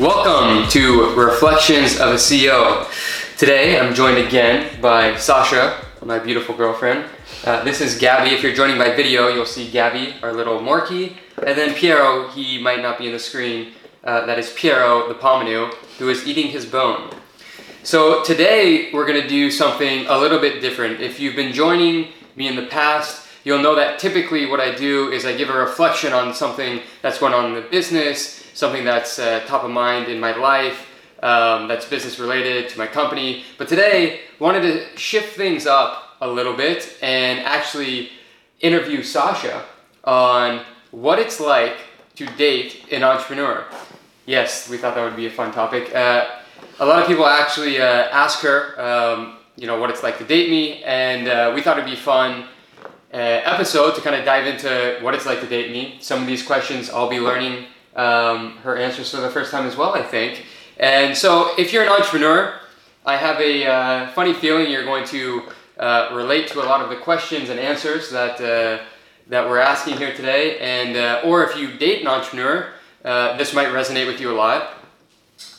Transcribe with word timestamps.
Welcome 0.00 0.66
to 0.70 1.14
Reflections 1.14 2.00
of 2.00 2.12
a 2.12 2.14
CEO. 2.14 2.88
Today 3.36 3.78
I'm 3.78 3.92
joined 3.92 4.16
again 4.16 4.80
by 4.80 5.14
Sasha, 5.16 5.84
my 6.02 6.18
beautiful 6.18 6.56
girlfriend. 6.56 7.04
Uh, 7.44 7.62
this 7.64 7.82
is 7.82 7.98
Gabby. 7.98 8.30
If 8.30 8.42
you're 8.42 8.54
joining 8.54 8.78
by 8.78 8.96
video, 8.96 9.28
you'll 9.28 9.44
see 9.44 9.70
Gabby, 9.70 10.14
our 10.22 10.32
little 10.32 10.58
Morkie, 10.58 11.18
and 11.46 11.48
then 11.48 11.74
Piero, 11.74 12.28
he 12.28 12.58
might 12.62 12.80
not 12.80 12.96
be 12.96 13.08
in 13.08 13.12
the 13.12 13.18
screen. 13.18 13.74
Uh, 14.02 14.24
that 14.24 14.38
is 14.38 14.50
Piero, 14.54 15.06
the 15.06 15.14
Pomanu, 15.14 15.70
who 15.98 16.08
is 16.08 16.26
eating 16.26 16.46
his 16.46 16.64
bone. 16.64 17.10
So 17.82 18.24
today 18.24 18.90
we're 18.94 19.06
going 19.06 19.20
to 19.20 19.28
do 19.28 19.50
something 19.50 20.06
a 20.06 20.16
little 20.16 20.38
bit 20.38 20.62
different. 20.62 21.02
If 21.02 21.20
you've 21.20 21.36
been 21.36 21.52
joining 21.52 22.08
me 22.36 22.48
in 22.48 22.56
the 22.56 22.66
past, 22.68 23.28
you'll 23.44 23.60
know 23.60 23.74
that 23.74 23.98
typically 23.98 24.46
what 24.46 24.60
I 24.60 24.74
do 24.74 25.12
is 25.12 25.26
I 25.26 25.36
give 25.36 25.50
a 25.50 25.58
reflection 25.58 26.14
on 26.14 26.32
something 26.32 26.80
that's 27.02 27.18
going 27.18 27.34
on 27.34 27.44
in 27.44 27.54
the 27.54 27.68
business, 27.68 28.39
something 28.54 28.84
that's 28.84 29.18
uh, 29.18 29.40
top 29.46 29.64
of 29.64 29.70
mind 29.70 30.08
in 30.08 30.20
my 30.20 30.36
life, 30.36 30.86
um, 31.22 31.68
that's 31.68 31.84
business 31.84 32.18
related 32.18 32.68
to 32.70 32.78
my 32.78 32.86
company. 32.86 33.44
But 33.58 33.68
today, 33.68 34.20
wanted 34.38 34.62
to 34.62 34.96
shift 34.96 35.36
things 35.36 35.66
up 35.66 36.16
a 36.20 36.28
little 36.28 36.54
bit 36.54 36.96
and 37.02 37.40
actually 37.40 38.10
interview 38.60 39.02
Sasha 39.02 39.64
on 40.04 40.64
what 40.90 41.18
it's 41.18 41.40
like 41.40 41.76
to 42.16 42.26
date 42.36 42.86
an 42.92 43.02
entrepreneur. 43.02 43.64
Yes, 44.26 44.68
we 44.68 44.76
thought 44.76 44.94
that 44.94 45.04
would 45.04 45.16
be 45.16 45.26
a 45.26 45.30
fun 45.30 45.52
topic. 45.52 45.94
Uh, 45.94 46.26
a 46.78 46.86
lot 46.86 47.00
of 47.00 47.06
people 47.06 47.26
actually 47.26 47.80
uh, 47.80 47.84
ask 47.84 48.40
her, 48.40 48.80
um, 48.80 49.38
you 49.56 49.66
know, 49.66 49.78
what 49.78 49.90
it's 49.90 50.02
like 50.02 50.18
to 50.18 50.24
date 50.24 50.50
me, 50.50 50.82
and 50.84 51.28
uh, 51.28 51.52
we 51.54 51.62
thought 51.62 51.78
it'd 51.78 51.88
be 51.88 51.96
fun 51.96 52.44
uh, 53.12 53.16
episode 53.16 53.94
to 53.94 54.00
kind 54.00 54.16
of 54.16 54.24
dive 54.24 54.46
into 54.46 54.98
what 55.02 55.14
it's 55.14 55.26
like 55.26 55.40
to 55.40 55.46
date 55.46 55.70
me. 55.70 55.98
Some 56.00 56.20
of 56.20 56.26
these 56.26 56.42
questions 56.42 56.90
I'll 56.90 57.08
be 57.08 57.20
learning 57.20 57.66
um, 58.00 58.56
her 58.58 58.76
answers 58.76 59.10
for 59.10 59.18
the 59.18 59.30
first 59.30 59.50
time 59.50 59.66
as 59.66 59.76
well, 59.76 59.92
I 59.94 60.02
think. 60.02 60.46
And 60.78 61.16
so, 61.16 61.52
if 61.58 61.72
you're 61.72 61.82
an 61.82 61.90
entrepreneur, 61.90 62.58
I 63.04 63.16
have 63.16 63.38
a 63.40 63.66
uh, 63.66 64.10
funny 64.12 64.32
feeling 64.32 64.70
you're 64.70 64.84
going 64.84 65.06
to 65.08 65.42
uh, 65.78 66.10
relate 66.14 66.48
to 66.48 66.62
a 66.62 66.64
lot 66.64 66.80
of 66.80 66.88
the 66.88 66.96
questions 66.96 67.50
and 67.50 67.60
answers 67.60 68.10
that 68.10 68.40
uh, 68.40 68.82
that 69.28 69.48
we're 69.48 69.58
asking 69.58 69.98
here 69.98 70.14
today. 70.14 70.58
And 70.58 70.96
uh, 70.96 71.22
or 71.24 71.44
if 71.44 71.56
you 71.56 71.76
date 71.76 72.00
an 72.00 72.08
entrepreneur, 72.08 72.72
uh, 73.04 73.36
this 73.36 73.52
might 73.52 73.68
resonate 73.68 74.06
with 74.06 74.20
you 74.20 74.32
a 74.32 74.36
lot. 74.36 74.74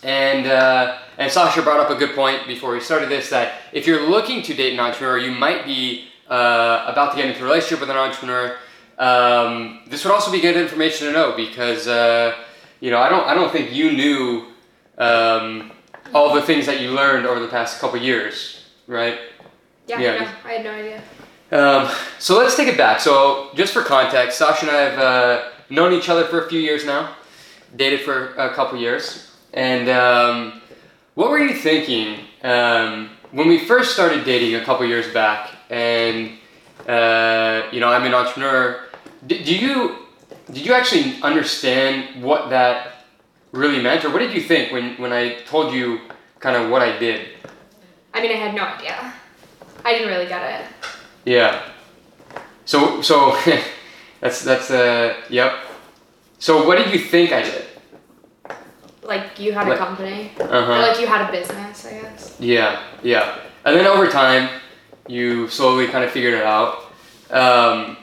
And 0.01 0.47
uh, 0.47 0.97
and 1.19 1.31
Sasha 1.31 1.61
brought 1.61 1.79
up 1.79 1.91
a 1.91 1.95
good 1.95 2.16
point 2.16 2.47
before 2.47 2.73
we 2.73 2.79
started 2.79 3.09
this 3.09 3.29
that 3.29 3.61
if 3.71 3.85
you're 3.85 4.09
looking 4.09 4.41
to 4.44 4.53
date 4.55 4.73
an 4.73 4.79
entrepreneur, 4.79 5.19
you 5.19 5.31
might 5.31 5.66
be 5.66 6.07
about 6.27 7.11
to 7.11 7.17
get 7.17 7.29
into 7.29 7.41
a 7.41 7.44
relationship 7.44 7.81
with 7.81 7.89
an 7.91 7.97
entrepreneur 7.97 8.57
um, 9.02 9.80
this 9.88 10.05
would 10.05 10.13
also 10.13 10.31
be 10.31 10.39
good 10.39 10.55
information 10.55 11.07
to 11.07 11.13
know 11.13 11.33
because 11.35 11.88
uh, 11.88 12.35
you 12.80 12.91
know 12.91 12.99
I 12.99 13.09
don't 13.09 13.27
I 13.27 13.33
don't 13.33 13.52
think 13.52 13.73
you 13.73 13.94
knew 13.94 14.45
um, 14.99 15.71
all 16.13 16.35
the 16.35 16.41
things 16.44 16.67
that 16.67 16.81
you 16.81 16.91
learned 16.91 17.25
over 17.25 17.39
the 17.39 17.47
past 17.47 17.79
couple 17.79 17.99
years, 17.99 18.63
right? 18.85 19.17
Yeah, 19.88 19.99
yeah. 19.99 20.19
No, 20.19 20.31
I 20.45 20.53
had 20.53 20.63
no 20.63 20.72
idea. 20.72 21.02
Um, 21.52 21.91
so 22.19 22.38
let's 22.38 22.55
take 22.55 22.67
it 22.67 22.77
back. 22.77 22.99
So 22.99 23.49
just 23.55 23.73
for 23.73 23.81
context, 23.81 24.38
Sasha 24.38 24.67
and 24.67 24.75
I 24.75 24.81
have 24.81 24.99
uh, 24.99 25.49
known 25.72 25.94
each 25.94 26.07
other 26.07 26.25
for 26.25 26.45
a 26.45 26.47
few 26.47 26.59
years 26.59 26.85
now, 26.85 27.16
dated 27.75 28.02
for 28.02 28.35
a 28.35 28.53
couple 28.53 28.79
years, 28.79 29.35
and 29.52 29.89
um, 29.89 30.61
what 31.16 31.31
were 31.31 31.39
you 31.39 31.55
thinking 31.55 32.19
um, 32.44 33.09
when 33.31 33.47
we 33.47 33.66
first 33.66 33.94
started 33.94 34.25
dating 34.25 34.61
a 34.61 34.63
couple 34.63 34.85
years 34.85 35.11
back? 35.11 35.49
And 35.72 36.33
uh, 36.88 37.63
you 37.72 37.79
know, 37.79 37.89
I'm 37.89 38.05
an 38.05 38.13
entrepreneur 38.13 38.85
did, 39.25 39.45
do 39.45 39.55
you 39.55 39.95
did 40.47 40.66
you 40.66 40.73
actually 40.73 41.22
understand 41.22 42.22
what 42.23 42.50
that 42.50 43.05
really 43.52 43.81
meant, 43.81 44.03
or 44.05 44.09
what 44.11 44.19
did 44.19 44.33
you 44.33 44.41
think 44.41 44.72
when 44.72 44.95
when 44.97 45.13
I 45.13 45.41
told 45.41 45.73
you 45.73 46.00
kind 46.39 46.55
of 46.55 46.69
what 46.69 46.81
I 46.81 46.97
did? 46.97 47.30
I 48.13 48.22
mean, 48.22 48.31
I 48.31 48.35
had 48.35 48.56
no 48.56 48.63
idea. 48.63 49.13
I 49.85 49.94
didn't 49.94 50.09
really 50.09 50.28
get 50.28 50.62
it. 50.62 50.68
Yeah. 51.25 51.63
So 52.66 53.01
so 53.01 53.38
that's 54.22 54.44
that's 54.44 54.72
uh 54.72 55.16
yep. 55.29 55.53
So 56.40 56.66
what 56.68 56.78
did 56.78 56.91
you 56.94 57.00
think 57.00 57.31
I 57.31 57.44
did? 57.44 57.66
Like 59.03 59.40
you 59.40 59.53
had 59.53 59.68
a 59.68 59.78
company. 59.78 60.31
Uh-huh. 60.40 60.72
Or 60.72 60.79
like 60.79 61.00
you 61.00 61.07
had 61.07 61.28
a 61.28 61.31
business, 61.31 61.85
I 61.85 62.01
guess. 62.01 62.35
Yeah, 62.40 62.81
yeah. 63.03 63.40
And 63.66 63.75
then 63.75 63.85
over 63.85 64.07
time, 64.07 64.50
you 65.07 65.47
slowly 65.50 65.88
kind 65.88 66.03
of 66.03 66.12
figured 66.12 66.34
it 66.34 66.44
out. 66.44 66.91
Um, 67.29 67.97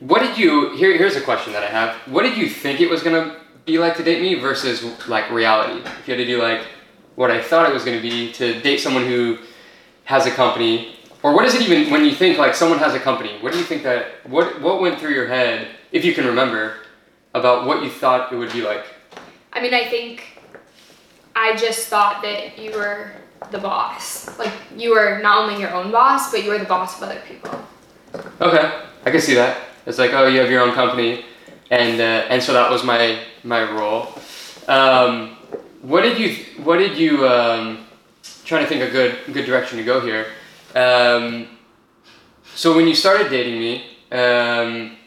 what 0.00 0.20
did 0.20 0.38
you? 0.38 0.76
Here, 0.76 0.96
here's 0.96 1.16
a 1.16 1.20
question 1.20 1.52
that 1.52 1.62
I 1.62 1.66
have. 1.66 1.96
What 2.06 2.22
did 2.22 2.36
you 2.36 2.48
think 2.48 2.80
it 2.80 2.88
was 2.88 3.02
gonna 3.02 3.36
be 3.64 3.78
like 3.78 3.96
to 3.96 4.02
date 4.02 4.22
me 4.22 4.36
versus 4.36 4.82
like 5.08 5.30
reality? 5.30 5.80
If 5.80 6.08
you 6.08 6.14
had 6.14 6.18
to 6.18 6.26
do 6.26 6.40
like 6.40 6.62
what 7.16 7.30
I 7.30 7.42
thought 7.42 7.68
it 7.68 7.72
was 7.72 7.84
gonna 7.84 8.00
be 8.00 8.32
to 8.32 8.60
date 8.60 8.78
someone 8.78 9.06
who 9.06 9.38
has 10.04 10.26
a 10.26 10.30
company, 10.30 10.96
or 11.22 11.34
what 11.34 11.44
is 11.44 11.54
it 11.54 11.62
even 11.62 11.90
when 11.90 12.04
you 12.04 12.12
think 12.12 12.38
like 12.38 12.54
someone 12.54 12.78
has 12.78 12.94
a 12.94 13.00
company? 13.00 13.38
What 13.40 13.52
do 13.52 13.58
you 13.58 13.64
think 13.64 13.82
that? 13.82 14.26
What 14.26 14.60
what 14.60 14.80
went 14.80 15.00
through 15.00 15.14
your 15.14 15.26
head, 15.26 15.68
if 15.90 16.04
you 16.04 16.14
can 16.14 16.26
remember, 16.26 16.76
about 17.34 17.66
what 17.66 17.82
you 17.82 17.90
thought 17.90 18.32
it 18.32 18.36
would 18.36 18.52
be 18.52 18.62
like? 18.62 18.84
I 19.52 19.60
mean, 19.60 19.74
I 19.74 19.88
think 19.88 20.40
I 21.34 21.56
just 21.56 21.88
thought 21.88 22.22
that 22.22 22.58
you 22.58 22.72
were 22.72 23.10
the 23.50 23.58
boss. 23.58 24.38
Like 24.38 24.52
you 24.76 24.90
were 24.90 25.18
not 25.20 25.38
only 25.42 25.60
your 25.60 25.72
own 25.72 25.90
boss, 25.90 26.30
but 26.30 26.44
you 26.44 26.50
were 26.50 26.58
the 26.58 26.64
boss 26.64 26.96
of 26.98 27.08
other 27.08 27.20
people. 27.26 27.50
Okay, 28.40 28.80
I 29.04 29.10
can 29.10 29.20
see 29.20 29.34
that. 29.34 29.58
It's 29.88 29.96
like, 29.96 30.12
oh, 30.12 30.26
you 30.26 30.38
have 30.40 30.50
your 30.50 30.60
own 30.60 30.74
company, 30.74 31.24
and 31.70 31.98
uh, 31.98 32.28
and 32.28 32.42
so 32.42 32.52
that 32.52 32.70
was 32.70 32.84
my 32.84 33.20
my 33.42 33.62
role. 33.72 34.12
Um, 34.68 35.38
what 35.80 36.02
did 36.02 36.18
you 36.18 36.44
What 36.62 36.76
did 36.76 36.98
you 36.98 37.26
um, 37.26 37.86
trying 38.44 38.64
to 38.64 38.68
think 38.68 38.82
a 38.82 38.90
good 38.90 39.16
good 39.32 39.46
direction 39.46 39.78
to 39.78 39.84
go 39.84 40.02
here? 40.02 40.26
Um, 40.74 41.48
so 42.54 42.76
when 42.76 42.86
you 42.86 42.94
started 42.94 43.30
dating 43.30 43.58
me, 43.58 43.96
um, 44.12 44.98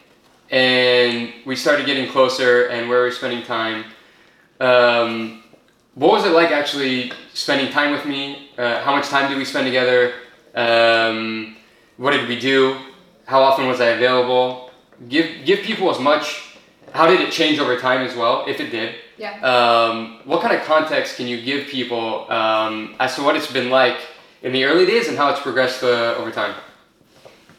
and 0.50 1.32
we 1.46 1.56
started 1.56 1.86
getting 1.86 2.10
closer, 2.10 2.66
and 2.70 2.90
where 2.90 3.02
we 3.02 3.10
were 3.10 3.12
spending 3.12 3.44
time. 3.44 3.86
Um, 4.60 5.44
what 5.94 6.12
was 6.12 6.26
it 6.26 6.32
like 6.32 6.50
actually 6.50 7.12
spending 7.36 7.72
time 7.72 7.92
with 7.92 8.08
me? 8.08 8.50
Uh, 8.58 8.82
how 8.82 8.96
much 8.96 9.10
time 9.10 9.30
did 9.30 9.38
we 9.38 9.46
spend 9.46 9.68
together? 9.68 10.14
Um, 10.56 11.56
what 11.98 12.12
did 12.12 12.28
we 12.28 12.40
do? 12.40 12.80
How 13.28 13.44
often 13.44 13.68
was 13.68 13.80
I 13.80 13.90
available? 13.90 14.71
Give 15.10 15.46
give 15.46 15.60
people 15.60 15.90
as 15.90 16.00
much. 16.00 16.56
How 16.94 17.08
did 17.08 17.22
it 17.22 17.32
change 17.32 17.58
over 17.60 17.78
time 17.78 18.02
as 18.02 18.16
well, 18.16 18.46
if 18.48 18.60
it 18.60 18.70
did? 18.70 18.96
Yeah. 19.18 19.40
Um, 19.42 20.20
what 20.26 20.42
kind 20.42 20.54
of 20.54 20.62
context 20.64 21.16
can 21.16 21.28
you 21.28 21.42
give 21.42 21.68
people 21.68 22.30
um, 22.30 22.96
as 23.00 23.16
to 23.16 23.24
what 23.24 23.36
it's 23.38 23.52
been 23.52 23.70
like 23.70 23.98
in 24.42 24.52
the 24.52 24.66
early 24.66 24.86
days 24.86 25.08
and 25.08 25.18
how 25.18 25.30
it's 25.30 25.40
progressed 25.40 25.84
uh, 25.84 26.16
over 26.18 26.32
time? 26.32 26.54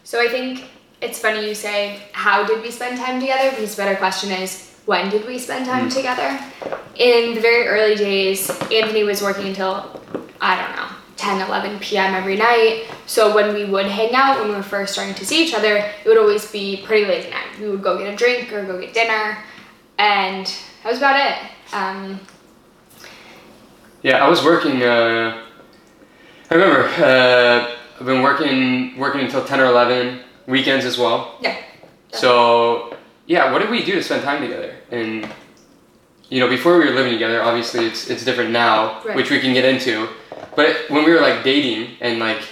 So 0.04 0.20
I 0.20 0.28
think 0.28 0.64
it's 1.00 1.19
funny 1.19 1.48
you 1.48 1.54
say 1.54 2.02
how 2.12 2.44
did 2.44 2.62
we 2.62 2.70
spend 2.70 2.98
time 2.98 3.20
together 3.20 3.50
because 3.50 3.75
the 3.75 3.82
better 3.82 3.97
question 3.97 4.31
is 4.31 4.76
when 4.84 5.08
did 5.08 5.26
we 5.26 5.38
spend 5.38 5.64
time 5.64 5.88
mm. 5.88 5.94
together? 5.94 6.38
In 6.97 7.34
the 7.34 7.41
very 7.41 7.66
early 7.69 7.94
days, 7.94 8.50
Anthony 8.70 9.04
was 9.04 9.22
working 9.22 9.47
until 9.47 10.00
I 10.41 10.60
don't 10.60 10.76
know 10.76 11.01
10, 11.22 11.41
11 11.41 11.78
p.m. 11.78 12.15
every 12.15 12.34
night. 12.34 12.88
So 13.06 13.33
when 13.33 13.55
we 13.55 13.65
would 13.65 13.87
hang 13.87 14.12
out, 14.12 14.41
when 14.41 14.49
we 14.49 14.56
were 14.56 14.62
first 14.62 14.93
starting 14.93 15.15
to 15.15 15.25
see 15.25 15.44
each 15.44 15.55
other, 15.55 15.77
it 15.77 16.05
would 16.05 16.19
always 16.19 16.50
be 16.50 16.83
pretty 16.84 17.06
late 17.06 17.27
at 17.27 17.31
night. 17.31 17.60
We 17.60 17.71
would 17.71 17.81
go 17.81 17.97
get 17.97 18.12
a 18.12 18.16
drink 18.16 18.53
or 18.53 18.66
go 18.66 18.81
get 18.81 18.93
dinner, 18.93 19.38
and 19.99 20.47
that 20.82 20.91
was 20.91 20.99
about 20.99 21.21
it. 21.21 21.38
Um, 21.72 22.19
yeah, 24.03 24.25
I 24.25 24.28
was 24.28 24.44
working. 24.44 24.82
Uh, 24.82 25.44
I 26.50 26.55
remember 26.55 26.88
uh, 26.88 27.77
I've 28.00 28.06
been 28.06 28.22
working 28.22 28.99
working 28.99 29.21
until 29.21 29.44
10 29.44 29.61
or 29.61 29.66
11 29.66 30.22
weekends 30.49 30.84
as 30.84 30.99
well. 30.99 31.38
Yeah. 31.41 31.56
So 32.11 32.97
yeah, 33.27 33.53
what 33.53 33.61
did 33.61 33.71
we 33.71 33.84
do 33.84 33.93
to 33.93 34.03
spend 34.03 34.25
time 34.25 34.43
together? 34.43 34.75
And 34.91 35.32
you 36.31 36.41
know, 36.41 36.49
before 36.49 36.79
we 36.79 36.87
were 36.87 36.96
living 36.96 37.12
together, 37.12 37.41
obviously 37.44 37.87
it's 37.87 38.11
it's 38.11 38.25
different 38.25 38.50
now, 38.50 39.00
right. 39.05 39.14
which 39.14 39.31
we 39.31 39.38
can 39.38 39.55
get 39.55 39.64
into. 39.64 40.08
But 40.54 40.90
when 40.90 41.04
we 41.04 41.12
were 41.12 41.20
like 41.20 41.44
dating 41.44 41.96
and 42.00 42.19
like 42.19 42.43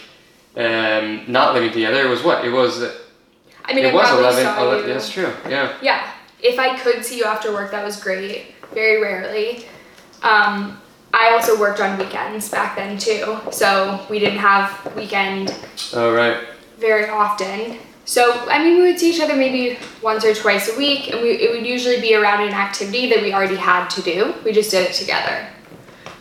um, 0.57 1.25
not 1.31 1.55
living 1.55 1.73
together, 1.73 2.03
it 2.05 2.09
was 2.09 2.23
what? 2.23 2.45
It 2.45 2.51
was. 2.51 2.83
I 3.65 3.75
mean, 3.75 3.85
it 3.85 3.93
I 3.93 3.95
was 3.95 4.11
11, 4.37 4.63
11 4.63 4.89
That's 4.89 5.11
true. 5.11 5.33
Yeah. 5.49 5.77
Yeah. 5.83 6.11
If 6.43 6.59
I 6.59 6.79
could 6.79 7.05
see 7.05 7.19
you 7.19 7.25
after 7.25 7.53
work, 7.53 7.71
that 7.71 7.85
was 7.85 8.03
great. 8.03 8.55
Very 8.73 9.01
rarely. 9.03 9.67
Um, 10.23 10.81
I 11.13 11.33
also 11.33 11.59
worked 11.59 11.81
on 11.81 11.99
weekends 11.99 12.49
back 12.49 12.77
then 12.77 12.97
too, 12.97 13.39
so 13.51 14.05
we 14.09 14.19
didn't 14.19 14.39
have 14.39 14.95
weekend. 14.97 15.55
Oh 15.93 16.15
right. 16.15 16.47
Very 16.79 17.09
often. 17.09 17.79
So 18.07 18.47
I 18.49 18.63
mean, 18.65 18.79
we 18.79 18.91
would 18.91 18.99
see 18.99 19.11
each 19.11 19.21
other 19.21 19.37
maybe 19.37 19.79
once 20.03 20.25
or 20.25 20.35
twice 20.35 20.73
a 20.75 20.79
week, 20.79 21.13
and 21.13 21.21
we, 21.21 21.33
it 21.33 21.51
would 21.51 21.67
usually 21.67 22.01
be 22.01 22.15
around 22.15 22.43
an 22.47 22.55
activity 22.55 23.11
that 23.11 23.23
we 23.23 23.35
already 23.35 23.57
had 23.57 23.89
to 23.89 24.03
do. 24.03 24.35
We 24.45 24.53
just 24.53 24.71
did 24.71 24.89
it 24.89 24.95
together 24.95 25.47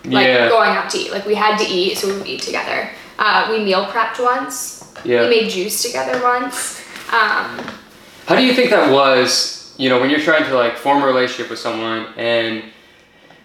like 0.05 0.27
yeah. 0.27 0.49
going 0.49 0.71
out 0.71 0.89
to 0.91 0.97
eat. 0.97 1.11
Like 1.11 1.25
we 1.25 1.35
had 1.35 1.57
to 1.57 1.65
eat, 1.65 1.97
so 1.97 2.07
we 2.07 2.17
would 2.17 2.27
eat 2.27 2.41
together. 2.41 2.89
Uh, 3.17 3.47
we 3.51 3.63
meal 3.63 3.85
prepped 3.85 4.23
once. 4.23 4.93
Yeah. 5.03 5.23
We 5.23 5.29
made 5.29 5.49
juice 5.49 5.81
together 5.81 6.21
once. 6.23 6.81
Um, 7.11 7.59
How 8.25 8.35
do 8.35 8.43
you 8.43 8.53
think 8.53 8.69
that 8.69 8.91
was? 8.91 9.73
You 9.77 9.89
know, 9.89 9.99
when 9.99 10.09
you're 10.09 10.19
trying 10.19 10.43
to 10.43 10.55
like 10.55 10.75
form 10.77 11.03
a 11.03 11.05
relationship 11.05 11.49
with 11.49 11.59
someone, 11.59 12.07
and 12.17 12.63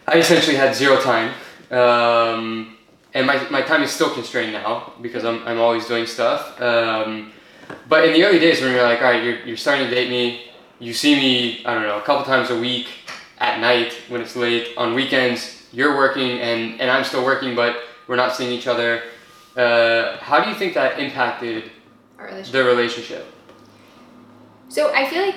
I 0.07 0.19
essentially 0.19 0.57
had 0.57 0.75
zero 0.75 1.01
time. 1.01 1.33
Um, 1.71 2.77
and 3.15 3.27
my, 3.27 3.49
my 3.49 3.63
time 3.63 3.83
is 3.83 3.91
still 3.91 4.13
constrained 4.13 4.53
now 4.53 4.93
because 5.01 5.25
I'm, 5.25 5.47
I'm 5.47 5.61
always 5.61 5.87
doing 5.87 6.07
stuff. 6.07 6.61
Um, 6.61 7.33
but 7.89 8.05
in 8.05 8.13
the 8.13 8.25
early 8.25 8.39
days 8.39 8.61
when 8.61 8.73
you're 8.73 8.83
like, 8.83 9.01
all 9.01 9.11
right, 9.11 9.23
you're, 9.23 9.41
you're 9.45 9.57
starting 9.57 9.89
to 9.89 9.95
date 9.95 10.11
me, 10.11 10.51
you 10.81 10.93
see 10.93 11.15
me, 11.15 11.65
I 11.65 11.75
don't 11.75 11.85
know, 11.85 11.99
a 11.99 12.03
couple 12.03 12.25
times 12.25 12.51
a 12.51 12.59
week 12.59 12.89
at 13.39 13.61
night 13.61 13.95
when 14.09 14.21
it's 14.21 14.37
late. 14.37 14.77
On 14.77 14.95
weekends, 14.95 15.64
you're 15.75 15.97
working 15.97 16.39
and, 16.41 16.81
and 16.81 16.91
I'm 16.91 17.05
still 17.05 17.25
working, 17.25 17.55
but 17.55 17.77
we're 18.07 18.17
not 18.17 18.35
seeing 18.35 18.53
each 18.53 18.67
other. 18.67 19.03
Uh, 19.57 20.17
how 20.19 20.43
do 20.43 20.49
you 20.51 20.57
think 20.57 20.75
that 20.75 20.99
impacted 20.99 21.71
Our 22.19 22.27
relationship. 22.27 22.53
the 22.53 22.65
relationship? 22.65 23.27
So 24.69 24.93
I 24.95 25.09
feel 25.09 25.23
like 25.23 25.37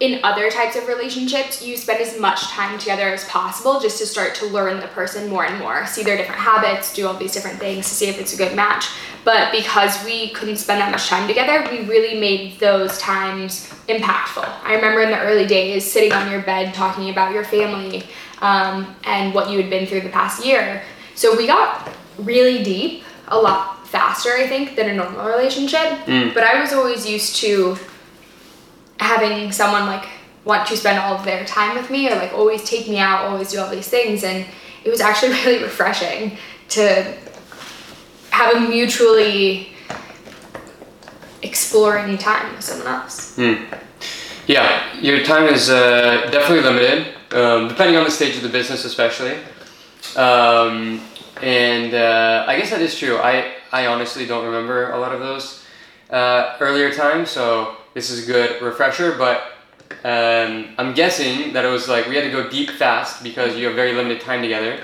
in 0.00 0.20
other 0.24 0.50
types 0.50 0.74
of 0.76 0.88
relationships, 0.88 1.62
you 1.62 1.76
spend 1.76 2.00
as 2.00 2.18
much 2.18 2.42
time 2.48 2.78
together 2.78 3.08
as 3.08 3.24
possible 3.26 3.78
just 3.78 3.98
to 3.98 4.06
start 4.06 4.34
to 4.36 4.46
learn 4.46 4.80
the 4.80 4.88
person 4.88 5.28
more 5.28 5.44
and 5.44 5.58
more, 5.58 5.86
see 5.86 6.02
their 6.02 6.16
different 6.16 6.40
habits, 6.40 6.92
do 6.92 7.06
all 7.06 7.14
these 7.14 7.32
different 7.32 7.58
things 7.58 7.88
to 7.88 7.94
see 7.94 8.06
if 8.08 8.18
it's 8.18 8.34
a 8.34 8.36
good 8.36 8.56
match. 8.56 8.88
But 9.24 9.52
because 9.52 10.04
we 10.04 10.30
couldn't 10.30 10.56
spend 10.56 10.80
that 10.80 10.90
much 10.90 11.06
time 11.06 11.28
together, 11.28 11.64
we 11.70 11.84
really 11.86 12.18
made 12.18 12.58
those 12.58 12.98
times 12.98 13.72
impactful. 13.86 14.48
I 14.64 14.74
remember 14.74 15.02
in 15.02 15.10
the 15.10 15.20
early 15.20 15.46
days 15.46 15.90
sitting 15.90 16.12
on 16.12 16.30
your 16.32 16.42
bed 16.42 16.74
talking 16.74 17.10
about 17.10 17.32
your 17.32 17.44
family 17.44 18.02
um, 18.42 18.94
and 19.04 19.32
what 19.32 19.48
you 19.48 19.58
had 19.58 19.70
been 19.70 19.86
through 19.86 20.02
the 20.02 20.10
past 20.10 20.44
year. 20.44 20.82
So 21.14 21.36
we 21.36 21.46
got 21.46 21.88
really 22.18 22.62
deep 22.62 23.04
a 23.28 23.38
lot 23.38 23.86
faster, 23.86 24.30
I 24.32 24.46
think, 24.46 24.76
than 24.76 24.90
a 24.90 24.94
normal 24.94 25.24
relationship. 25.26 25.98
Mm. 26.06 26.34
But 26.34 26.44
I 26.44 26.60
was 26.60 26.72
always 26.72 27.08
used 27.08 27.36
to 27.36 27.76
having 28.98 29.52
someone 29.52 29.86
like 29.86 30.06
want 30.44 30.66
to 30.66 30.76
spend 30.76 30.98
all 30.98 31.14
of 31.14 31.24
their 31.24 31.44
time 31.44 31.76
with 31.76 31.88
me 31.88 32.10
or 32.10 32.16
like 32.16 32.32
always 32.32 32.68
take 32.68 32.88
me 32.88 32.98
out, 32.98 33.26
always 33.26 33.52
do 33.52 33.60
all 33.60 33.70
these 33.70 33.88
things. 33.88 34.24
And 34.24 34.44
it 34.84 34.90
was 34.90 35.00
actually 35.00 35.32
really 35.44 35.62
refreshing 35.62 36.36
to 36.70 37.14
have 38.30 38.56
a 38.56 38.60
mutually 38.60 39.68
exploring 41.42 42.18
time 42.18 42.54
with 42.54 42.64
someone 42.64 42.88
else. 42.88 43.36
Hmm. 43.36 43.54
Yeah, 44.46 44.98
your 45.00 45.22
time 45.22 45.46
is 45.46 45.70
uh, 45.70 46.28
definitely 46.32 46.62
limited, 46.62 47.14
um, 47.34 47.68
depending 47.68 47.96
on 47.96 48.04
the 48.04 48.10
stage 48.10 48.36
of 48.36 48.42
the 48.42 48.48
business, 48.48 48.84
especially. 48.84 49.36
Um, 50.16 51.00
and 51.40 51.94
uh, 51.94 52.44
I 52.46 52.58
guess 52.58 52.70
that 52.70 52.80
is 52.80 52.98
true. 52.98 53.18
I, 53.18 53.54
I 53.72 53.86
honestly 53.86 54.26
don't 54.26 54.44
remember 54.44 54.92
a 54.92 54.98
lot 54.98 55.12
of 55.12 55.20
those 55.20 55.64
uh, 56.10 56.56
earlier 56.60 56.92
times, 56.92 57.30
so 57.30 57.76
this 57.94 58.10
is 58.10 58.28
a 58.28 58.32
good 58.32 58.62
refresher. 58.62 59.16
But 59.16 59.42
um, 60.04 60.74
I'm 60.78 60.94
guessing 60.94 61.52
that 61.52 61.64
it 61.64 61.68
was 61.68 61.88
like 61.88 62.06
we 62.06 62.14
had 62.14 62.24
to 62.24 62.30
go 62.30 62.48
deep 62.48 62.70
fast 62.70 63.22
because 63.22 63.56
you 63.56 63.66
have 63.66 63.74
very 63.74 63.92
limited 63.92 64.20
time 64.20 64.42
together. 64.42 64.80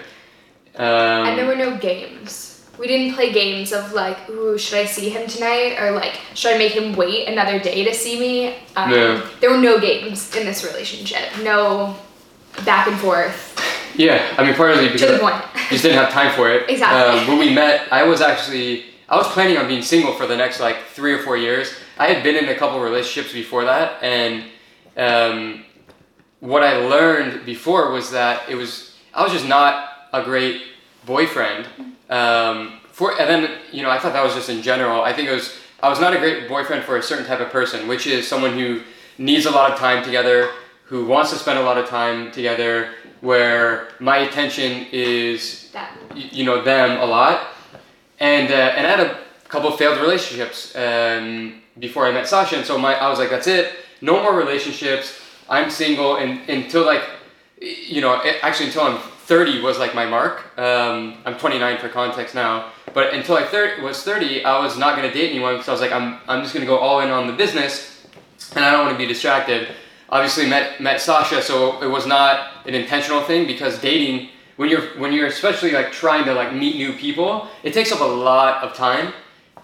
Um, 0.77 1.29
and 1.29 1.39
there 1.39 1.47
were 1.47 1.57
no 1.57 1.77
games. 1.77 2.67
We 2.79 2.87
didn't 2.87 3.15
play 3.17 3.33
games 3.33 3.73
of 3.73 3.93
like, 3.93 4.31
ooh, 4.31 4.57
should 4.57 4.79
I 4.79 4.85
see 4.85 5.09
him 5.09 5.29
tonight? 5.29 5.77
Or 5.81 5.91
like, 5.91 6.15
should 6.35 6.55
I 6.55 6.59
make 6.59 6.73
him 6.73 6.95
wait 6.95 7.27
another 7.27 7.59
day 7.59 7.85
to 7.85 7.93
see 7.93 8.21
me? 8.21 8.55
Um, 8.77 8.91
No. 8.91 9.29
There 9.41 9.51
were 9.51 9.59
no 9.59 9.81
games 9.81 10.35
in 10.37 10.47
this 10.47 10.65
relationship. 10.65 11.25
No 11.43 11.97
back 12.65 12.87
and 12.89 12.99
forth. 12.99 13.55
yeah, 13.97 14.35
I 14.39 14.45
mean, 14.45 14.55
partly 14.55 14.87
To 14.89 14.93
because 14.93 15.13
the 15.13 15.19
point. 15.19 15.37
You 15.55 15.61
just 15.71 15.83
didn't 15.83 15.99
have 15.99 16.13
time 16.13 16.35
for 16.35 16.51
it. 16.51 16.69
Exactly. 16.71 17.21
Um, 17.21 17.27
when 17.29 17.39
we 17.39 17.55
met, 17.55 17.93
I 17.93 18.03
was 18.05 18.21
actually 18.21 18.85
I 19.09 19.17
was 19.17 19.27
planning 19.29 19.57
on 19.57 19.67
being 19.69 19.83
single 19.83 20.13
for 20.13 20.27
the 20.27 20.37
next 20.37 20.61
like 20.61 20.77
three 20.93 21.13
or 21.13 21.23
four 21.23 21.37
years. 21.37 21.73
I 21.99 22.07
had 22.09 22.23
been 22.23 22.37
in 22.37 22.49
a 22.49 22.55
couple 22.55 22.79
relationships 22.81 23.33
before 23.33 23.65
that, 23.65 24.03
and 24.03 24.45
um, 24.97 25.65
what 26.41 26.63
I 26.63 26.77
learned 26.79 27.45
before 27.47 27.91
was 27.93 28.11
that 28.13 28.49
it 28.49 28.55
was 28.55 28.97
I 29.15 29.23
was 29.23 29.33
just 29.33 29.47
not 29.47 29.89
a 30.13 30.23
great 30.23 30.63
boyfriend. 31.07 31.67
Um, 32.11 32.81
for 32.93 33.19
and 33.21 33.29
then 33.29 33.59
you 33.73 33.83
know 33.83 33.91
I 33.91 33.99
thought 33.99 34.13
that 34.13 34.25
was 34.25 34.35
just 34.35 34.49
in 34.49 34.63
general. 34.63 35.03
I 35.03 35.13
think 35.13 35.29
it 35.29 35.33
was 35.33 35.57
I 35.83 35.89
was 35.89 36.01
not 36.01 36.15
a 36.15 36.19
great 36.19 36.49
boyfriend 36.49 36.85
for 36.85 36.97
a 36.97 37.03
certain 37.03 37.27
type 37.27 37.41
of 37.41 37.51
person, 37.51 37.89
which 37.89 38.07
is 38.07 38.27
someone 38.27 38.53
who 38.55 38.83
needs 39.19 39.47
a 39.47 39.51
lot 39.51 39.71
of 39.73 39.79
time 39.79 40.05
together, 40.05 40.51
who 40.89 41.05
wants 41.05 41.31
to 41.31 41.37
spend 41.37 41.59
a 41.59 41.63
lot 41.63 41.77
of 41.77 41.87
time 41.87 42.33
together, 42.33 42.95
where 43.21 43.89
my 44.01 44.19
attention 44.19 44.87
is 44.91 45.71
you 46.15 46.45
know 46.45 46.63
them 46.63 46.99
a 47.01 47.05
lot, 47.05 47.49
and 48.21 48.51
uh, 48.51 48.75
and 48.77 48.87
I 48.87 48.91
had 48.91 49.01
a 49.01 49.19
couple 49.49 49.71
failed 49.77 50.01
relationships 50.01 50.75
um, 50.75 51.61
before 51.79 52.07
I 52.07 52.13
met 52.13 52.27
Sasha, 52.27 52.57
and 52.57 52.65
so 52.67 52.79
my 52.79 52.95
I 52.95 53.09
was 53.11 53.19
like, 53.19 53.31
that's 53.31 53.47
it, 53.47 53.75
no 54.01 54.23
more 54.23 54.35
relationships. 54.35 55.21
I'm 55.51 55.71
single, 55.71 56.17
and 56.17 56.49
until 56.49 56.85
like, 56.87 57.05
you 57.61 58.01
know, 58.01 58.23
actually 58.43 58.67
until 58.67 58.83
I'm 58.83 58.99
30 58.99 59.61
was 59.61 59.79
like 59.79 59.95
my 59.95 60.07
mark. 60.07 60.59
Um, 60.59 61.19
I'm 61.27 61.37
29 61.39 61.79
for 61.79 61.91
context 61.91 62.35
now, 62.35 62.73
but 62.95 63.13
until 63.13 63.37
I 63.37 63.45
thir- 63.45 63.83
was 63.83 64.03
30, 64.03 64.43
I 64.43 64.59
was 64.59 64.79
not 64.79 64.97
gonna 64.97 65.13
date 65.13 65.31
anyone 65.31 65.55
because 65.55 65.69
I 65.69 65.73
was 65.73 65.83
like, 65.83 65.93
I'm 65.93 66.19
I'm 66.29 66.43
just 66.43 66.55
gonna 66.55 66.65
go 66.65 66.79
all 66.79 67.01
in 67.01 67.11
on 67.11 67.27
the 67.27 67.35
business, 67.35 68.07
and 68.55 68.65
I 68.65 68.71
don't 68.71 68.87
want 68.87 68.95
to 68.95 68.99
be 68.99 69.07
distracted. 69.07 69.69
Obviously, 70.11 70.47
met 70.47 70.81
met 70.81 71.01
Sasha, 71.01 71.43
so 71.43 71.83
it 71.83 71.89
was 71.89 72.07
not 72.07 72.67
an 72.67 72.75
intentional 72.75 73.23
thing 73.23 73.47
because 73.47 73.79
dating 73.81 74.29
when 74.57 74.69
you're 74.69 74.87
when 74.99 75.13
you're 75.13 75.27
especially 75.27 75.73
like 75.73 75.93
trying 75.93 76.25
to 76.25 76.35
like 76.35 76.53
meet 76.53 76.77
new 76.77 76.93
people, 76.93 77.49
it 77.63 77.73
takes 77.73 77.93
up 77.93 78.01
a 78.01 78.05
lot 78.05 78.63
of 78.63 78.75
time. 78.75 79.13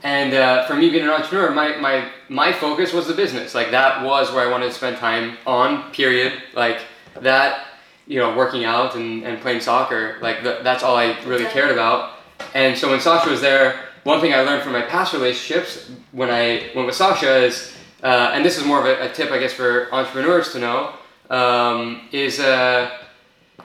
And 0.03 0.35
uh, 0.35 0.67
for 0.67 0.75
me 0.75 0.91
being 0.91 1.03
an 1.03 1.11
entrepreneur, 1.11 1.51
my, 1.51 1.77
my 1.77 2.09
my 2.29 2.53
focus 2.53 2.93
was 2.93 3.07
the 3.07 3.15
business. 3.15 3.55
Like 3.55 3.71
that 3.71 4.05
was 4.05 4.31
where 4.33 4.47
I 4.47 4.51
wanted 4.51 4.67
to 4.67 4.73
spend 4.73 4.99
time 4.99 5.39
on. 5.47 5.91
Period. 5.93 6.35
Like 6.55 6.83
that, 7.21 7.67
you 8.07 8.21
know, 8.21 8.37
working 8.37 8.65
out 8.65 8.95
and, 8.95 9.25
and 9.25 9.41
playing 9.41 9.61
soccer. 9.61 10.19
Like 10.21 10.43
th- 10.43 10.63
that's 10.63 10.83
all 10.83 10.97
I 10.97 11.19
really 11.25 11.47
cared 11.47 11.71
about. 11.71 12.19
And 12.55 12.77
so 12.77 12.91
when 12.91 13.01
Sasha 13.01 13.31
was 13.31 13.41
there, 13.41 13.81
one 14.05 14.21
thing 14.21 14.35
I 14.35 14.43
learned 14.43 14.63
from 14.63 14.73
my 14.73 14.83
past 14.83 15.13
relationships 15.15 15.91
when 16.13 16.31
I 16.31 16.71
went 16.75 16.87
with 16.87 16.95
Sasha 16.95 17.37
is, 17.37 17.75
uh, 18.05 18.31
and 18.35 18.45
this 18.45 18.57
is 18.57 18.65
more 18.65 18.79
of 18.79 18.87
a, 18.87 19.11
a 19.11 19.13
tip 19.13 19.33
I 19.33 19.39
guess 19.39 19.53
for 19.53 19.93
entrepreneurs 19.93 20.53
to 20.53 20.59
know, 20.61 20.93
um, 21.31 22.09
is. 22.13 22.39
Uh, 22.39 22.99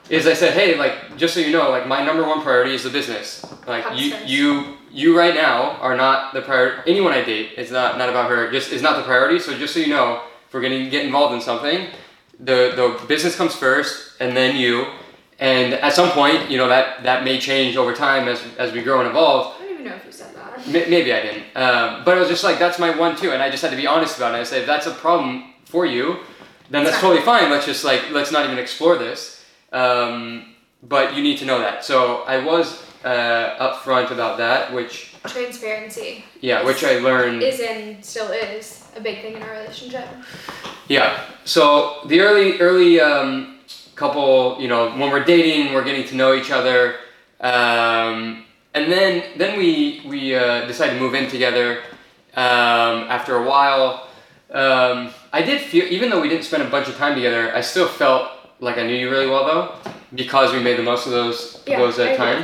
is 0.10 0.26
I 0.26 0.34
said, 0.34 0.54
hey, 0.54 0.76
like 0.76 1.18
just 1.18 1.36
so 1.36 1.40
you 1.40 1.52
know, 1.52 1.70
like 1.70 1.88
my 1.88 2.04
number 2.04 2.28
one 2.28 2.42
priority 2.42 2.74
is 2.74 2.84
the 2.84 2.90
business. 2.90 3.46
Like 3.68 3.86
you, 3.98 4.16
you, 4.26 4.78
you 4.92 5.18
right 5.18 5.36
now 5.36 5.74
are 5.74 5.96
not 5.96 6.34
the 6.34 6.42
priority. 6.42 6.92
Anyone 6.92 7.14
I 7.14 7.24
date 7.24 7.52
is 7.58 7.72
not 7.72 7.98
not 7.98 8.10
about 8.10 8.30
her. 8.30 8.52
Just 8.52 8.72
is 8.72 8.82
not 8.82 8.98
the 8.98 9.04
priority. 9.04 9.40
So 9.40 9.56
just 9.58 9.74
so 9.74 9.80
you 9.80 9.88
know, 9.88 10.24
if 10.48 10.54
we're 10.54 10.62
gonna 10.62 10.90
get 10.90 11.06
involved 11.06 11.36
in 11.36 11.42
something, 11.42 11.90
the 12.40 12.74
the 12.76 13.06
business 13.08 13.36
comes 13.36 13.56
first, 13.56 14.20
and 14.20 14.36
then 14.36 14.56
you. 14.56 14.88
And 15.38 15.74
at 15.76 15.94
some 15.94 16.10
point, 16.10 16.50
you 16.50 16.58
know 16.58 16.68
that 16.68 17.04
that 17.04 17.24
may 17.24 17.40
change 17.40 17.78
over 17.78 17.94
time 17.94 18.28
as 18.28 18.42
as 18.58 18.74
we 18.74 18.82
grow 18.82 19.00
and 19.00 19.10
evolve. 19.10 19.56
I 19.56 19.64
don't 19.64 19.74
even 19.74 19.86
know 19.86 19.96
if 19.96 20.06
you 20.06 20.12
said 20.12 20.29
maybe 20.72 21.14
I 21.14 21.22
didn't, 21.22 21.44
um, 21.56 22.04
but 22.06 22.18
it 22.18 22.20
was 22.20 22.30
just 22.30 22.44
like 22.44 22.60
that's 22.60 22.80
my 22.80 22.96
one 22.98 23.16
too, 23.16 23.32
and 23.32 23.42
I 23.42 23.50
just 23.50 23.62
had 23.62 23.72
to 23.72 23.78
be 23.78 23.88
honest 23.88 24.18
about 24.18 24.36
it. 24.36 24.38
I 24.38 24.44
said 24.44 24.62
if 24.62 24.68
that's 24.68 24.88
a 24.88 24.92
problem 24.92 25.54
for 25.66 25.86
you, 25.86 26.20
then 26.70 26.84
that's 26.84 27.00
totally 27.00 27.22
fine. 27.22 27.50
Let's 27.50 27.66
just 27.66 27.84
like 27.84 28.12
let's 28.12 28.32
not 28.32 28.46
even 28.46 28.58
explore 28.58 28.98
this. 28.98 29.44
Um, 29.72 30.56
but 30.82 31.16
you 31.16 31.22
need 31.22 31.38
to 31.40 31.46
know 31.46 31.60
that. 31.60 31.84
So 31.84 32.24
I 32.24 32.44
was 32.44 32.82
uh, 33.04 33.74
upfront 33.74 34.12
about 34.12 34.38
that, 34.38 34.74
which 34.74 35.16
Transparency 35.28 36.24
yeah, 36.42 36.64
which 36.64 36.84
I 36.84 37.00
learned. 37.00 37.44
is 37.44 37.60
and 37.60 38.04
still 38.04 38.30
is 38.30 38.88
a 38.96 39.02
big 39.02 39.22
thing 39.22 39.36
in 39.36 39.44
our 39.44 39.52
relationship. 39.52 40.08
Yeah. 40.88 41.24
So 41.46 42.02
the 42.06 42.22
early 42.22 42.60
early 42.60 43.02
um, 43.02 43.60
couple, 43.96 44.58
you 44.60 44.68
know, 44.68 44.92
when 44.92 45.12
we're 45.12 45.24
dating, 45.24 45.74
we're 45.74 45.84
getting 45.84 46.08
to 46.08 46.16
know 46.16 46.34
each 46.34 46.52
other, 46.52 46.96
um, 47.42 48.46
and 48.80 48.92
then 48.92 49.24
then 49.38 49.58
we 49.58 50.02
we 50.06 50.36
uh, 50.36 50.66
decided 50.68 50.94
to 50.94 51.00
move 51.00 51.14
in 51.16 51.30
together. 51.30 51.82
Um, 52.36 53.10
after 53.10 53.36
a 53.36 53.44
while, 53.44 54.08
um, 54.52 55.12
I 55.34 55.42
did 55.42 55.62
feel, 55.62 55.86
even 55.86 56.10
though 56.10 56.22
we 56.22 56.30
didn't 56.30 56.46
spend 56.46 56.64
a 56.64 56.70
bunch 56.70 56.88
of 56.88 56.96
time 56.96 57.16
together, 57.16 57.54
I 57.56 57.62
still 57.62 57.88
felt 57.88 58.30
like 58.60 58.78
I 58.78 58.84
knew 58.86 58.96
you 58.96 59.10
really 59.10 59.28
well 59.28 59.46
though, 59.46 59.92
because 60.14 60.54
we 60.54 60.60
made 60.62 60.78
the 60.78 60.84
most 60.84 61.06
of 61.08 61.12
those 61.12 61.64
Yeah, 61.66 61.80
those 61.80 61.98
uh, 62.00 62.04
agree. 62.04 62.18
time. 62.18 62.44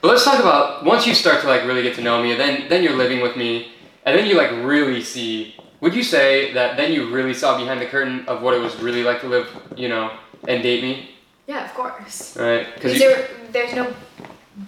But 0.00 0.08
let's 0.12 0.24
talk 0.24 0.38
about 0.38 0.84
once 0.84 1.06
you 1.06 1.14
start 1.14 1.40
to 1.42 1.48
like 1.48 1.62
really 1.66 1.82
get 1.82 1.94
to 1.96 2.02
know 2.02 2.22
me, 2.22 2.34
then 2.34 2.68
then 2.70 2.82
you're 2.84 2.96
living 2.96 3.20
with 3.20 3.36
me, 3.36 3.72
and 4.06 4.16
then 4.16 4.26
you 4.26 4.36
like 4.36 4.52
really 4.64 5.02
see. 5.02 5.54
Would 5.80 5.94
you 5.94 6.02
say 6.04 6.54
that 6.54 6.76
then 6.78 6.92
you 6.92 7.10
really 7.12 7.34
saw 7.34 7.58
behind 7.58 7.80
the 7.82 7.86
curtain 7.86 8.24
of 8.28 8.40
what 8.42 8.54
it 8.54 8.60
was 8.60 8.72
really 8.80 9.02
like 9.04 9.20
to 9.20 9.28
live, 9.28 9.46
you 9.76 9.88
know, 9.92 10.10
and 10.48 10.62
date 10.62 10.82
me, 10.82 11.10
Yeah, 11.46 11.64
of 11.66 11.74
course. 11.74 12.34
right? 12.36 12.64
Because 12.74 12.98
there, 12.98 13.28
there's 13.52 13.74
no 13.74 13.84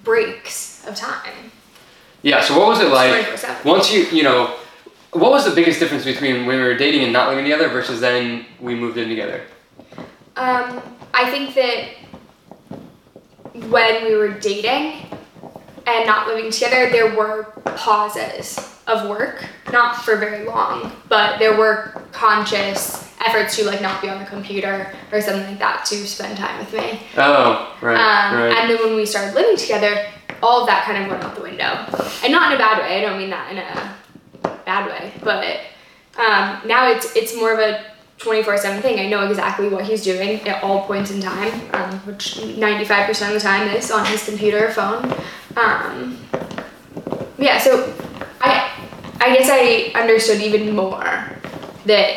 breaks 0.05 0.87
of 0.87 0.95
time. 0.95 1.51
yeah. 2.23 2.41
So 2.41 2.59
what 2.59 2.69
was 2.69 2.81
it 2.81 2.91
like 2.91 3.27
24/7. 3.27 3.65
once 3.65 3.93
you 3.93 4.05
you 4.13 4.23
know? 4.23 4.57
What 5.13 5.31
was 5.31 5.47
the 5.47 5.55
biggest 5.55 5.81
difference 5.81 6.05
between 6.05 6.45
when 6.45 6.59
we 6.59 6.63
were 6.63 6.77
dating 6.77 7.03
and 7.03 7.13
not 7.15 7.31
living 7.31 7.45
together 7.45 7.69
versus 7.69 7.99
then 7.99 8.45
we 8.61 8.75
moved 8.75 8.99
in 8.99 9.09
together? 9.09 9.41
Um, 10.37 10.83
I 11.15 11.31
think 11.31 11.55
that 11.55 11.95
when 13.71 14.05
we 14.05 14.15
were 14.15 14.39
dating 14.39 15.07
and 15.87 16.07
not 16.07 16.29
living 16.29 16.51
together, 16.51 16.91
there 16.91 17.17
were 17.17 17.45
pauses 17.75 18.79
of 18.87 19.09
work, 19.09 19.47
not 19.73 20.05
for 20.05 20.17
very 20.17 20.45
long, 20.45 20.93
but 21.09 21.39
there 21.39 21.57
were 21.57 22.03
conscious 22.13 23.08
efforts 23.25 23.57
to 23.57 23.65
like 23.65 23.81
not 23.83 24.01
be 24.01 24.09
on 24.09 24.19
the 24.19 24.27
computer 24.27 24.93
or 25.13 25.21
something 25.21 25.47
like 25.49 25.59
that 25.59 25.85
to 25.87 25.97
spend 26.07 26.37
time 26.37 26.59
with 26.59 26.73
me. 26.73 27.01
Oh, 27.17 27.77
right, 27.81 27.97
Um, 27.97 28.39
right. 28.39 28.57
And 28.57 28.71
then 28.71 28.79
when 28.85 28.95
we 28.95 29.05
started 29.07 29.35
living 29.35 29.57
together, 29.57 30.07
all 30.43 30.61
of 30.61 30.67
that 30.69 30.85
kind 30.85 31.03
of 31.03 31.11
went 31.11 31.23
out 31.25 31.35
the 31.35 31.43
window. 31.43 31.85
And 32.23 32.33
not 32.33 32.53
in 32.53 32.57
a 32.57 32.59
bad 32.59 32.79
way. 32.79 32.99
I 32.99 33.01
don't 33.01 33.19
mean 33.19 33.31
that 33.31 33.51
in 33.51 33.59
a 33.59 34.55
bad 34.65 34.87
way, 34.87 35.13
but 35.23 35.61
um, 36.21 36.61
now 36.67 36.89
it's 36.91 37.15
it's 37.17 37.35
more 37.35 37.53
of 37.53 37.59
a 37.59 37.85
24/7 38.19 38.83
thing. 38.83 38.99
I 38.99 39.09
know 39.09 39.29
exactly 39.29 39.69
what 39.69 39.85
he's 39.85 40.03
doing 40.05 40.41
at 40.49 40.63
all 40.63 40.85
points 40.87 41.11
in 41.11 41.21
time, 41.21 41.53
um, 41.73 41.99
which 42.01 42.37
95% 42.37 43.29
of 43.29 43.35
the 43.35 43.41
time 43.41 43.69
is 43.69 43.91
on 43.91 44.05
his 44.07 44.25
computer 44.25 44.67
or 44.67 44.71
phone. 44.73 45.13
Um, 45.57 46.19
yeah, 47.39 47.59
so 47.59 47.93
I 48.41 48.71
I 49.21 49.37
guess 49.37 49.49
I 49.51 49.93
understood 50.01 50.41
even 50.41 50.75
more 50.75 51.37
that 51.87 52.17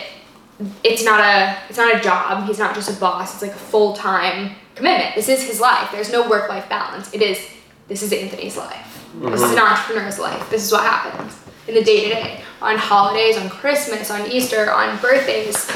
it's 0.83 1.03
not 1.03 1.19
a 1.19 1.57
it's 1.69 1.77
not 1.77 1.95
a 1.95 1.99
job. 1.99 2.45
He's 2.47 2.59
not 2.59 2.75
just 2.75 2.89
a 2.89 2.99
boss. 2.99 3.33
It's 3.33 3.41
like 3.41 3.51
a 3.51 3.55
full 3.55 3.93
time 3.93 4.55
commitment. 4.75 5.15
This 5.15 5.29
is 5.29 5.43
his 5.43 5.59
life. 5.59 5.91
There's 5.91 6.11
no 6.11 6.29
work 6.29 6.49
life 6.49 6.67
balance. 6.69 7.13
It 7.13 7.21
is 7.21 7.39
this 7.87 8.03
is 8.03 8.13
Anthony's 8.13 8.57
life. 8.57 8.87
This 9.15 9.41
is 9.41 9.51
an 9.51 9.59
entrepreneur's 9.59 10.19
life. 10.19 10.49
This 10.49 10.63
is 10.63 10.71
what 10.71 10.83
happens 10.83 11.37
in 11.67 11.75
the 11.75 11.83
day 11.83 12.03
to 12.03 12.09
day. 12.09 12.43
On 12.61 12.77
holidays, 12.77 13.37
on 13.37 13.49
Christmas, 13.49 14.09
on 14.09 14.29
Easter, 14.31 14.71
on 14.71 14.97
birthdays, 14.99 15.69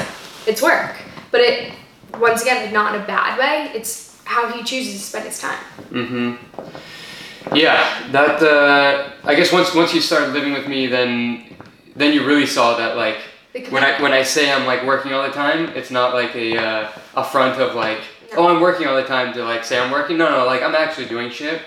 it's 0.46 0.62
work. 0.62 0.96
But 1.30 1.40
it 1.42 1.72
once 2.18 2.42
again, 2.42 2.72
not 2.72 2.94
in 2.94 3.02
a 3.02 3.06
bad 3.06 3.38
way. 3.38 3.70
It's 3.74 4.18
how 4.24 4.50
he 4.50 4.62
chooses 4.62 4.94
to 4.94 5.00
spend 5.00 5.26
his 5.26 5.40
time. 5.40 5.58
Mm-hmm. 5.90 7.56
Yeah, 7.56 8.10
that 8.10 8.42
uh, 8.42 9.10
I 9.24 9.34
guess 9.34 9.52
once 9.52 9.74
once 9.74 9.94
you 9.94 10.00
started 10.00 10.32
living 10.32 10.52
with 10.52 10.66
me, 10.66 10.86
then 10.86 11.56
then 11.94 12.12
you 12.12 12.26
really 12.26 12.46
saw 12.46 12.76
that 12.76 12.96
like 12.96 13.18
The 13.64 13.70
when 13.70 13.84
I 13.84 14.00
when 14.02 14.12
I 14.12 14.22
say 14.22 14.52
I'm 14.52 14.66
like 14.66 14.84
working 14.84 15.12
all 15.12 15.22
the 15.22 15.32
time, 15.32 15.70
it's 15.70 15.90
not 15.90 16.14
like 16.14 16.34
a 16.34 16.58
uh, 16.58 16.92
a 17.16 17.24
front 17.24 17.60
of 17.60 17.74
like 17.74 18.00
oh 18.36 18.48
I'm 18.48 18.60
working 18.60 18.86
all 18.86 18.96
the 18.96 19.04
time 19.04 19.32
to 19.34 19.44
like 19.44 19.64
say 19.64 19.78
I'm 19.78 19.90
working. 19.90 20.18
No, 20.18 20.30
no, 20.30 20.44
like 20.44 20.62
I'm 20.62 20.74
actually 20.74 21.06
doing 21.06 21.30
shit. 21.30 21.62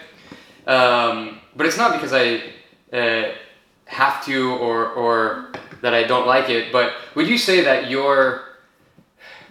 Um, 0.67 1.39
but 1.55 1.65
it's 1.65 1.77
not 1.77 1.93
because 1.93 2.13
I 2.13 2.43
uh, 2.95 3.31
have 3.85 4.23
to 4.25 4.51
or 4.51 4.89
or 4.89 5.51
that 5.81 5.93
I 5.93 6.03
don't 6.03 6.27
like 6.27 6.49
it. 6.49 6.71
But 6.71 6.93
would 7.15 7.27
you 7.27 7.37
say 7.37 7.61
that 7.61 7.89
your 7.89 8.43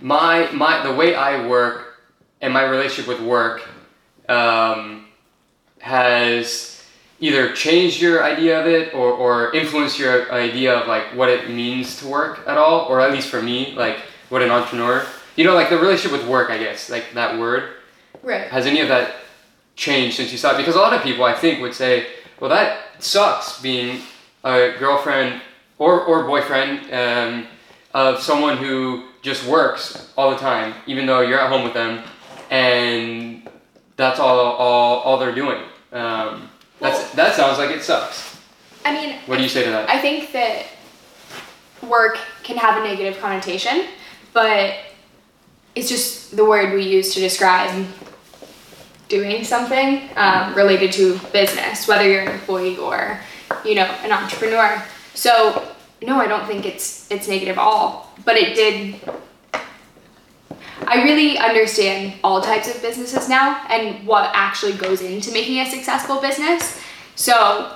my 0.01 0.51
my 0.53 0.87
the 0.87 0.95
way 0.95 1.15
I 1.15 1.47
work 1.47 2.01
and 2.41 2.53
my 2.53 2.63
relationship 2.63 3.09
with 3.09 3.21
work 3.21 3.69
um, 4.29 5.07
has 5.81 6.78
either 7.21 7.53
change 7.53 8.01
your 8.01 8.23
idea 8.23 8.61
of 8.61 8.67
it 8.67 8.95
or, 8.95 9.11
or 9.11 9.55
influenced 9.55 9.99
your 9.99 10.31
idea 10.33 10.75
of 10.75 10.87
like 10.87 11.05
what 11.15 11.29
it 11.29 11.51
means 11.51 11.99
to 11.99 12.07
work 12.07 12.41
at 12.47 12.57
all 12.57 12.87
or 12.87 13.01
at 13.01 13.13
least 13.13 13.29
for 13.29 13.43
me 13.43 13.75
like 13.75 13.99
what 14.29 14.43
an 14.43 14.51
entrepreneur 14.51 15.05
you 15.37 15.45
know 15.45 15.55
like 15.55 15.71
the 15.71 15.79
relationship 15.79 16.13
with 16.19 16.29
work 16.29 16.51
i 16.51 16.59
guess 16.59 16.91
like 16.91 17.13
that 17.15 17.39
word. 17.39 17.71
Right. 18.23 18.49
has 18.49 18.67
any 18.67 18.81
of 18.81 18.89
that 18.89 19.17
changed 19.77 20.17
since 20.17 20.33
you 20.33 20.39
saw 20.39 20.55
it 20.55 20.59
because 20.59 20.75
a 20.75 20.79
lot 20.79 20.93
of 20.93 21.03
people 21.03 21.25
i 21.25 21.35
think 21.35 21.61
would 21.61 21.75
say 21.75 22.07
well 22.41 22.51
that 22.51 22.83
sucks 22.99 23.61
being 23.61 24.03
a 24.45 24.75
girlfriend 24.79 25.41
or, 25.79 26.03
or 26.03 26.25
boyfriend 26.25 26.93
um, 26.93 27.47
of 27.95 28.21
someone 28.21 28.57
who 28.57 29.05
just 29.23 29.47
works 29.47 30.13
all 30.17 30.31
the 30.31 30.37
time 30.37 30.75
even 30.87 31.07
though 31.07 31.21
you're 31.21 31.39
at 31.39 31.51
home 31.51 31.65
with 31.65 31.75
them 31.75 32.03
and 32.51 33.49
that's 33.99 34.19
all 34.21 34.39
all, 34.39 35.01
all 35.01 35.19
they're 35.19 35.35
doing. 35.35 35.63
Um, 35.93 36.49
that's 36.81 37.11
that 37.13 37.35
sounds 37.35 37.59
like 37.59 37.71
it 37.71 37.83
sucks 37.83 38.37
I 38.85 38.93
mean, 38.93 39.17
what 39.27 39.37
do 39.37 39.43
you 39.43 39.49
say 39.49 39.65
to 39.65 39.71
that 39.71 39.89
I 39.91 40.01
think 40.01 40.33
that 40.33 40.67
work 41.87 42.19
can 42.43 42.57
have 42.57 42.83
a 42.83 42.87
negative 42.87 43.21
connotation, 43.21 43.87
but 44.33 44.75
it's 45.75 45.89
just 45.89 46.37
the 46.37 46.45
word 46.45 46.75
we 46.75 46.83
use 46.83 47.15
to 47.15 47.21
describe 47.21 47.87
doing 49.09 49.45
something 49.45 50.09
um, 50.17 50.55
related 50.55 50.93
to 50.93 51.19
business, 51.33 51.89
whether 51.89 52.07
you're 52.07 52.23
an 52.23 52.33
employee 52.33 52.77
or 52.77 53.21
you 53.65 53.75
know 53.75 53.85
an 54.03 54.13
entrepreneur. 54.13 54.83
So 55.15 55.69
no, 56.03 56.19
I 56.19 56.27
don't 56.27 56.47
think 56.47 56.67
it's 56.67 57.11
it's 57.11 57.29
negative 57.29 57.59
at 57.59 57.63
all, 57.63 58.13
but 58.25 58.37
it 58.37 58.55
did. 58.55 59.01
I 60.87 61.03
really 61.03 61.39
understand 61.39 62.15
all 62.25 62.41
types 62.41 62.75
of 62.75 62.81
businesses 62.81 63.29
now 63.29 63.65
and 63.69 64.07
what 64.07 64.31
actually 64.35 64.73
goes 64.73 65.01
into 65.03 65.33
making 65.33 65.61
a 65.61 65.71
successful 65.71 66.21
business. 66.21 66.81
So 67.15 67.75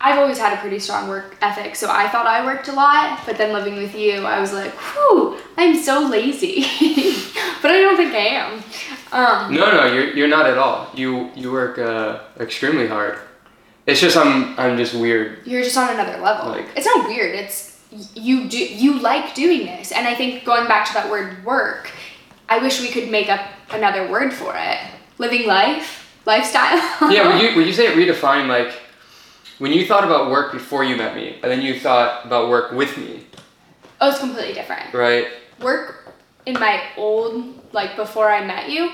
I've 0.00 0.18
always 0.18 0.38
had 0.38 0.52
a 0.52 0.56
pretty 0.60 0.78
strong 0.78 1.08
work 1.08 1.36
ethic, 1.42 1.74
so 1.74 1.90
I 1.90 2.08
thought 2.08 2.26
I 2.26 2.44
worked 2.44 2.68
a 2.68 2.72
lot. 2.72 3.20
But 3.26 3.36
then 3.36 3.52
living 3.52 3.74
with 3.76 3.94
you, 3.96 4.24
I 4.24 4.40
was 4.40 4.52
like, 4.52 4.72
whew, 4.72 5.38
I'm 5.56 5.76
so 5.76 6.06
lazy. 6.06 6.60
but 7.62 7.70
I 7.72 7.80
don't 7.80 7.96
think 7.96 8.14
I 8.14 8.26
am. 8.28 8.62
Um, 9.10 9.54
no 9.54 9.70
no 9.72 9.86
you're, 9.90 10.14
you're 10.14 10.28
not 10.28 10.44
at 10.44 10.58
all 10.58 10.90
you 10.94 11.30
you 11.34 11.50
work 11.50 11.78
uh, 11.78 12.20
extremely 12.38 12.86
hard 12.86 13.18
it's 13.86 14.02
just 14.02 14.18
i'm 14.18 14.54
i'm 14.60 14.76
just 14.76 14.92
weird 14.92 15.46
you're 15.46 15.62
just 15.62 15.78
on 15.78 15.88
another 15.94 16.18
level. 16.20 16.50
Like- 16.50 16.68
it's 16.76 16.84
not 16.84 17.08
weird. 17.08 17.34
It's 17.34 17.80
you 18.14 18.50
do 18.50 18.58
you 18.58 18.98
like 19.00 19.34
doing 19.34 19.64
this, 19.64 19.92
and 19.92 20.06
I 20.06 20.14
think 20.14 20.44
going 20.44 20.68
back 20.68 20.86
to 20.88 20.92
that 20.92 21.10
word 21.10 21.42
work, 21.42 21.90
I 22.48 22.58
wish 22.58 22.80
we 22.80 22.88
could 22.88 23.10
make 23.10 23.28
up 23.28 23.40
another 23.70 24.10
word 24.10 24.32
for 24.32 24.54
it. 24.56 24.78
Living 25.18 25.46
life, 25.46 26.10
lifestyle. 26.24 26.78
yeah 27.10 27.26
would 27.32 27.42
you 27.42 27.56
would 27.56 27.66
you 27.66 27.72
say 27.72 27.86
it 27.86 27.96
redefined 27.96 28.48
like 28.48 28.72
when 29.58 29.72
you 29.72 29.86
thought 29.86 30.04
about 30.04 30.30
work 30.30 30.52
before 30.52 30.84
you 30.84 30.96
met 30.96 31.16
me 31.16 31.38
and 31.42 31.50
then 31.50 31.60
you 31.60 31.78
thought 31.78 32.24
about 32.24 32.48
work 32.48 32.72
with 32.72 32.96
me 32.96 33.26
oh, 34.00 34.10
it's 34.10 34.20
completely 34.20 34.54
different. 34.54 34.94
right 34.94 35.26
work 35.60 36.14
in 36.46 36.54
my 36.54 36.80
old 36.96 37.60
like 37.72 37.96
before 37.96 38.30
I 38.30 38.44
met 38.44 38.70
you 38.70 38.90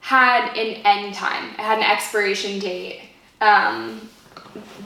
had 0.00 0.56
an 0.56 0.80
end 0.84 1.14
time. 1.14 1.50
It 1.50 1.60
had 1.60 1.78
an 1.78 1.84
expiration 1.84 2.58
date. 2.58 3.02
Um, 3.40 4.08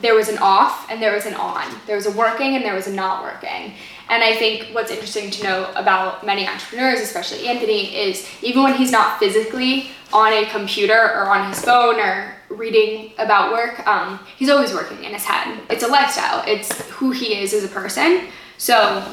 there 0.01 0.15
was 0.15 0.29
an 0.29 0.37
off 0.39 0.89
and 0.89 1.01
there 1.01 1.13
was 1.13 1.25
an 1.25 1.33
on. 1.35 1.65
There 1.87 1.95
was 1.95 2.05
a 2.05 2.11
working 2.11 2.55
and 2.55 2.63
there 2.63 2.73
was 2.73 2.87
a 2.87 2.93
not 2.93 3.23
working. 3.23 3.73
And 4.09 4.23
I 4.23 4.35
think 4.35 4.69
what's 4.73 4.91
interesting 4.91 5.31
to 5.31 5.43
know 5.43 5.71
about 5.75 6.25
many 6.25 6.47
entrepreneurs, 6.47 6.99
especially 6.99 7.47
Anthony, 7.47 7.95
is 7.95 8.27
even 8.41 8.63
when 8.63 8.75
he's 8.75 8.91
not 8.91 9.19
physically 9.19 9.89
on 10.11 10.33
a 10.33 10.45
computer 10.49 10.93
or 10.93 11.27
on 11.29 11.47
his 11.49 11.61
phone 11.61 11.99
or 11.99 12.35
reading 12.49 13.13
about 13.17 13.51
work, 13.51 13.85
um, 13.87 14.19
he's 14.37 14.49
always 14.49 14.73
working 14.73 15.03
in 15.03 15.13
his 15.13 15.23
head. 15.23 15.59
It's 15.69 15.83
a 15.83 15.87
lifestyle. 15.87 16.43
It's 16.45 16.81
who 16.89 17.11
he 17.11 17.39
is 17.39 17.53
as 17.53 17.63
a 17.63 17.69
person. 17.69 18.27
So 18.57 19.03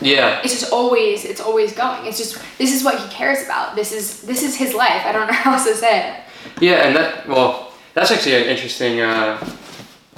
yeah 0.00 0.40
it's 0.44 0.60
just 0.60 0.72
always 0.72 1.24
it's 1.24 1.40
always 1.40 1.72
going 1.72 2.06
it's 2.06 2.18
just 2.18 2.38
this 2.58 2.72
is 2.72 2.84
what 2.84 3.00
he 3.00 3.08
cares 3.08 3.44
about 3.44 3.74
this 3.74 3.90
is 3.90 4.22
this 4.22 4.42
is 4.42 4.54
his 4.54 4.72
life 4.72 5.04
i 5.04 5.12
don't 5.12 5.26
know 5.26 5.32
how 5.32 5.54
else 5.54 5.64
to 5.64 5.74
say 5.74 6.10
it 6.10 6.20
Yeah, 6.60 6.86
and 6.86 6.96
that 6.96 7.28
well, 7.28 7.72
that's 7.94 8.10
actually 8.10 8.36
an 8.36 8.44
interesting 8.44 9.00
uh, 9.00 9.38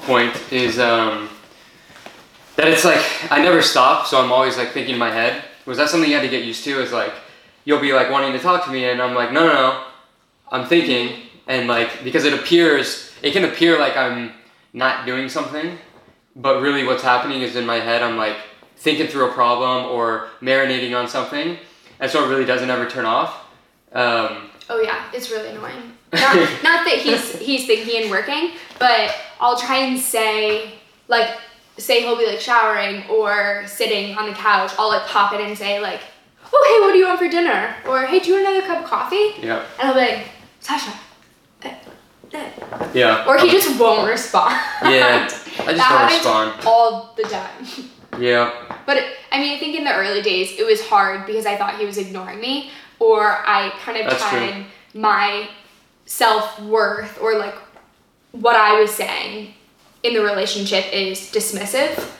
point. 0.02 0.34
Is 0.52 0.78
um, 0.78 1.28
that 2.56 2.68
it's 2.68 2.84
like 2.84 3.04
I 3.30 3.42
never 3.42 3.62
stop, 3.62 4.06
so 4.06 4.20
I'm 4.20 4.32
always 4.32 4.56
like 4.56 4.72
thinking 4.72 4.94
in 4.94 4.98
my 4.98 5.10
head. 5.10 5.44
Was 5.66 5.78
that 5.78 5.88
something 5.88 6.08
you 6.08 6.16
had 6.16 6.22
to 6.22 6.28
get 6.28 6.44
used 6.44 6.64
to? 6.64 6.80
Is 6.80 6.92
like 6.92 7.12
you'll 7.64 7.80
be 7.80 7.92
like 7.92 8.10
wanting 8.10 8.32
to 8.32 8.38
talk 8.38 8.64
to 8.64 8.70
me, 8.70 8.84
and 8.86 9.00
I'm 9.00 9.14
like, 9.14 9.32
no, 9.32 9.46
no, 9.46 9.52
no, 9.52 9.84
I'm 10.50 10.66
thinking, 10.66 11.22
and 11.46 11.68
like 11.68 12.04
because 12.04 12.24
it 12.24 12.34
appears, 12.34 13.12
it 13.22 13.32
can 13.32 13.44
appear 13.44 13.78
like 13.78 13.96
I'm 13.96 14.32
not 14.72 15.06
doing 15.06 15.28
something, 15.28 15.78
but 16.36 16.60
really 16.60 16.84
what's 16.84 17.02
happening 17.02 17.42
is 17.42 17.56
in 17.56 17.66
my 17.66 17.76
head, 17.76 18.02
I'm 18.02 18.16
like 18.16 18.36
thinking 18.76 19.08
through 19.08 19.30
a 19.30 19.32
problem 19.32 19.86
or 19.86 20.28
marinating 20.40 20.98
on 20.98 21.08
something, 21.08 21.58
and 21.98 22.10
so 22.10 22.24
it 22.24 22.28
really 22.28 22.46
doesn't 22.46 22.70
ever 22.70 22.88
turn 22.88 23.04
off. 23.04 23.46
Um, 23.92 24.50
oh 24.70 24.80
yeah 24.80 25.10
it's 25.12 25.30
really 25.30 25.48
annoying 25.48 25.92
not, 26.12 26.36
not 26.62 26.84
that 26.86 26.98
he's 27.02 27.38
he's 27.38 27.66
thinking 27.66 28.02
and 28.02 28.10
working 28.10 28.52
but 28.78 29.14
i'll 29.40 29.56
try 29.58 29.78
and 29.78 29.98
say 29.98 30.72
like 31.08 31.38
say 31.78 32.02
he'll 32.02 32.16
be 32.18 32.26
like 32.26 32.40
showering 32.40 33.02
or 33.08 33.64
sitting 33.66 34.16
on 34.16 34.28
the 34.28 34.34
couch 34.34 34.72
i'll 34.78 34.88
like 34.88 35.02
pop 35.06 35.32
it 35.32 35.40
and 35.40 35.56
say 35.56 35.80
like 35.80 36.00
oh 36.52 36.78
hey 36.80 36.86
what 36.86 36.92
do 36.92 36.98
you 36.98 37.06
want 37.06 37.18
for 37.18 37.28
dinner 37.28 37.74
or 37.86 38.06
hey 38.06 38.18
do 38.20 38.28
you 38.28 38.34
want 38.34 38.46
another 38.46 38.66
cup 38.66 38.82
of 38.84 38.88
coffee 38.88 39.32
yeah, 39.40 39.64
and 39.78 39.88
i'll 39.88 39.94
be 39.94 40.00
like 40.00 40.26
sasha 40.60 40.92
eh, 41.62 41.74
eh." 42.32 42.50
yeah. 42.94 43.24
or 43.26 43.38
he 43.38 43.50
just 43.50 43.78
won't 43.80 44.08
respond 44.08 44.52
Yeah, 44.82 45.24
I 45.24 45.28
just 45.28 45.46
That 45.56 46.10
don't 46.22 46.44
respond. 46.46 46.66
all 46.66 47.14
the 47.16 47.22
time 47.24 47.90
Yeah. 48.20 48.52
But 48.86 48.96
it, 48.98 49.04
I 49.30 49.38
mean, 49.38 49.56
I 49.56 49.58
think 49.58 49.76
in 49.76 49.84
the 49.84 49.94
early 49.94 50.20
days 50.20 50.58
it 50.58 50.66
was 50.66 50.84
hard 50.86 51.24
because 51.26 51.46
I 51.46 51.56
thought 51.56 51.78
he 51.78 51.86
was 51.86 51.96
ignoring 51.96 52.40
me, 52.40 52.70
or 52.98 53.22
I 53.46 53.70
kind 53.84 53.96
of 53.98 54.10
That's 54.10 54.20
tied 54.22 54.66
my 54.94 55.48
self 56.06 56.60
worth 56.60 57.18
or 57.22 57.38
like 57.38 57.54
what 58.32 58.56
I 58.56 58.80
was 58.80 58.90
saying 58.90 59.54
in 60.02 60.14
the 60.14 60.20
relationship 60.20 60.92
is 60.92 61.18
dismissive. 61.32 62.16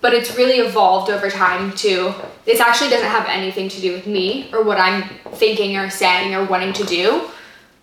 But 0.00 0.14
it's 0.14 0.36
really 0.36 0.58
evolved 0.58 1.10
over 1.10 1.30
time 1.30 1.72
to 1.76 2.12
this 2.44 2.58
actually 2.58 2.90
doesn't 2.90 3.08
have 3.08 3.26
anything 3.28 3.68
to 3.68 3.80
do 3.80 3.92
with 3.92 4.06
me 4.06 4.50
or 4.52 4.64
what 4.64 4.78
I'm 4.80 5.08
thinking 5.34 5.76
or 5.76 5.90
saying 5.90 6.34
or 6.34 6.44
wanting 6.44 6.72
to 6.72 6.84
do. 6.84 7.28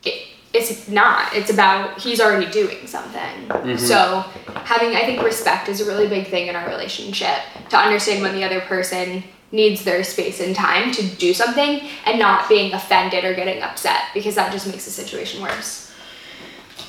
It, 0.04 0.28
it's 0.54 0.90
not. 0.90 1.34
It's 1.34 1.50
about 1.50 2.02
he's 2.02 2.20
already 2.20 2.52
doing 2.52 2.86
something. 2.88 3.48
Mm-hmm. 3.48 3.78
So 3.78 4.26
having 4.66 4.98
I 4.98 5.06
think 5.06 5.24
respect 5.24 5.70
is 5.70 5.80
a 5.80 5.86
really 5.86 6.10
big 6.10 6.28
thing 6.28 6.48
in 6.48 6.58
our 6.58 6.68
relationship 6.68 7.38
to 7.70 7.78
understand 7.78 8.22
when 8.22 8.36
the 8.36 8.44
other 8.44 8.60
person 8.62 9.24
needs 9.52 9.84
their 9.84 10.04
space 10.04 10.42
and 10.42 10.56
time 10.56 10.92
to 10.92 11.04
do 11.16 11.34
something 11.34 11.88
and 12.06 12.20
not 12.20 12.50
being 12.50 12.74
offended 12.74 13.24
or 13.24 13.34
getting 13.34 13.64
upset 13.64 14.04
because 14.14 14.36
that 14.36 14.52
just 14.52 14.68
makes 14.68 14.86
the 14.86 14.92
situation 14.92 15.42
worse. 15.42 15.89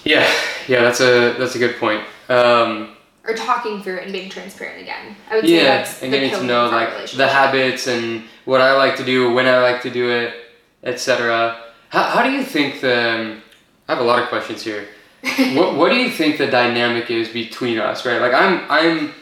Yeah, 0.04 0.30
yeah, 0.66 0.82
that's 0.82 1.00
a 1.00 1.34
that's 1.38 1.54
a 1.54 1.58
good 1.58 1.76
point. 1.76 2.02
Um, 2.28 2.96
or 3.26 3.34
talking 3.34 3.82
through 3.82 3.96
it 3.96 4.04
and 4.04 4.12
being 4.12 4.30
transparent 4.30 4.80
again. 4.80 5.14
I 5.30 5.36
would 5.36 5.44
say 5.44 5.62
yeah, 5.62 5.94
and 6.02 6.10
getting 6.10 6.30
to 6.30 6.44
know 6.44 6.68
like 6.68 7.10
the 7.10 7.28
habits 7.28 7.86
and 7.86 8.24
what 8.44 8.60
I 8.60 8.76
like 8.76 8.96
to 8.96 9.04
do, 9.04 9.32
when 9.32 9.46
I 9.46 9.58
like 9.58 9.82
to 9.82 9.90
do 9.90 10.10
it, 10.10 10.34
etc. 10.82 11.64
How, 11.90 12.04
how 12.04 12.22
do 12.22 12.30
you 12.30 12.42
think 12.42 12.80
the? 12.80 13.10
um, 13.10 13.42
I 13.88 13.94
have 13.94 14.02
a 14.02 14.06
lot 14.06 14.22
of 14.22 14.28
questions 14.28 14.62
here. 14.62 14.86
what 15.54 15.76
What 15.76 15.90
do 15.90 15.96
you 15.96 16.10
think 16.10 16.38
the 16.38 16.46
dynamic 16.46 17.10
is 17.10 17.28
between 17.28 17.78
us? 17.78 18.06
Right, 18.06 18.20
like 18.20 18.32
I'm 18.32 18.64
I'm. 18.70 19.14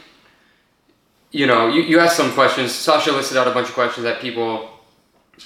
You 1.31 1.45
know, 1.45 1.67
you, 1.67 1.83
you 1.83 1.99
asked 1.99 2.17
some 2.17 2.31
questions. 2.33 2.71
Sasha 2.71 3.11
listed 3.11 3.37
out 3.37 3.47
a 3.47 3.51
bunch 3.51 3.67
of 3.67 3.75
questions 3.75 4.03
that 4.03 4.19
people 4.19 4.71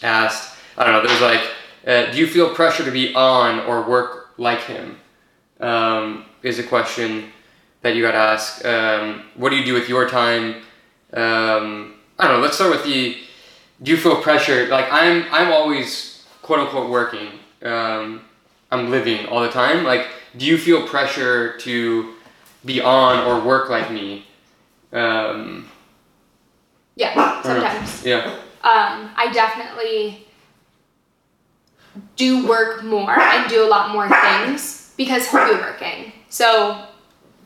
asked. 0.02 0.58
I 0.78 0.86
don't 0.86 0.94
know. 0.94 1.06
There's 1.06 1.22
like, 1.22 1.42
uh, 1.86 2.10
do 2.12 2.20
you 2.20 2.28
feel 2.28 2.56
pressure 2.56 2.86
to 2.86 2.92
be 2.92 3.14
on 3.14 3.60
or 3.62 3.82
work 3.82 4.30
like 4.38 4.62
him? 4.62 4.98
Um, 5.64 6.26
is 6.42 6.60
a 6.60 6.64
question 6.64 7.32
that 7.84 7.96
you 7.96 8.02
got 8.02 8.12
to 8.12 8.18
ask. 8.18 8.66
Um, 8.66 9.24
what 9.36 9.50
do 9.50 9.56
you 9.56 9.64
do 9.64 9.74
with 9.74 9.88
your 9.88 10.10
time? 10.10 10.56
Um, 11.14 11.96
I 12.20 12.28
don't 12.28 12.38
know. 12.38 12.40
Let's 12.42 12.56
start 12.56 12.72
with 12.72 12.84
the. 12.84 13.18
Do 13.82 13.92
you 13.92 13.98
feel 13.98 14.22
pressure? 14.22 14.68
Like 14.68 14.88
I'm, 14.92 15.26
I'm 15.32 15.52
always 15.54 16.26
quote 16.42 16.60
unquote 16.60 16.90
working. 16.90 17.30
Um, 17.62 18.22
I'm 18.72 18.92
living 18.92 19.26
all 19.28 19.42
the 19.42 19.50
time. 19.52 19.86
Like, 19.86 20.08
do 20.38 20.46
you 20.46 20.58
feel 20.58 20.86
pressure 20.86 21.58
to 21.60 22.14
be 22.66 22.82
on 22.82 23.26
or 23.26 23.46
work 23.46 23.70
like 23.70 23.90
me? 23.90 24.26
Um, 24.92 25.70
Yeah, 26.96 27.14
I 27.16 27.42
don't 27.44 27.58
know. 27.58 27.70
sometimes. 27.70 28.06
Yeah. 28.06 28.26
Um, 28.64 29.10
I 29.16 29.30
definitely 29.34 30.28
do 32.16 32.48
work 32.48 32.84
more 32.84 33.18
and 33.18 33.50
do 33.50 33.64
a 33.66 33.70
lot 33.70 33.92
more 33.92 34.10
things 34.10 34.83
because 34.98 35.30
he'll 35.30 35.46
be 35.48 35.54
working. 35.56 36.12
So 36.30 36.86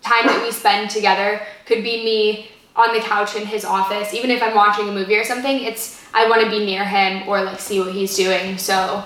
time 0.02 0.28
that 0.28 0.42
we 0.44 0.52
spend 0.52 0.90
together 0.90 1.42
could 1.66 1.84
be 1.84 2.04
me 2.04 2.52
on 2.76 2.94
the 2.94 3.00
couch 3.02 3.36
in 3.36 3.46
his 3.46 3.66
office. 3.66 4.14
Even 4.14 4.30
if 4.32 4.42
I'm 4.44 4.56
watching 4.56 4.88
a 4.88 4.92
movie 4.92 5.16
or 5.16 5.24
something, 5.24 5.64
it's 5.64 6.02
I 6.14 6.30
want 6.30 6.42
to 6.44 6.50
be 6.50 6.66
near 6.66 6.86
him 6.86 7.28
or 7.28 7.42
like 7.44 7.60
see 7.60 7.80
what 7.80 7.92
he's 7.94 8.16
doing. 8.16 8.58
So 8.58 9.04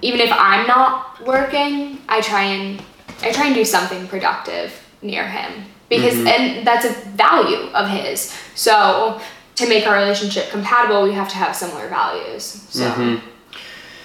even 0.00 0.20
if 0.20 0.30
I'm 0.32 0.66
not 0.66 1.24
working, 1.24 1.98
I 2.08 2.20
try 2.20 2.42
and 2.44 2.82
I 3.22 3.30
try 3.32 3.46
and 3.46 3.54
do 3.54 3.64
something 3.64 4.08
productive 4.08 4.72
near 5.02 5.26
him 5.28 5.64
because 5.88 6.14
Mhm. 6.14 6.26
and 6.28 6.66
that's 6.66 6.84
a 6.86 6.90
value 7.16 7.68
of 7.74 7.88
his. 7.88 8.32
So 8.54 9.20
to 9.56 9.68
make 9.68 9.86
our 9.86 9.94
relationship 9.94 10.50
compatible, 10.50 11.02
we 11.02 11.12
have 11.12 11.28
to 11.28 11.36
have 11.36 11.54
similar 11.54 11.86
values. 11.88 12.62
So, 12.70 12.84
Mhm. 12.90 13.20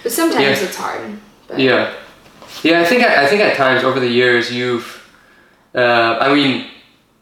but 0.04 0.12
sometimes 0.12 0.60
Yeah. 0.60 0.66
it's 0.68 0.76
hard. 0.76 1.18
But 1.48 1.60
Yeah, 1.60 1.94
yeah. 2.64 2.82
I 2.82 2.86
think 2.86 3.04
I, 3.04 3.28
think 3.28 3.42
at 3.42 3.56
times 3.58 3.84
over 3.84 4.00
the 4.00 4.08
years 4.10 4.52
you've, 4.52 5.04
uh, 5.76 6.18
I 6.20 6.34
mean, 6.34 6.68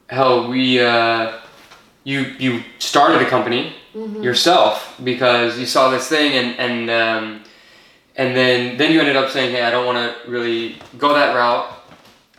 hell, 0.10 0.48
we 0.50 0.79
uh, 0.79 1.39
you 2.03 2.22
you 2.39 2.63
started 2.79 3.22
a 3.22 3.29
company 3.29 3.74
Mhm. 3.96 4.24
yourself 4.24 5.00
because 5.05 5.58
you 5.58 5.65
saw 5.65 5.89
this 5.89 6.08
thing 6.10 6.34
and 6.34 6.60
and 6.60 6.89
um, 6.89 7.44
and 8.17 8.36
then 8.36 8.77
then 8.77 8.91
you 8.91 9.00
ended 9.00 9.15
up 9.15 9.29
saying, 9.29 9.51
hey, 9.55 9.63
I 9.63 9.72
don't 9.72 9.86
want 9.86 9.98
to 9.98 10.29
really 10.29 10.75
go 10.98 11.13
that 11.13 11.34
route. 11.34 11.65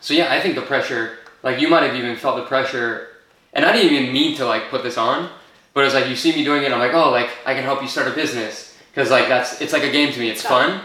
So 0.01 0.13
yeah, 0.15 0.31
I 0.33 0.41
think 0.41 0.55
the 0.55 0.63
pressure, 0.63 1.19
like 1.43 1.59
you 1.61 1.69
might 1.69 1.83
have 1.83 1.95
even 1.97 2.15
felt 2.17 2.37
the 2.37 2.45
pressure, 2.45 3.09
and 3.55 3.65
I 3.65 3.73
didn't 3.73 3.93
even 3.93 4.13
mean 4.13 4.37
to 4.37 4.45
like 4.47 4.69
put 4.69 4.83
this 4.83 4.99
on, 4.99 5.31
but 5.73 5.85
it's 5.85 5.95
like 5.95 6.09
you 6.09 6.15
see 6.17 6.33
me 6.33 6.45
doing 6.45 6.63
it, 6.63 6.73
I'm 6.73 6.79
like, 6.79 6.93
oh, 6.95 7.11
like 7.11 7.31
I 7.47 7.55
can 7.55 7.65
help 7.65 7.81
you 7.83 7.89
start 7.89 8.07
a 8.07 8.13
business 8.13 8.77
because 8.91 9.11
like 9.11 9.29
that's 9.29 9.61
it's 9.63 9.73
like 9.73 9.83
a 9.83 9.91
game 9.91 10.13
to 10.13 10.21
me. 10.21 10.29
It's 10.29 10.43
fun, 10.43 10.83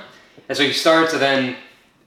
and 0.48 0.58
so 0.58 0.64
you 0.64 0.72
start 0.74 1.10
to 1.12 1.18
then 1.18 1.58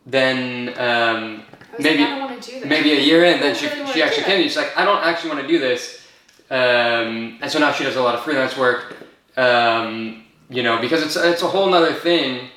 then 0.06 0.68
um, 0.78 1.43
maybe 1.78 2.02
like, 2.02 2.12
I 2.12 2.19
don't 2.19 2.43
do 2.43 2.60
this. 2.60 2.67
maybe 2.67 2.93
a 2.93 3.00
year 3.00 3.25
in, 3.25 3.40
then 3.40 3.54
she, 3.54 3.67
really 3.67 3.93
she 3.93 4.02
actually 4.02 4.25
came 4.25 4.43
She's 4.43 4.56
like, 4.56 4.76
I 4.76 4.84
don't 4.84 5.02
actually 5.02 5.30
want 5.30 5.43
to 5.43 5.49
do 5.49 5.58
this. 5.58 6.06
Um, 6.50 7.38
and 7.40 7.50
so 7.50 7.58
now 7.58 7.73
she 7.73 7.84
does 7.84 7.97
a 7.97 8.02
lot 8.02 8.14
of 8.14 8.23
freelance 8.23 8.56
work, 8.56 8.97
um, 9.36 10.25
you 10.50 10.62
know, 10.62 10.78
because 10.80 11.02
it's, 11.02 11.17
it's 11.17 11.43
a 11.43 11.49
whole 11.49 11.69
nother 11.69 11.95
thing 11.95 12.50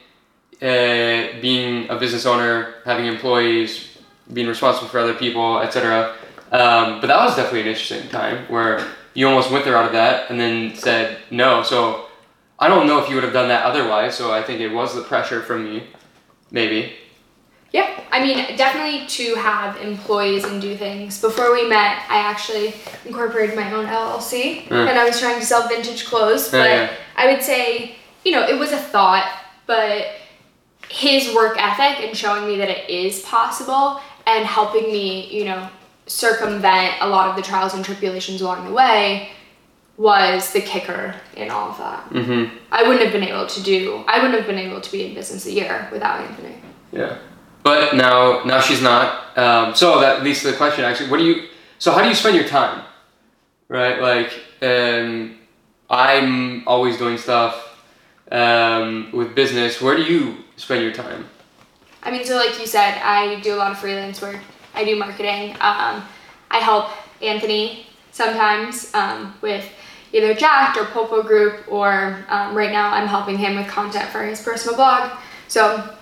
uh, 0.61 1.39
being 1.41 1.89
a 1.89 1.97
business 1.97 2.25
owner, 2.25 2.75
having 2.83 3.05
employees, 3.05 3.97
being 4.33 4.47
responsible 4.47 4.87
for 4.89 4.99
other 4.99 5.13
people, 5.13 5.59
etc. 5.59 6.15
Um, 6.51 6.99
but 6.99 7.07
that 7.07 7.17
was 7.17 7.35
definitely 7.35 7.61
an 7.61 7.67
interesting 7.67 8.09
time 8.09 8.45
where 8.49 8.85
you 9.13 9.27
almost 9.27 9.51
went 9.51 9.65
the 9.65 9.75
out 9.75 9.85
of 9.85 9.93
that 9.93 10.29
and 10.29 10.39
then 10.39 10.75
said 10.75 11.19
no. 11.31 11.63
So 11.63 12.07
I 12.59 12.67
don't 12.67 12.87
know 12.87 12.99
if 12.99 13.09
you 13.09 13.15
would 13.15 13.23
have 13.23 13.33
done 13.33 13.47
that 13.49 13.65
otherwise. 13.65 14.15
So 14.15 14.33
I 14.33 14.43
think 14.43 14.59
it 14.59 14.69
was 14.69 14.95
the 14.95 15.01
pressure 15.01 15.41
from 15.41 15.63
me, 15.63 15.87
maybe. 16.51 16.93
Yeah, 17.73 17.99
I 18.11 18.21
mean, 18.23 18.55
definitely 18.55 19.05
to 19.07 19.35
have 19.35 19.75
employees 19.81 20.45
and 20.45 20.61
do 20.61 20.75
things. 20.77 21.19
Before 21.19 21.51
we 21.51 21.67
met, 21.67 22.03
I 22.09 22.17
actually 22.19 22.73
incorporated 23.05 23.55
my 23.55 23.71
own 23.73 23.85
LLC, 23.85 24.67
Mm. 24.69 24.89
and 24.89 24.97
I 24.97 25.05
was 25.05 25.19
trying 25.19 25.39
to 25.39 25.45
sell 25.45 25.67
vintage 25.67 26.05
clothes. 26.05 26.51
Yeah, 26.53 26.59
But 26.61 26.69
yeah. 26.69 26.89
I 27.17 27.31
would 27.31 27.43
say, 27.43 27.95
you 28.23 28.31
know, 28.31 28.47
it 28.47 28.57
was 28.57 28.71
a 28.71 28.77
thought, 28.77 29.29
but 29.65 30.05
his 30.89 31.33
work 31.35 31.57
ethic 31.61 32.05
and 32.07 32.15
showing 32.15 32.47
me 32.47 32.57
that 32.57 32.69
it 32.69 32.89
is 32.89 33.19
possible 33.21 33.99
and 34.25 34.45
helping 34.45 34.83
me, 34.91 35.27
you 35.29 35.43
know, 35.45 35.67
circumvent 36.05 36.93
a 37.01 37.07
lot 37.07 37.29
of 37.29 37.35
the 37.35 37.41
trials 37.41 37.73
and 37.73 37.83
tribulations 37.83 38.39
along 38.41 38.65
the 38.65 38.71
way 38.71 39.29
was 39.97 40.53
the 40.53 40.61
kicker 40.61 41.13
in 41.35 41.49
all 41.49 41.71
of 41.71 41.77
that. 41.79 42.09
Mm-hmm. 42.11 42.55
I 42.71 42.83
wouldn't 42.83 43.01
have 43.03 43.11
been 43.11 43.23
able 43.23 43.47
to 43.47 43.61
do, 43.63 44.03
I 44.07 44.17
wouldn't 44.19 44.35
have 44.35 44.47
been 44.47 44.59
able 44.59 44.79
to 44.79 44.91
be 44.91 45.05
in 45.05 45.13
business 45.13 45.45
a 45.47 45.51
year 45.51 45.89
without 45.91 46.21
Anthony. 46.21 46.55
Yeah. 46.93 47.17
But 47.67 47.97
now, 47.97 48.43
now 48.45 48.61
she's 48.61 48.81
not. 48.81 49.37
Um, 49.37 49.75
so 49.75 49.99
that 49.99 50.23
leads 50.23 50.39
to 50.39 50.51
the 50.51 50.55
question. 50.55 50.85
Actually, 50.85 51.09
what 51.09 51.17
do 51.17 51.25
you? 51.25 51.49
So 51.79 51.91
how 51.91 52.01
do 52.01 52.07
you 52.07 52.15
spend 52.15 52.37
your 52.37 52.47
time? 52.47 52.85
Right. 53.67 54.01
Like, 54.01 54.31
um, 54.61 55.37
I'm 55.89 56.65
always 56.65 56.97
doing 56.97 57.17
stuff 57.17 57.83
um, 58.31 59.09
with 59.11 59.35
business. 59.35 59.81
Where 59.81 59.97
do 59.97 60.03
you 60.03 60.45
spend 60.55 60.81
your 60.81 60.93
time? 60.93 61.25
I 62.03 62.09
mean, 62.09 62.23
so 62.23 62.37
like 62.37 62.57
you 62.57 62.65
said, 62.65 63.01
I 63.03 63.41
do 63.41 63.53
a 63.53 63.57
lot 63.57 63.73
of 63.73 63.79
freelance 63.79 64.21
work. 64.21 64.39
I 64.73 64.85
do 64.85 64.95
marketing. 64.95 65.51
Um, 65.59 66.05
I 66.49 66.59
help 66.59 66.91
Anthony 67.21 67.85
sometimes 68.13 68.93
um, 68.93 69.35
with 69.41 69.69
either 70.13 70.33
Jacked 70.33 70.77
or 70.77 70.85
Popo 70.85 71.21
Group, 71.21 71.69
or 71.69 72.23
um, 72.29 72.55
right 72.55 72.71
now 72.71 72.93
I'm 72.93 73.09
helping 73.09 73.37
him 73.37 73.57
with 73.57 73.67
content 73.67 74.05
for 74.05 74.23
his 74.23 74.41
personal 74.41 74.77
blog. 74.77 75.11
So 75.49 75.96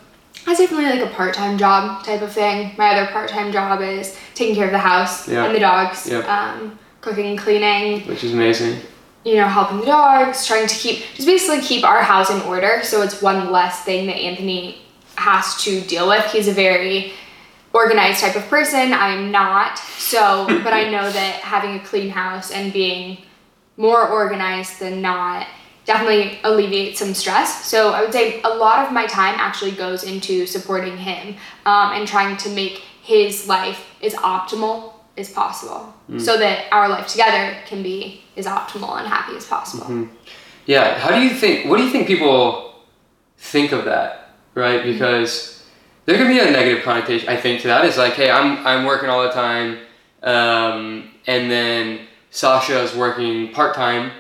that's 0.45 0.59
definitely 0.59 0.85
like 0.85 1.01
a 1.09 1.13
part-time 1.13 1.57
job 1.57 2.03
type 2.05 2.21
of 2.21 2.31
thing. 2.31 2.71
My 2.77 2.89
other 2.97 3.11
part-time 3.11 3.51
job 3.51 3.81
is 3.81 4.17
taking 4.35 4.55
care 4.55 4.65
of 4.65 4.71
the 4.71 4.77
house 4.79 5.27
Yeah. 5.27 5.45
and 5.45 5.55
the 5.55 5.59
dogs, 5.59 6.07
Yep. 6.07 6.27
um, 6.29 6.79
cooking 7.01 7.25
and 7.27 7.37
cleaning, 7.39 8.01
Which 8.07 8.23
is 8.23 8.33
amazing. 8.33 8.79
you 9.23 9.35
know, 9.35 9.47
helping 9.47 9.79
the 9.79 9.85
dogs, 9.87 10.45
trying 10.45 10.67
to 10.67 10.75
keep 10.75 11.03
just 11.15 11.27
basically 11.27 11.61
keep 11.61 11.83
our 11.83 12.01
house 12.03 12.29
in 12.29 12.41
order. 12.41 12.81
So 12.83 13.01
it's 13.01 13.21
one 13.21 13.51
less 13.51 13.81
thing 13.81 14.05
that 14.07 14.15
Anthony 14.17 14.79
has 15.15 15.55
to 15.63 15.81
deal 15.81 16.07
with. 16.07 16.23
He's 16.31 16.47
a 16.47 16.51
very 16.53 17.13
organized 17.73 18.21
type 18.21 18.35
of 18.35 18.47
person. 18.47 18.93
I'm 18.93 19.31
not. 19.31 19.79
So, 19.97 20.45
but 20.63 20.73
I 20.73 20.89
know 20.89 21.09
that 21.09 21.35
having 21.41 21.75
a 21.75 21.79
clean 21.79 22.09
house 22.09 22.51
and 22.51 22.71
being 22.71 23.17
more 23.77 24.07
organized 24.07 24.79
than 24.79 25.01
not 25.01 25.47
definitely 25.85 26.39
alleviate 26.43 26.97
some 26.97 27.13
stress. 27.13 27.65
So 27.65 27.91
I 27.91 28.01
would 28.01 28.11
say 28.11 28.41
a 28.41 28.49
lot 28.49 28.85
of 28.85 28.91
my 28.91 29.05
time 29.05 29.35
actually 29.37 29.71
goes 29.71 30.03
into 30.03 30.45
supporting 30.45 30.97
him 30.97 31.35
um, 31.65 31.93
and 31.93 32.07
trying 32.07 32.37
to 32.37 32.49
make 32.49 32.81
his 33.01 33.47
life 33.47 33.85
as 34.03 34.13
optimal 34.15 34.93
as 35.17 35.31
possible 35.31 35.93
so 36.17 36.37
that 36.37 36.65
our 36.71 36.89
life 36.89 37.07
together 37.07 37.55
can 37.65 37.81
be 37.81 38.23
as 38.35 38.45
optimal 38.45 38.97
and 38.99 39.07
happy 39.07 39.35
as 39.37 39.45
possible. 39.45 40.09
Yeah. 40.65 40.99
How 40.99 41.15
do 41.15 41.21
you 41.21 41.29
think? 41.29 41.69
What 41.69 41.77
do 41.77 41.83
you 41.83 41.91
think 41.91 42.07
people 42.07 42.75
think 43.37 43.71
of 43.71 43.85
that? 43.85 44.35
Right. 44.55 44.83
Because 44.83 45.63
there 46.05 46.17
can 46.17 46.27
be 46.27 46.39
a 46.39 46.51
negative 46.51 46.83
connotation. 46.83 47.29
I 47.29 47.37
think 47.37 47.61
to 47.61 47.67
that 47.67 47.85
is 47.85 47.97
like, 47.97 48.13
hey, 48.13 48.29
I'm 48.29 48.65
I'm 48.65 48.85
working 48.85 49.09
all 49.09 49.23
the 49.23 49.31
time, 49.31 49.79
um, 50.23 51.11
and 51.27 51.49
then 51.49 52.07
Sasha 52.29 52.81
is 52.81 52.95
working 52.95 53.51
part 53.53 53.75
time, 53.75 54.11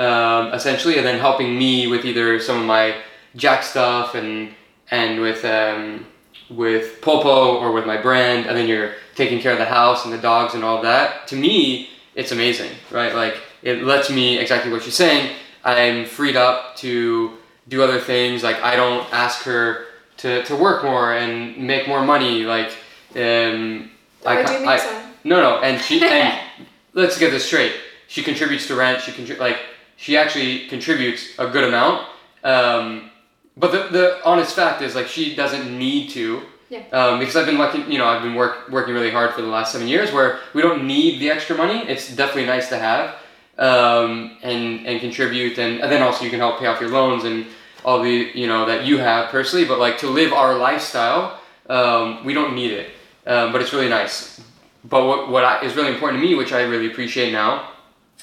um, 0.00 0.52
essentially, 0.54 0.96
and 0.98 1.06
then 1.06 1.18
helping 1.18 1.58
me 1.58 1.86
with 1.86 2.04
either 2.04 2.40
some 2.40 2.58
of 2.60 2.66
my 2.66 2.96
Jack 3.36 3.62
stuff 3.62 4.14
and 4.14 4.50
and 4.90 5.20
with 5.20 5.44
um, 5.44 6.06
with 6.48 7.00
Popo 7.00 7.58
or 7.58 7.70
with 7.72 7.86
my 7.86 7.96
brand, 7.96 8.46
and 8.46 8.56
then 8.56 8.66
you're 8.66 8.94
taking 9.14 9.38
care 9.40 9.52
of 9.52 9.58
the 9.58 9.64
house 9.80 10.04
and 10.04 10.12
the 10.12 10.18
dogs 10.18 10.54
and 10.54 10.64
all 10.64 10.82
that. 10.82 11.28
To 11.28 11.36
me, 11.36 11.90
it's 12.14 12.32
amazing, 12.32 12.72
right? 12.90 13.14
Like 13.14 13.36
it 13.62 13.84
lets 13.84 14.10
me 14.10 14.38
exactly 14.38 14.72
what 14.72 14.82
you're 14.82 14.90
saying. 14.92 15.36
I'm 15.64 16.06
freed 16.06 16.36
up 16.36 16.76
to 16.76 17.36
do 17.68 17.82
other 17.82 18.00
things. 18.00 18.42
Like 18.42 18.60
I 18.62 18.74
don't 18.74 19.06
ask 19.12 19.42
her 19.44 19.86
to, 20.18 20.42
to 20.44 20.56
work 20.56 20.82
more 20.82 21.14
and 21.14 21.56
make 21.56 21.86
more 21.86 22.04
money. 22.04 22.42
Like 22.44 22.70
um, 23.14 23.90
I, 24.26 24.42
I- 24.66 24.76
no, 25.22 25.40
no, 25.40 25.58
and 25.60 25.80
she 25.80 26.00
and 26.02 26.40
let's 26.94 27.18
get 27.18 27.30
this 27.30 27.44
straight. 27.44 27.74
She 28.08 28.22
contributes 28.24 28.66
to 28.68 28.74
rent. 28.74 29.02
She 29.02 29.12
contri- 29.12 29.38
like 29.38 29.58
she 30.00 30.16
actually 30.16 30.66
contributes 30.66 31.38
a 31.38 31.46
good 31.46 31.62
amount. 31.62 32.06
Um, 32.42 33.10
but 33.54 33.70
the, 33.70 33.88
the 33.92 34.20
honest 34.24 34.56
fact 34.56 34.80
is 34.80 34.94
like 34.94 35.06
she 35.06 35.36
doesn't 35.36 35.78
need 35.78 36.08
to. 36.10 36.40
Yeah. 36.70 36.84
Um, 36.92 37.18
because 37.18 37.36
I've 37.36 37.44
been 37.44 37.58
lucky, 37.58 37.80
you 37.80 37.98
know, 37.98 38.06
I've 38.06 38.22
been 38.22 38.34
work, 38.34 38.70
working 38.70 38.94
really 38.94 39.10
hard 39.10 39.34
for 39.34 39.42
the 39.42 39.48
last 39.48 39.72
seven 39.72 39.88
years 39.88 40.10
where 40.10 40.38
we 40.54 40.62
don't 40.62 40.86
need 40.86 41.20
the 41.20 41.30
extra 41.30 41.54
money. 41.54 41.80
It's 41.86 42.16
definitely 42.16 42.46
nice 42.46 42.70
to 42.70 42.78
have 42.78 43.16
um, 43.58 44.38
and, 44.42 44.86
and 44.86 45.00
contribute. 45.00 45.58
And, 45.58 45.82
and 45.82 45.92
then 45.92 46.00
also 46.00 46.24
you 46.24 46.30
can 46.30 46.38
help 46.38 46.60
pay 46.60 46.66
off 46.66 46.80
your 46.80 46.90
loans 46.90 47.24
and 47.24 47.44
all 47.84 48.02
the, 48.02 48.30
you 48.34 48.46
know, 48.46 48.64
that 48.64 48.86
you 48.86 48.96
have 48.98 49.28
personally. 49.28 49.66
But 49.66 49.80
like 49.80 49.98
to 49.98 50.06
live 50.06 50.32
our 50.32 50.56
lifestyle, 50.56 51.38
um, 51.68 52.24
we 52.24 52.32
don't 52.32 52.54
need 52.54 52.72
it. 52.72 52.90
Um, 53.26 53.52
but 53.52 53.60
it's 53.60 53.74
really 53.74 53.90
nice. 53.90 54.40
But 54.82 55.04
what, 55.04 55.28
what 55.28 55.44
I, 55.44 55.62
is 55.62 55.76
really 55.76 55.92
important 55.92 56.22
to 56.22 56.26
me, 56.26 56.34
which 56.36 56.54
I 56.54 56.62
really 56.62 56.86
appreciate 56.86 57.32
now, 57.32 57.68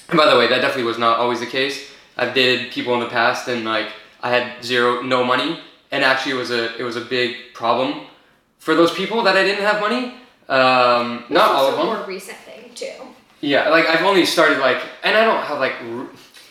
and 0.08 0.16
by 0.16 0.28
the 0.30 0.36
way, 0.38 0.48
that 0.48 0.60
definitely 0.60 0.84
was 0.84 0.98
not 0.98 1.18
always 1.18 1.40
the 1.40 1.46
case. 1.46 1.90
I've 2.16 2.34
dated 2.34 2.72
people 2.72 2.94
in 2.94 3.00
the 3.00 3.08
past 3.08 3.48
and 3.48 3.64
like 3.64 3.88
I 4.22 4.30
had 4.30 4.64
zero, 4.64 5.02
no 5.02 5.24
money, 5.24 5.60
and 5.90 6.04
actually 6.04 6.32
it 6.32 6.36
was 6.36 6.50
a 6.50 6.76
it 6.76 6.82
was 6.82 6.96
a 6.96 7.00
big 7.00 7.54
problem 7.54 8.06
for 8.58 8.74
those 8.74 8.92
people 8.92 9.22
that 9.22 9.36
I 9.36 9.44
didn't 9.44 9.64
have 9.64 9.80
money. 9.80 10.14
Um, 10.48 11.24
not 11.28 11.50
all 11.52 11.70
of 11.70 11.76
them. 11.76 11.86
more 11.86 12.04
recent 12.06 12.38
thing 12.38 12.70
too. 12.74 12.92
Yeah, 13.40 13.68
like 13.68 13.86
I've 13.86 14.04
only 14.04 14.24
started 14.24 14.58
like, 14.58 14.82
and 15.04 15.16
I 15.16 15.24
don't 15.24 15.44
have 15.44 15.58
like 15.60 15.74
r- 15.80 16.08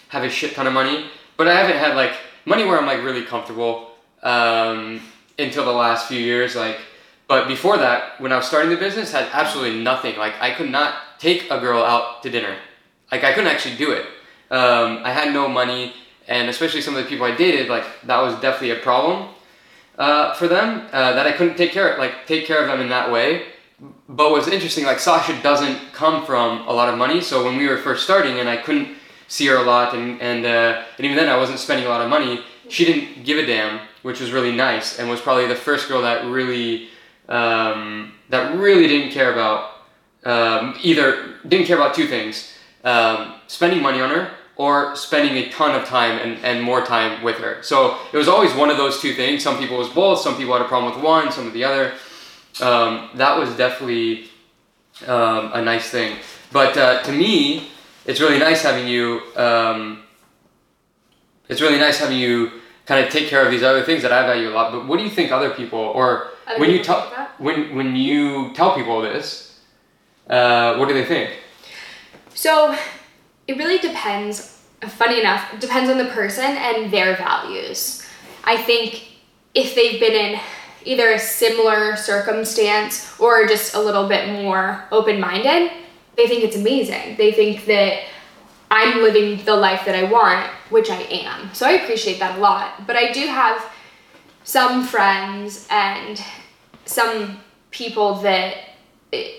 have 0.09 0.23
a 0.23 0.29
shit 0.29 0.53
ton 0.53 0.67
of 0.67 0.73
money, 0.73 1.05
but 1.35 1.47
I 1.47 1.53
haven't 1.55 1.77
had 1.77 1.95
like 1.95 2.13
money 2.45 2.63
where 2.63 2.79
I'm 2.79 2.85
like 2.85 3.03
really 3.03 3.23
comfortable 3.25 3.91
um, 4.23 5.01
until 5.37 5.65
the 5.65 5.71
last 5.73 6.07
few 6.07 6.19
years. 6.19 6.55
Like, 6.55 6.77
but 7.27 7.47
before 7.47 7.77
that, 7.77 8.21
when 8.21 8.31
I 8.31 8.37
was 8.37 8.47
starting 8.47 8.69
the 8.69 8.77
business, 8.77 9.11
had 9.11 9.27
absolutely 9.33 9.81
nothing. 9.81 10.15
Like 10.17 10.35
I 10.39 10.51
could 10.51 10.69
not 10.69 11.19
take 11.19 11.49
a 11.51 11.59
girl 11.59 11.83
out 11.83 12.23
to 12.23 12.29
dinner. 12.29 12.55
Like 13.11 13.23
I 13.23 13.33
couldn't 13.33 13.49
actually 13.49 13.75
do 13.75 13.91
it. 13.91 14.05
Um, 14.49 15.01
I 15.03 15.11
had 15.11 15.33
no 15.33 15.47
money, 15.47 15.93
and 16.27 16.49
especially 16.49 16.81
some 16.81 16.95
of 16.95 17.03
the 17.03 17.09
people 17.09 17.25
I 17.25 17.35
dated, 17.35 17.67
like 17.69 17.85
that 18.05 18.21
was 18.21 18.33
definitely 18.35 18.71
a 18.71 18.79
problem 18.79 19.29
uh, 19.97 20.33
for 20.33 20.47
them 20.47 20.87
uh, 20.91 21.13
that 21.13 21.25
I 21.25 21.31
couldn't 21.31 21.57
take 21.57 21.71
care 21.71 21.97
like 21.97 22.25
take 22.27 22.45
care 22.45 22.61
of 22.61 22.67
them 22.67 22.79
in 22.79 22.89
that 22.89 23.11
way. 23.11 23.47
But 24.09 24.31
what's 24.31 24.47
interesting, 24.47 24.85
like 24.85 24.99
Sasha 24.99 25.39
doesn't 25.43 25.93
come 25.93 26.25
from 26.25 26.67
a 26.67 26.73
lot 26.73 26.89
of 26.89 26.97
money, 26.97 27.21
so 27.21 27.45
when 27.45 27.57
we 27.57 27.67
were 27.67 27.77
first 27.77 28.03
starting 28.03 28.39
and 28.39 28.49
I 28.49 28.57
couldn't 28.57 28.97
see 29.27 29.45
her 29.47 29.57
a 29.57 29.63
lot, 29.63 29.93
and 29.93 30.21
and, 30.21 30.45
uh, 30.45 30.83
and 30.97 31.05
even 31.05 31.17
then 31.17 31.29
I 31.29 31.37
wasn't 31.37 31.59
spending 31.59 31.85
a 31.85 31.89
lot 31.89 32.01
of 32.01 32.09
money. 32.09 32.41
She 32.69 32.85
didn't 32.85 33.23
give 33.23 33.37
a 33.37 33.45
damn, 33.45 33.79
which 34.01 34.19
was 34.19 34.31
really 34.31 34.55
nice, 34.55 34.99
and 34.99 35.09
was 35.09 35.21
probably 35.21 35.47
the 35.47 35.55
first 35.55 35.87
girl 35.87 36.01
that 36.01 36.25
really 36.25 36.89
um, 37.29 38.13
that 38.29 38.57
really 38.57 38.87
didn't 38.87 39.11
care 39.11 39.31
about 39.31 39.71
um, 40.25 40.75
either 40.81 41.35
didn't 41.47 41.67
care 41.67 41.77
about 41.77 41.93
two 41.93 42.07
things: 42.07 42.53
um, 42.87 43.33
spending 43.47 43.81
money 43.81 43.99
on 43.99 44.09
her 44.09 44.31
or 44.55 44.95
spending 44.95 45.35
a 45.37 45.49
ton 45.49 45.79
of 45.79 45.85
time 45.87 46.17
and, 46.19 46.43
and 46.43 46.63
more 46.63 46.83
time 46.85 47.21
with 47.21 47.35
her. 47.37 47.61
So 47.61 47.97
it 48.13 48.17
was 48.17 48.27
always 48.27 48.53
one 48.53 48.69
of 48.69 48.77
those 48.77 49.01
two 49.01 49.13
things. 49.13 49.43
Some 49.43 49.57
people 49.59 49.77
was 49.77 49.89
both. 49.89 50.19
Some 50.19 50.37
people 50.37 50.53
had 50.53 50.61
a 50.61 50.67
problem 50.67 50.95
with 50.95 51.03
one. 51.03 51.31
Some 51.31 51.45
with 51.45 51.53
the 51.53 51.65
other. 51.65 51.93
Um, 52.61 53.09
that 53.15 53.37
was 53.37 53.55
definitely 53.55 54.29
um, 55.05 55.51
a 55.53 55.61
nice 55.61 55.89
thing. 55.89 56.17
But 56.51 56.77
uh, 56.77 57.03
to 57.03 57.11
me, 57.11 57.69
it's 58.05 58.19
really 58.19 58.39
nice 58.39 58.63
having 58.63 58.87
you. 58.87 59.21
Um, 59.35 60.03
it's 61.49 61.61
really 61.61 61.77
nice 61.77 61.99
having 61.99 62.17
you 62.17 62.51
kind 62.85 63.05
of 63.05 63.11
take 63.11 63.27
care 63.27 63.45
of 63.45 63.51
these 63.51 63.63
other 63.63 63.83
things 63.83 64.01
that 64.01 64.13
I 64.13 64.25
value 64.25 64.49
a 64.49 64.53
lot. 64.53 64.71
But 64.71 64.87
what 64.87 64.97
do 64.97 65.03
you 65.03 65.11
think 65.11 65.31
other 65.31 65.51
people 65.51 65.79
or 65.79 66.29
Other 66.47 66.59
when 66.59 66.69
you 66.71 66.81
tell 66.81 67.01
when 67.37 67.75
when 67.75 67.95
you 67.95 68.53
tell 68.53 68.75
people 68.75 69.01
this, 69.01 69.59
uh, 70.29 70.77
what 70.77 70.87
do 70.87 70.93
they 70.93 71.05
think? 71.05 71.31
So 72.37 72.77
it 73.47 73.57
really 73.57 73.79
depends. 73.79 74.61
Funny 74.81 75.19
enough, 75.19 75.59
depends 75.59 75.89
on 75.89 75.97
the 75.97 76.05
person 76.05 76.45
and 76.45 76.93
their 76.93 77.15
values. 77.17 78.05
I 78.43 78.57
think 78.57 79.07
if 79.55 79.73
they've 79.73 79.99
been 79.99 80.13
in 80.13 80.39
either 80.85 81.13
a 81.13 81.17
similar 81.17 81.95
circumstance 81.95 83.19
or 83.19 83.47
just 83.47 83.73
a 83.73 83.79
little 83.79 84.07
bit 84.07 84.29
more 84.43 84.85
open 84.91 85.19
minded, 85.19 85.71
they 86.15 86.27
think 86.27 86.43
it's 86.43 86.55
amazing. 86.55 87.17
They 87.17 87.31
think 87.31 87.65
that 87.65 88.03
I'm 88.69 89.01
living 89.01 89.43
the 89.43 89.55
life 89.55 89.83
that 89.85 89.95
I 89.95 90.03
want, 90.03 90.47
which 90.69 90.91
I 90.91 91.01
am. 91.09 91.51
So 91.55 91.65
I 91.65 91.71
appreciate 91.71 92.19
that 92.19 92.37
a 92.37 92.39
lot. 92.39 92.85
But 92.85 92.97
I 92.97 93.11
do 93.11 93.25
have 93.25 93.65
some 94.43 94.83
friends 94.83 95.67
and 95.71 96.23
some 96.85 97.39
people 97.71 98.15
that 98.21 98.57
eh, 99.11 99.31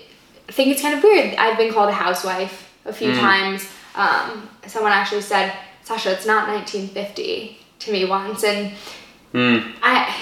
think 0.49 0.67
it's 0.73 0.81
kind 0.81 0.97
of 0.97 1.03
weird. 1.03 1.35
I've 1.35 1.57
been 1.57 1.71
called 1.71 1.87
a 1.87 1.93
housewife 1.93 2.68
a 2.89 2.93
few 2.93 3.11
Mm. 3.11 3.19
times. 3.19 3.67
Um, 3.95 4.49
someone 4.67 4.91
actually 4.91 5.21
said, 5.21 5.53
Sasha, 5.83 6.11
it's 6.11 6.25
not 6.25 6.47
1950 6.47 7.57
to 7.79 7.91
me 7.91 8.05
once. 8.05 8.43
And 8.43 8.71
Mm. 9.33 9.73
I, 9.83 10.13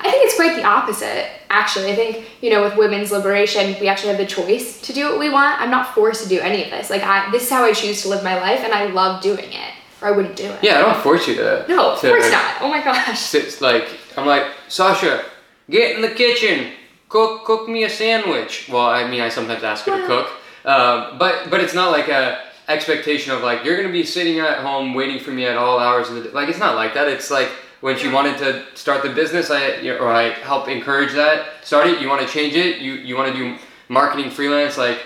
I 0.00 0.10
think 0.10 0.24
it's 0.26 0.36
quite 0.36 0.56
the 0.56 0.64
opposite, 0.64 1.26
actually. 1.48 1.90
I 1.90 1.94
think, 1.96 2.24
you 2.42 2.50
know, 2.50 2.62
with 2.62 2.76
women's 2.76 3.10
liberation, 3.10 3.76
we 3.80 3.88
actually 3.88 4.10
have 4.10 4.18
the 4.18 4.26
choice 4.26 4.80
to 4.82 4.92
do 4.92 5.08
what 5.08 5.18
we 5.18 5.30
want. 5.30 5.60
I'm 5.60 5.70
not 5.70 5.94
forced 5.94 6.22
to 6.24 6.28
do 6.28 6.38
any 6.40 6.62
of 6.64 6.70
this. 6.70 6.90
Like, 6.90 7.02
I, 7.02 7.30
this 7.30 7.44
is 7.44 7.50
how 7.50 7.64
I 7.64 7.72
choose 7.72 8.02
to 8.02 8.08
live 8.08 8.22
my 8.22 8.38
life, 8.40 8.60
and 8.62 8.72
I 8.74 8.86
love 8.86 9.22
doing 9.22 9.50
it, 9.52 9.72
or 10.02 10.08
I 10.08 10.10
wouldn't 10.10 10.36
do 10.36 10.44
it. 10.44 10.58
Yeah, 10.62 10.78
I 10.78 10.82
don't 10.82 11.02
force 11.02 11.26
you 11.26 11.34
to. 11.36 11.64
No, 11.68 11.92
of 11.92 12.00
to 12.00 12.08
course 12.08 12.30
not. 12.30 12.56
Oh 12.60 12.68
my 12.68 12.82
gosh. 12.84 13.34
It's 13.40 13.60
like 13.62 13.88
I'm 14.18 14.26
like 14.26 14.44
Sasha, 14.68 15.24
get 15.70 15.96
in 15.96 16.02
the 16.02 16.10
kitchen, 16.10 16.72
cook 17.08 17.44
cook 17.46 17.68
me 17.68 17.84
a 17.84 17.90
sandwich. 17.90 18.68
Well, 18.70 18.86
I 18.86 19.08
mean, 19.08 19.22
I 19.22 19.30
sometimes 19.30 19.62
ask 19.64 19.86
her 19.86 19.98
to 20.00 20.06
cook, 20.06 20.28
um, 20.64 21.18
but 21.18 21.50
but 21.50 21.60
it's 21.60 21.74
not 21.74 21.90
like 21.90 22.08
a 22.08 22.40
expectation 22.68 23.32
of 23.32 23.42
like 23.42 23.64
you're 23.64 23.76
gonna 23.76 23.92
be 23.92 24.04
sitting 24.04 24.38
at 24.40 24.58
home 24.58 24.94
waiting 24.94 25.18
for 25.18 25.30
me 25.30 25.44
at 25.44 25.56
all 25.56 25.78
hours 25.78 26.08
of 26.08 26.14
the 26.16 26.22
day. 26.22 26.30
Like 26.30 26.48
it's 26.48 26.58
not 26.58 26.74
like 26.76 26.94
that. 26.94 27.08
It's 27.08 27.30
like 27.30 27.48
when 27.80 27.98
she 27.98 28.08
wanted 28.08 28.38
to 28.38 28.64
start 28.74 29.02
the 29.02 29.10
business, 29.10 29.50
I 29.50 29.76
you 29.76 29.92
know, 29.92 29.98
or 29.98 30.08
I 30.10 30.30
help 30.30 30.68
encourage 30.68 31.12
that. 31.12 31.46
Start 31.62 31.86
it. 31.88 32.00
You 32.00 32.08
want 32.08 32.22
to 32.26 32.28
change 32.32 32.54
it. 32.54 32.78
You 32.78 32.94
you 32.94 33.16
want 33.16 33.32
to 33.32 33.38
do 33.38 33.56
marketing 33.88 34.30
freelance 34.30 34.78
like. 34.78 34.98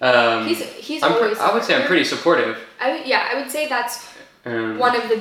Um, 0.00 0.46
He's, 0.46 0.62
he's 0.62 1.02
I'm 1.02 1.12
always 1.14 1.38
I 1.38 1.52
would 1.52 1.64
say 1.64 1.74
I'm 1.74 1.84
pretty 1.86 2.04
supportive. 2.04 2.56
I 2.80 3.02
yeah, 3.04 3.28
I 3.32 3.40
would 3.40 3.50
say 3.50 3.66
that's 3.68 4.06
Um, 4.46 4.78
one 4.78 4.94
of 4.94 5.08
the 5.08 5.20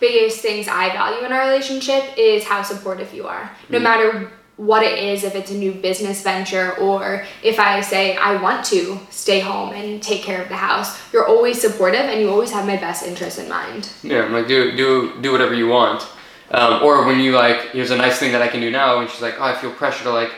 biggest 0.00 0.40
things 0.40 0.66
I 0.66 0.88
value 0.90 1.24
in 1.24 1.32
our 1.32 1.42
relationship 1.48 2.02
is 2.16 2.44
how 2.44 2.62
supportive 2.62 3.14
you 3.14 3.26
are. 3.28 3.48
No 3.68 3.78
Mm. 3.78 3.82
matter 3.82 4.30
what 4.66 4.82
it 4.84 4.96
is, 4.98 5.24
if 5.24 5.34
it's 5.34 5.50
a 5.50 5.58
new 5.64 5.72
business 5.72 6.22
venture 6.22 6.76
or 6.78 7.24
if 7.42 7.58
I 7.58 7.80
say 7.80 8.16
I 8.16 8.40
want 8.40 8.64
to 8.66 8.98
stay 9.10 9.40
home 9.40 9.70
and 9.74 10.00
take 10.00 10.22
care 10.22 10.40
of 10.40 10.48
the 10.48 10.56
house, 10.56 10.88
you're 11.12 11.26
always 11.26 11.60
supportive 11.60 12.06
and 12.10 12.20
you 12.20 12.30
always 12.30 12.52
have 12.52 12.64
my 12.64 12.76
best 12.76 13.04
interest 13.04 13.38
in 13.40 13.48
mind. 13.48 13.90
Yeah, 14.04 14.22
I'm 14.22 14.32
like, 14.32 14.46
do 14.46 14.76
do 14.76 15.20
do 15.20 15.32
whatever 15.32 15.54
you 15.54 15.68
want. 15.68 16.06
Um, 16.52 16.82
or 16.82 17.06
when 17.06 17.18
you 17.18 17.32
like, 17.32 17.70
here's 17.70 17.90
a 17.90 17.96
nice 17.96 18.18
thing 18.18 18.32
that 18.32 18.42
I 18.42 18.48
can 18.48 18.60
do 18.60 18.70
now, 18.70 19.00
and 19.00 19.08
she's 19.10 19.22
like, 19.22 19.36
oh, 19.40 19.44
I 19.44 19.54
feel 19.54 19.72
pressure 19.72 20.04
to 20.04 20.10
like 20.10 20.32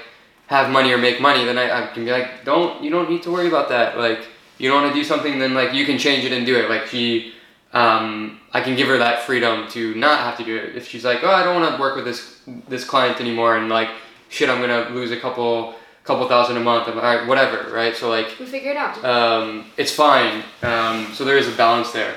have 0.47 0.71
money 0.71 0.93
or 0.93 0.99
make 0.99 1.21
money, 1.21 1.45
then 1.45 1.59
I, 1.59 1.67
I 1.83 1.87
can 1.93 2.05
be 2.05 2.11
like, 2.11 2.45
don't 2.45 2.83
you 2.83 2.91
don't 2.91 3.11
need 3.11 3.23
to 3.25 3.31
worry 3.31 3.49
about 3.49 3.69
that. 3.69 3.99
Like, 3.99 4.21
you 4.59 4.71
don't 4.71 4.83
want 4.83 4.95
to 4.95 4.99
do 5.01 5.05
something, 5.05 5.39
then 5.39 5.53
like 5.55 5.75
you 5.75 5.85
can 5.85 5.99
change 5.99 6.25
it 6.25 6.33
and 6.33 6.47
do 6.47 6.57
it. 6.57 6.71
Like 6.71 6.87
she, 6.87 7.35
um, 7.73 8.41
I 8.53 8.61
can 8.63 8.75
give 8.77 8.89
her 8.89 8.99
that 8.99 9.23
freedom 9.23 9.69
to 9.71 9.95
not 9.97 10.21
have 10.21 10.37
to 10.39 10.45
do 10.45 10.57
it. 10.57 10.77
If 10.77 10.89
she's 10.89 11.05
like, 11.05 11.21
oh, 11.25 11.31
I 11.31 11.43
don't 11.45 11.61
want 11.61 11.75
to 11.75 11.81
work 11.81 11.97
with 11.97 12.07
this 12.07 12.41
this 12.69 12.85
client 12.85 13.21
anymore, 13.21 13.57
and 13.59 13.69
like, 13.69 13.91
shit, 14.35 14.51
I'm 14.51 14.61
gonna 14.61 14.91
lose 14.91 15.13
a 15.13 15.17
couple 15.21 15.75
couple 16.03 16.29
thousand 16.29 16.57
a 16.59 16.61
month, 16.61 16.87
I'm, 16.89 16.99
all 16.99 17.03
right, 17.03 17.27
whatever, 17.27 17.73
right? 17.73 17.97
So 17.97 18.11
like, 18.11 18.37
We 18.39 18.45
figure 18.45 18.73
it 18.73 18.77
out. 18.77 19.03
um, 19.05 19.71
it's 19.79 19.91
fine. 19.93 20.43
Um, 20.63 21.15
so 21.15 21.25
there 21.25 21.39
is 21.39 21.49
a 21.49 21.53
balance 21.53 21.93
there. 21.93 22.15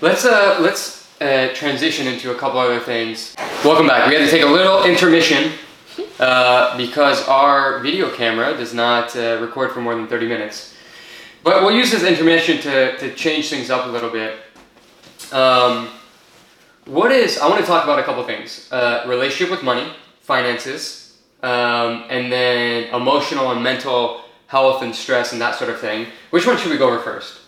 Let's 0.00 0.24
uh, 0.24 0.58
let's 0.60 1.06
uh, 1.20 1.48
transition 1.52 2.06
into 2.06 2.30
a 2.30 2.34
couple 2.34 2.58
other 2.60 2.80
things. 2.80 3.34
Welcome 3.64 3.86
back. 3.88 4.08
We 4.08 4.14
had 4.14 4.24
to 4.24 4.30
take 4.30 4.42
a 4.42 4.46
little 4.48 4.84
intermission 4.84 5.52
uh, 6.18 6.76
because 6.78 7.26
our 7.28 7.80
video 7.80 8.08
camera 8.10 8.56
does 8.56 8.72
not 8.72 9.14
uh, 9.16 9.38
record 9.40 9.72
for 9.72 9.80
more 9.82 9.94
than 9.94 10.06
30 10.06 10.28
minutes. 10.28 10.74
But 11.42 11.62
we'll 11.62 11.74
use 11.74 11.90
this 11.90 12.04
intermission 12.04 12.58
to, 12.62 12.96
to 12.98 13.14
change 13.14 13.50
things 13.50 13.70
up 13.70 13.86
a 13.86 13.88
little 13.88 14.10
bit. 14.10 14.38
Um, 15.32 15.88
what 16.86 17.12
is, 17.12 17.38
I 17.38 17.48
want 17.48 17.60
to 17.60 17.66
talk 17.66 17.84
about 17.84 17.98
a 17.98 18.02
couple 18.02 18.22
things 18.24 18.70
uh, 18.72 19.04
relationship 19.06 19.50
with 19.50 19.62
money, 19.62 19.92
finances, 20.22 20.99
um, 21.42 22.04
and 22.10 22.30
then 22.30 22.94
emotional 22.94 23.50
and 23.52 23.62
mental 23.62 24.22
health 24.46 24.82
and 24.82 24.94
stress 24.94 25.32
and 25.32 25.40
that 25.40 25.54
sort 25.54 25.70
of 25.70 25.80
thing. 25.80 26.06
Which 26.30 26.46
one 26.46 26.56
should 26.56 26.70
we 26.70 26.78
go 26.78 26.88
over 26.88 26.98
first? 26.98 27.40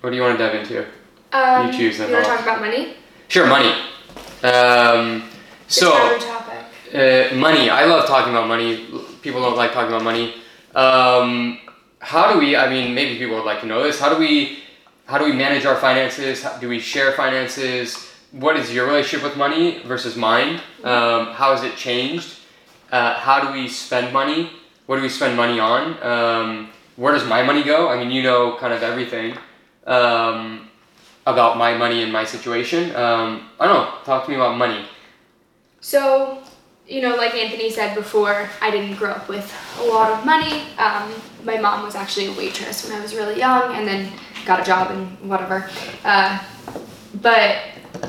What 0.00 0.10
do 0.10 0.16
you 0.16 0.22
want 0.22 0.38
to 0.38 0.44
dive 0.44 0.54
into? 0.54 0.86
Um, 1.32 1.66
You 1.66 1.72
choose 1.72 1.98
then, 1.98 2.08
You 2.08 2.14
want 2.14 2.26
to 2.26 2.30
talk 2.32 2.42
about 2.42 2.60
money? 2.60 2.94
Sure, 3.28 3.46
money. 3.46 3.72
Um, 4.42 5.28
so, 5.68 5.92
it's 6.14 6.24
our 6.24 6.38
topic. 6.38 7.32
uh, 7.32 7.34
money. 7.36 7.70
I 7.70 7.84
love 7.84 8.06
talking 8.08 8.32
about 8.32 8.48
money. 8.48 8.86
People 9.22 9.40
don't 9.42 9.56
like 9.56 9.72
talking 9.72 9.90
about 9.90 10.02
money. 10.02 10.34
Um, 10.74 11.60
how 12.00 12.32
do 12.32 12.38
we? 12.38 12.56
I 12.56 12.68
mean, 12.68 12.94
maybe 12.94 13.18
people 13.18 13.36
would 13.36 13.44
like 13.44 13.60
to 13.60 13.66
know 13.66 13.82
this. 13.82 14.00
How 14.00 14.08
do 14.08 14.18
we? 14.18 14.60
How 15.04 15.18
do 15.18 15.24
we 15.24 15.32
manage 15.32 15.66
our 15.66 15.76
finances? 15.76 16.42
How, 16.42 16.56
do 16.58 16.68
we 16.68 16.80
share 16.80 17.12
finances? 17.12 18.08
What 18.32 18.56
is 18.56 18.72
your 18.72 18.86
relationship 18.86 19.22
with 19.28 19.36
money 19.36 19.82
versus 19.84 20.16
mine? 20.16 20.60
Um, 20.82 21.26
how 21.34 21.54
has 21.54 21.62
it 21.62 21.76
changed? 21.76 22.38
Uh, 22.90 23.14
how 23.14 23.40
do 23.40 23.52
we 23.52 23.68
spend 23.68 24.12
money? 24.12 24.50
What 24.86 24.96
do 24.96 25.02
we 25.02 25.08
spend 25.08 25.36
money 25.36 25.60
on? 25.60 26.02
Um, 26.02 26.70
where 26.96 27.12
does 27.12 27.26
my 27.26 27.42
money 27.42 27.62
go? 27.62 27.88
I 27.88 27.96
mean, 27.96 28.10
you 28.10 28.22
know, 28.22 28.56
kind 28.56 28.74
of 28.74 28.82
everything 28.82 29.36
um, 29.86 30.68
about 31.26 31.56
my 31.56 31.76
money 31.76 32.02
and 32.02 32.12
my 32.12 32.24
situation. 32.24 32.94
Um, 32.96 33.48
I 33.60 33.66
don't 33.66 33.74
know. 33.74 33.94
Talk 34.04 34.24
to 34.24 34.30
me 34.30 34.36
about 34.36 34.56
money. 34.58 34.84
So, 35.80 36.42
you 36.86 37.00
know, 37.00 37.14
like 37.14 37.34
Anthony 37.34 37.70
said 37.70 37.94
before, 37.94 38.50
I 38.60 38.70
didn't 38.70 38.96
grow 38.96 39.12
up 39.12 39.28
with 39.28 39.46
a 39.80 39.84
lot 39.84 40.10
of 40.12 40.26
money. 40.26 40.64
Um, 40.76 41.12
my 41.44 41.56
mom 41.56 41.84
was 41.84 41.94
actually 41.94 42.26
a 42.26 42.32
waitress 42.32 42.86
when 42.86 42.98
I 42.98 43.00
was 43.00 43.14
really 43.14 43.38
young 43.38 43.76
and 43.76 43.86
then 43.86 44.12
got 44.44 44.60
a 44.60 44.64
job 44.64 44.90
and 44.90 45.30
whatever. 45.30 45.70
Uh, 46.04 46.42
but 47.22 47.58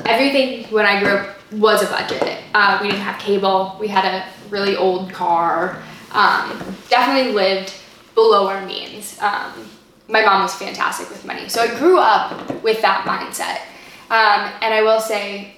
everything 0.05 0.65
when 0.65 0.85
I 0.85 0.99
grew 0.99 1.13
up 1.13 1.40
was 1.51 1.83
a 1.83 1.87
budget. 1.87 2.39
Uh, 2.53 2.79
we 2.81 2.89
didn't 2.89 3.01
have 3.01 3.19
cable, 3.19 3.77
we 3.79 3.87
had 3.87 4.05
a 4.05 4.25
really 4.49 4.75
old 4.75 5.11
car, 5.11 5.81
um, 6.11 6.49
definitely 6.89 7.33
lived 7.33 7.73
below 8.15 8.47
our 8.47 8.65
means. 8.65 9.17
Um, 9.21 9.69
my 10.07 10.23
mom 10.23 10.41
was 10.41 10.53
fantastic 10.55 11.09
with 11.09 11.25
money. 11.25 11.47
So 11.47 11.61
I 11.61 11.77
grew 11.77 11.99
up 11.99 12.63
with 12.63 12.81
that 12.81 13.05
mindset. 13.05 13.61
Um, 14.09 14.51
and 14.61 14.73
I 14.73 14.81
will 14.81 14.99
say, 14.99 15.55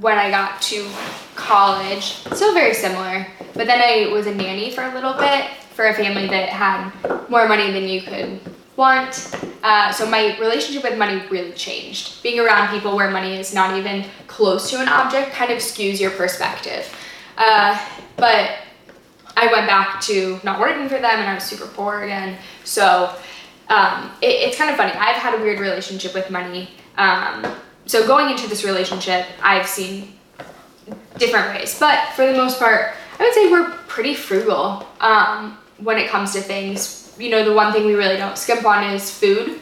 when 0.00 0.18
I 0.18 0.30
got 0.30 0.60
to 0.62 0.88
college, 1.36 2.14
still 2.32 2.54
very 2.54 2.74
similar, 2.74 3.26
but 3.54 3.66
then 3.66 3.80
I 3.80 4.12
was 4.12 4.26
a 4.26 4.34
nanny 4.34 4.70
for 4.70 4.82
a 4.82 4.92
little 4.94 5.14
bit 5.14 5.48
for 5.74 5.86
a 5.86 5.94
family 5.94 6.26
that 6.28 6.48
had 6.48 6.90
more 7.28 7.46
money 7.46 7.70
than 7.70 7.84
you 7.84 8.02
could 8.02 8.40
want. 8.76 9.34
Uh, 9.62 9.92
so 9.92 10.08
my 10.08 10.38
relationship 10.38 10.82
with 10.82 10.98
money 10.98 11.22
really 11.30 11.52
changed. 11.52 12.22
Being 12.22 12.40
around 12.40 12.68
people 12.68 12.96
where 12.96 13.10
money 13.10 13.36
is 13.36 13.54
not 13.54 13.78
even 13.78 14.04
close 14.26 14.70
to 14.70 14.80
an 14.80 14.88
object 14.88 15.32
kind 15.32 15.50
of 15.50 15.58
skews 15.58 16.00
your 16.00 16.10
perspective. 16.10 16.94
Uh, 17.36 17.78
but 18.16 18.58
I 19.36 19.50
went 19.52 19.66
back 19.66 20.00
to 20.02 20.40
not 20.44 20.60
working 20.60 20.88
for 20.88 20.94
them 20.94 21.04
and 21.04 21.28
I 21.28 21.34
was 21.34 21.44
super 21.44 21.66
poor 21.66 22.02
again. 22.02 22.36
So 22.64 23.14
um, 23.68 24.10
it, 24.20 24.26
it's 24.26 24.56
kind 24.56 24.70
of 24.70 24.76
funny. 24.76 24.92
I've 24.92 25.16
had 25.16 25.38
a 25.38 25.42
weird 25.42 25.60
relationship 25.60 26.14
with 26.14 26.30
money. 26.30 26.70
Um, 26.96 27.44
so 27.86 28.06
going 28.06 28.30
into 28.30 28.48
this 28.48 28.64
relationship, 28.64 29.26
I've 29.42 29.66
seen 29.66 30.12
different 31.18 31.54
ways, 31.54 31.78
but 31.78 32.08
for 32.14 32.26
the 32.26 32.32
most 32.32 32.58
part, 32.58 32.94
I 33.18 33.22
would 33.22 33.34
say 33.34 33.50
we're 33.50 33.70
pretty 33.88 34.14
frugal 34.14 34.86
um, 35.00 35.58
when 35.78 35.98
it 35.98 36.08
comes 36.08 36.32
to 36.32 36.40
things. 36.40 37.03
You 37.18 37.30
know, 37.30 37.44
the 37.44 37.52
one 37.52 37.72
thing 37.72 37.86
we 37.86 37.94
really 37.94 38.16
don't 38.16 38.36
skimp 38.36 38.64
on 38.64 38.84
is 38.94 39.10
food. 39.10 39.60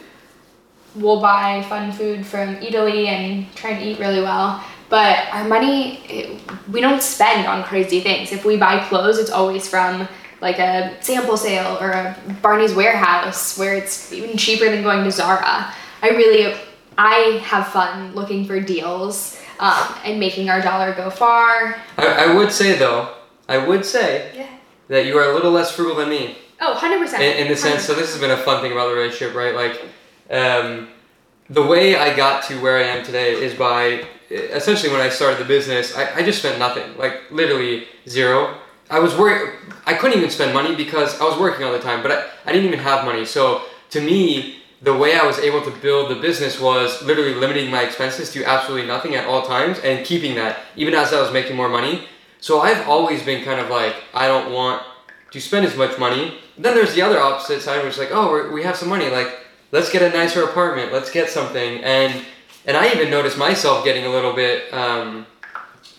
We'll 0.95 1.21
buy 1.21 1.63
fun 1.63 1.91
food 1.91 2.25
from 2.25 2.55
Italy 2.57 3.07
and 3.07 3.53
try 3.55 3.71
and 3.71 3.83
eat 3.83 3.99
really 3.99 4.21
well. 4.21 4.63
But 4.89 5.27
our 5.31 5.43
money, 5.47 5.97
it, 6.07 6.41
we 6.71 6.81
don't 6.81 7.01
spend 7.01 7.47
on 7.47 7.63
crazy 7.63 7.99
things. 8.01 8.31
If 8.31 8.45
we 8.45 8.57
buy 8.57 8.83
clothes, 8.87 9.17
it's 9.17 9.31
always 9.31 9.67
from 9.67 10.07
like 10.39 10.59
a 10.59 10.95
sample 11.01 11.37
sale 11.37 11.77
or 11.79 11.91
a 11.91 12.15
Barney's 12.41 12.75
warehouse 12.75 13.57
where 13.57 13.73
it's 13.75 14.11
even 14.11 14.37
cheaper 14.37 14.65
than 14.65 14.83
going 14.83 15.03
to 15.03 15.11
Zara. 15.11 15.73
I 16.01 16.09
really, 16.09 16.55
I 16.97 17.41
have 17.45 17.67
fun 17.69 18.13
looking 18.13 18.45
for 18.45 18.59
deals 18.59 19.39
um, 19.59 19.95
and 20.03 20.19
making 20.19 20.49
our 20.49 20.61
dollar 20.61 20.93
go 20.93 21.09
far. 21.09 21.81
I, 21.97 22.25
I 22.25 22.35
would 22.35 22.51
say 22.51 22.77
though, 22.77 23.15
I 23.47 23.57
would 23.57 23.85
say 23.85 24.31
Yeah. 24.35 24.47
that 24.89 25.05
you 25.05 25.17
are 25.17 25.31
a 25.31 25.33
little 25.33 25.51
less 25.51 25.71
frugal 25.71 25.95
than 25.95 26.09
me. 26.09 26.37
Oh, 26.65 26.79
100%. 26.79 27.15
in, 27.15 27.45
in 27.45 27.47
the 27.49 27.57
sense 27.57 27.83
so 27.83 27.93
this 27.93 28.09
has 28.09 28.21
been 28.21 28.31
a 28.31 28.37
fun 28.37 28.61
thing 28.61 28.71
about 28.71 28.87
the 28.87 28.95
relationship 28.95 29.35
right 29.35 29.53
like 29.53 29.81
um, 30.29 30.87
the 31.49 31.61
way 31.61 31.97
i 31.97 32.15
got 32.15 32.41
to 32.45 32.61
where 32.61 32.77
i 32.77 32.83
am 32.83 33.03
today 33.03 33.33
is 33.33 33.53
by 33.53 34.07
essentially 34.31 34.89
when 34.89 35.01
i 35.01 35.09
started 35.09 35.39
the 35.39 35.45
business 35.45 35.93
i, 35.97 36.15
I 36.15 36.23
just 36.23 36.39
spent 36.39 36.59
nothing 36.59 36.97
like 36.97 37.29
literally 37.31 37.87
zero 38.07 38.57
i 38.89 38.97
was 38.97 39.13
worried 39.13 39.55
i 39.85 39.93
couldn't 39.93 40.17
even 40.17 40.29
spend 40.29 40.53
money 40.53 40.73
because 40.73 41.19
i 41.19 41.25
was 41.25 41.37
working 41.37 41.65
all 41.65 41.73
the 41.73 41.81
time 41.81 42.01
but 42.01 42.11
I, 42.11 42.29
I 42.45 42.53
didn't 42.53 42.67
even 42.67 42.79
have 42.79 43.03
money 43.03 43.25
so 43.25 43.63
to 43.89 43.99
me 43.99 44.59
the 44.81 44.95
way 44.95 45.17
i 45.17 45.25
was 45.25 45.39
able 45.39 45.61
to 45.63 45.71
build 45.81 46.11
the 46.11 46.21
business 46.21 46.61
was 46.61 47.03
literally 47.03 47.33
limiting 47.35 47.69
my 47.71 47.81
expenses 47.81 48.31
to 48.31 48.45
absolutely 48.45 48.87
nothing 48.87 49.15
at 49.15 49.27
all 49.27 49.41
times 49.41 49.79
and 49.79 50.05
keeping 50.05 50.35
that 50.35 50.59
even 50.77 50.93
as 50.93 51.11
i 51.11 51.19
was 51.19 51.33
making 51.33 51.57
more 51.57 51.67
money 51.67 52.07
so 52.39 52.61
i've 52.61 52.87
always 52.87 53.21
been 53.21 53.43
kind 53.43 53.59
of 53.59 53.69
like 53.69 53.95
i 54.13 54.29
don't 54.29 54.53
want 54.53 54.81
to 55.33 55.41
spend 55.41 55.65
as 55.65 55.75
much 55.75 55.97
money. 55.97 56.37
Then 56.57 56.75
there's 56.75 56.93
the 56.93 57.01
other 57.01 57.19
opposite 57.19 57.61
side, 57.61 57.83
which 57.83 57.93
is 57.93 57.99
like, 57.99 58.11
oh, 58.11 58.29
we're, 58.29 58.51
we 58.51 58.63
have 58.63 58.75
some 58.75 58.89
money, 58.89 59.09
like 59.09 59.39
let's 59.71 59.91
get 59.91 60.01
a 60.01 60.09
nicer 60.15 60.43
apartment, 60.43 60.93
let's 60.93 61.11
get 61.11 61.29
something, 61.29 61.83
and 61.83 62.23
and 62.65 62.77
I 62.77 62.91
even 62.93 63.09
noticed 63.09 63.37
myself 63.37 63.83
getting 63.83 64.05
a 64.05 64.09
little 64.09 64.33
bit 64.33 64.73
um, 64.73 65.25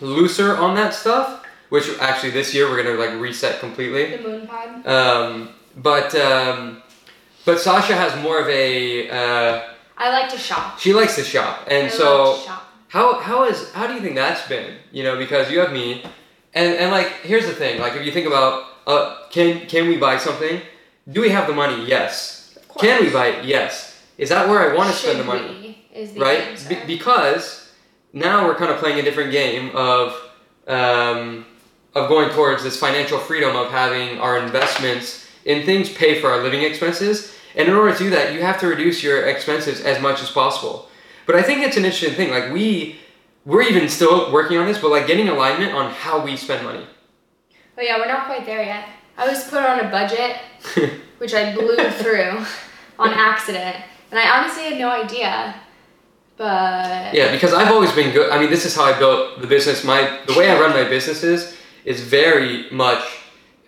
looser 0.01 0.57
on 0.57 0.75
that 0.77 0.95
stuff. 0.95 1.45
Which 1.71 1.89
actually 1.99 2.31
this 2.31 2.55
year 2.55 2.71
we're 2.71 2.83
gonna 2.83 2.97
like 2.97 3.21
reset 3.21 3.59
completely. 3.59 4.17
the 4.17 4.23
moon 4.23 4.47
pod. 4.47 4.87
Um, 4.87 5.49
but 5.77 6.15
um, 6.15 6.83
but 7.45 7.59
Sasha 7.59 7.95
has 7.95 8.15
more 8.23 8.39
of 8.39 8.49
a 8.49 9.11
uh, 9.11 9.63
I 9.97 10.11
like 10.11 10.31
to 10.31 10.39
shop. 10.39 10.79
she 10.79 10.93
likes 10.93 11.17
to 11.17 11.25
shop, 11.25 11.67
and 11.69 11.87
I 11.87 11.91
so 11.91 12.39
shop. 12.39 12.73
how 12.89 13.19
how 13.19 13.45
is 13.45 13.73
how 13.73 13.87
do 13.89 13.95
you 13.95 14.01
think 14.01 14.15
that's 14.15 14.47
been? 14.47 14.77
You 14.93 15.03
know, 15.03 15.17
because 15.17 15.51
you 15.51 15.59
have 15.61 15.73
me, 15.73 16.05
and 16.55 16.75
and 16.75 16.93
like 16.93 17.09
here's 17.23 17.47
the 17.47 17.55
thing. 17.55 17.81
Like 17.81 17.95
if 17.95 18.07
you 18.07 18.13
think 18.13 18.27
about 18.27 18.65
uh, 18.87 19.29
can 19.31 19.67
can 19.67 19.89
we 19.89 19.97
buy 19.97 20.19
something? 20.19 20.61
Do 21.11 21.21
we 21.21 21.31
have 21.31 21.47
the 21.47 21.55
money? 21.55 21.85
Yes. 21.87 22.59
Can 22.79 23.05
we 23.05 23.11
buy 23.11 23.29
it? 23.29 23.45
Yes. 23.45 24.01
Is 24.19 24.29
that 24.29 24.49
where 24.49 24.71
I 24.71 24.75
want 24.75 24.91
to 24.91 24.97
spend 24.97 25.21
the 25.21 25.25
money? 25.25 25.87
is 25.95 26.13
the 26.13 26.21
Right? 26.21 26.67
Be- 26.69 26.87
because 26.87 27.71
now 28.13 28.47
we're 28.47 28.55
kind 28.55 28.71
of 28.71 28.79
playing 28.79 28.99
a 28.99 29.03
different 29.03 29.33
game 29.33 29.75
of 29.75 30.21
um, 30.67 31.47
of 31.95 32.09
going 32.09 32.31
towards 32.31 32.63
this 32.63 32.79
financial 32.79 33.19
freedom 33.19 33.55
of 33.55 33.71
having 33.71 34.19
our 34.19 34.39
investments 34.39 35.27
in 35.45 35.65
things 35.65 35.93
pay 35.93 36.21
for 36.21 36.31
our 36.31 36.43
living 36.43 36.63
expenses. 36.63 37.35
And 37.55 37.69
in 37.69 37.75
order 37.75 37.93
to 37.93 37.99
do 37.99 38.11
that, 38.11 38.33
you 38.33 38.41
have 38.41 38.59
to 38.61 38.67
reduce 38.67 39.03
your 39.03 39.27
expenses 39.27 39.81
as 39.81 40.01
much 40.01 40.23
as 40.23 40.31
possible. 40.31 40.89
But 41.27 41.37
I 41.37 41.43
think 41.43 41.63
it's 41.63 41.77
an 41.77 41.85
interesting 41.85 42.15
thing. 42.15 42.31
Like 42.31 42.53
we 42.53 42.97
we're 43.45 43.63
even 43.63 43.89
still 43.89 44.33
working 44.33 44.57
on 44.57 44.67
this, 44.67 44.79
but 44.79 44.91
like 44.91 45.07
getting 45.07 45.29
alignment 45.29 45.73
on 45.73 45.91
how 45.91 46.25
we 46.25 46.37
spend 46.37 46.65
money. 46.65 46.87
Oh 47.77 47.83
yeah, 47.83 47.99
we're 47.99 48.09
not 48.09 48.27
quite 48.27 48.47
there 48.47 48.63
yet. 48.63 48.89
I 49.17 49.29
was 49.29 49.45
put 49.45 49.63
on 49.63 49.81
a 49.81 49.91
budget, 49.91 50.37
which 51.19 51.35
I 51.35 51.55
blew 51.55 51.77
through 51.91 52.45
on 52.99 53.11
accident, 53.13 53.77
and 54.11 54.19
I 54.19 54.39
honestly 54.39 54.65
had 54.65 54.79
no 54.79 54.91
idea. 54.91 55.55
But 56.37 57.15
Yeah, 57.15 57.31
because 57.31 57.55
I've 57.55 57.71
always 57.71 57.93
been 57.93 58.13
good. 58.13 58.31
I 58.31 58.41
mean, 58.41 58.51
this 58.51 58.65
is 58.65 58.75
how 58.75 58.85
I 58.85 58.99
built 58.99 59.41
the 59.41 59.47
business. 59.47 59.85
My 59.85 60.21
the 60.27 60.35
way 60.35 60.51
I 60.51 60.59
run 60.59 60.71
my 60.71 60.89
businesses 60.89 61.57
is 61.85 62.01
very 62.01 62.69
much, 62.71 63.03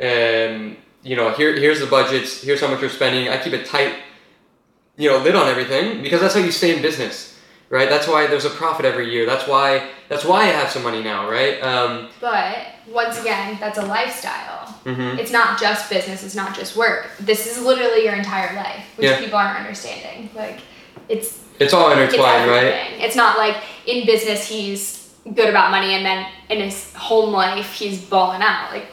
um, 0.03 0.77
you 1.03 1.14
know, 1.14 1.31
here 1.31 1.55
here's 1.55 1.81
the 1.81 1.87
budgets. 1.87 2.42
Here's 2.42 2.61
how 2.61 2.69
much 2.69 2.81
you're 2.81 2.90
spending. 2.90 3.29
I 3.29 3.38
keep 3.38 3.53
a 3.53 3.62
tight, 3.62 3.95
you 4.97 5.09
know, 5.11 5.19
lid 5.19 5.37
on 5.37 5.49
everything 5.49 6.03
because 6.03 6.21
that's 6.21 6.35
how 6.35 6.40
you 6.40 6.51
stay 6.51 6.75
in 6.75 6.83
business, 6.83 7.36
right? 7.70 7.88
That's 7.88 8.07
why 8.09 8.26
there's 8.26 8.44
a 8.44 8.50
profit 8.50 8.85
every 8.87 9.11
year. 9.11 9.26
That's 9.26 9.46
why 9.48 9.88
that's 10.09 10.24
why 10.24 10.42
I 10.42 10.46
have 10.46 10.70
some 10.70 10.83
money 10.83 11.02
now, 11.02 11.29
right? 11.31 11.61
Um, 11.62 12.09
but 12.20 12.59
once 12.88 13.20
again, 13.20 13.57
that's 13.61 13.79
a 13.79 13.83
lifestyle. 13.87 14.79
mhm. 14.85 15.18
It's 15.18 15.33
not 15.33 15.59
just 15.61 15.90
business. 15.90 16.22
It's 16.22 16.37
not 16.37 16.55
just 16.55 16.76
work. 16.76 17.11
This 17.18 17.46
is 17.46 17.61
literally 17.62 18.05
your 18.05 18.14
entire 18.14 18.55
life, 18.55 18.85
which 18.96 19.09
Yeah. 19.09 19.18
people 19.18 19.38
aren't 19.38 19.59
understanding. 19.59 20.31
Like 20.35 20.61
it's 21.09 21.40
It's 21.59 21.72
all 21.72 21.90
it's 21.90 22.00
intertwined, 22.00 22.50
right? 22.50 22.92
It's 23.00 23.16
not 23.16 23.37
like 23.38 23.57
in 23.87 24.07
business 24.07 24.46
he's 24.46 25.11
good 25.35 25.48
about 25.48 25.70
money 25.72 25.94
and 25.94 26.07
then 26.07 26.26
in 26.50 26.61
his 26.61 26.92
home 26.94 27.33
life 27.33 27.72
he's 27.72 28.00
balling 28.00 28.42
out. 28.42 28.70
Like 28.70 28.87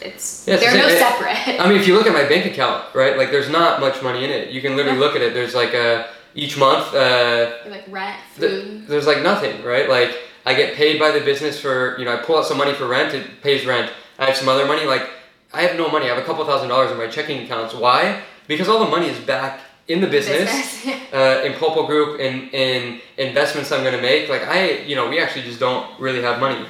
it's 0.00 0.44
Yeah, 0.46 0.56
they're 0.56 0.72
the 0.72 0.78
no 0.78 0.88
it- 0.88 0.98
separate. 0.98 1.60
I 1.60 1.68
mean, 1.68 1.78
if 1.78 1.86
you 1.86 1.94
look 1.94 2.06
at 2.06 2.12
my 2.14 2.24
bank 2.24 2.46
account, 2.46 2.84
right? 2.94 3.16
Like, 3.16 3.30
there's 3.30 3.48
not 3.48 3.80
much 3.80 4.02
money 4.02 4.24
in 4.24 4.30
it. 4.30 4.50
You 4.50 4.60
can 4.60 4.76
literally 4.76 4.98
Yeah. 4.98 5.04
look 5.04 5.16
at 5.16 5.22
it. 5.22 5.32
There's 5.34 5.54
like 5.54 5.72
a 5.74 6.06
each 6.36 6.56
month. 6.56 6.94
Uh, 6.94 7.56
like 7.68 7.84
rent, 7.88 8.20
Th- 8.38 8.86
there's 8.86 9.06
like 9.06 9.22
nothing, 9.22 9.64
right? 9.64 9.88
Like 9.88 10.16
I 10.44 10.54
get 10.54 10.74
paid 10.74 11.00
by 11.00 11.10
the 11.10 11.20
business 11.20 11.58
for, 11.58 11.98
you 11.98 12.04
know, 12.04 12.14
I 12.14 12.18
pull 12.18 12.36
out 12.38 12.46
some 12.46 12.58
money 12.58 12.72
for 12.74 12.86
rent, 12.86 13.14
it 13.14 13.42
pays 13.42 13.66
rent. 13.66 13.90
I 14.18 14.26
have 14.26 14.36
some 14.36 14.48
other 14.48 14.66
money, 14.66 14.86
like 14.86 15.10
I 15.52 15.62
have 15.62 15.76
no 15.76 15.88
money. 15.88 16.06
I 16.06 16.14
have 16.14 16.18
a 16.22 16.26
couple 16.26 16.44
thousand 16.44 16.68
dollars 16.68 16.90
in 16.92 16.98
my 16.98 17.08
checking 17.08 17.44
accounts. 17.44 17.74
Why? 17.74 18.22
Because 18.46 18.68
all 18.68 18.78
the 18.84 18.90
money 18.90 19.08
is 19.08 19.18
back 19.18 19.60
in 19.88 20.00
the 20.00 20.06
business, 20.06 20.86
uh, 21.12 21.42
in 21.44 21.52
Popo 21.54 21.86
Group, 21.86 22.20
in 22.20 22.48
in 22.50 23.00
investments 23.16 23.72
I'm 23.72 23.82
gonna 23.82 24.00
make. 24.00 24.28
Like 24.28 24.42
I, 24.42 24.78
you 24.80 24.94
know, 24.96 25.08
we 25.08 25.18
actually 25.18 25.42
just 25.42 25.58
don't 25.58 25.86
really 25.98 26.22
have 26.22 26.40
money 26.40 26.66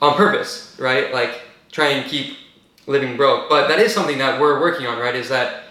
on 0.00 0.14
purpose, 0.14 0.76
right? 0.78 1.12
Like 1.12 1.42
try 1.70 1.88
and 1.88 2.08
keep 2.10 2.36
living 2.86 3.16
broke. 3.16 3.48
But 3.48 3.68
that 3.68 3.78
is 3.78 3.94
something 3.94 4.18
that 4.18 4.40
we're 4.40 4.60
working 4.60 4.86
on, 4.86 4.98
right? 4.98 5.14
Is 5.14 5.28
that 5.28 5.64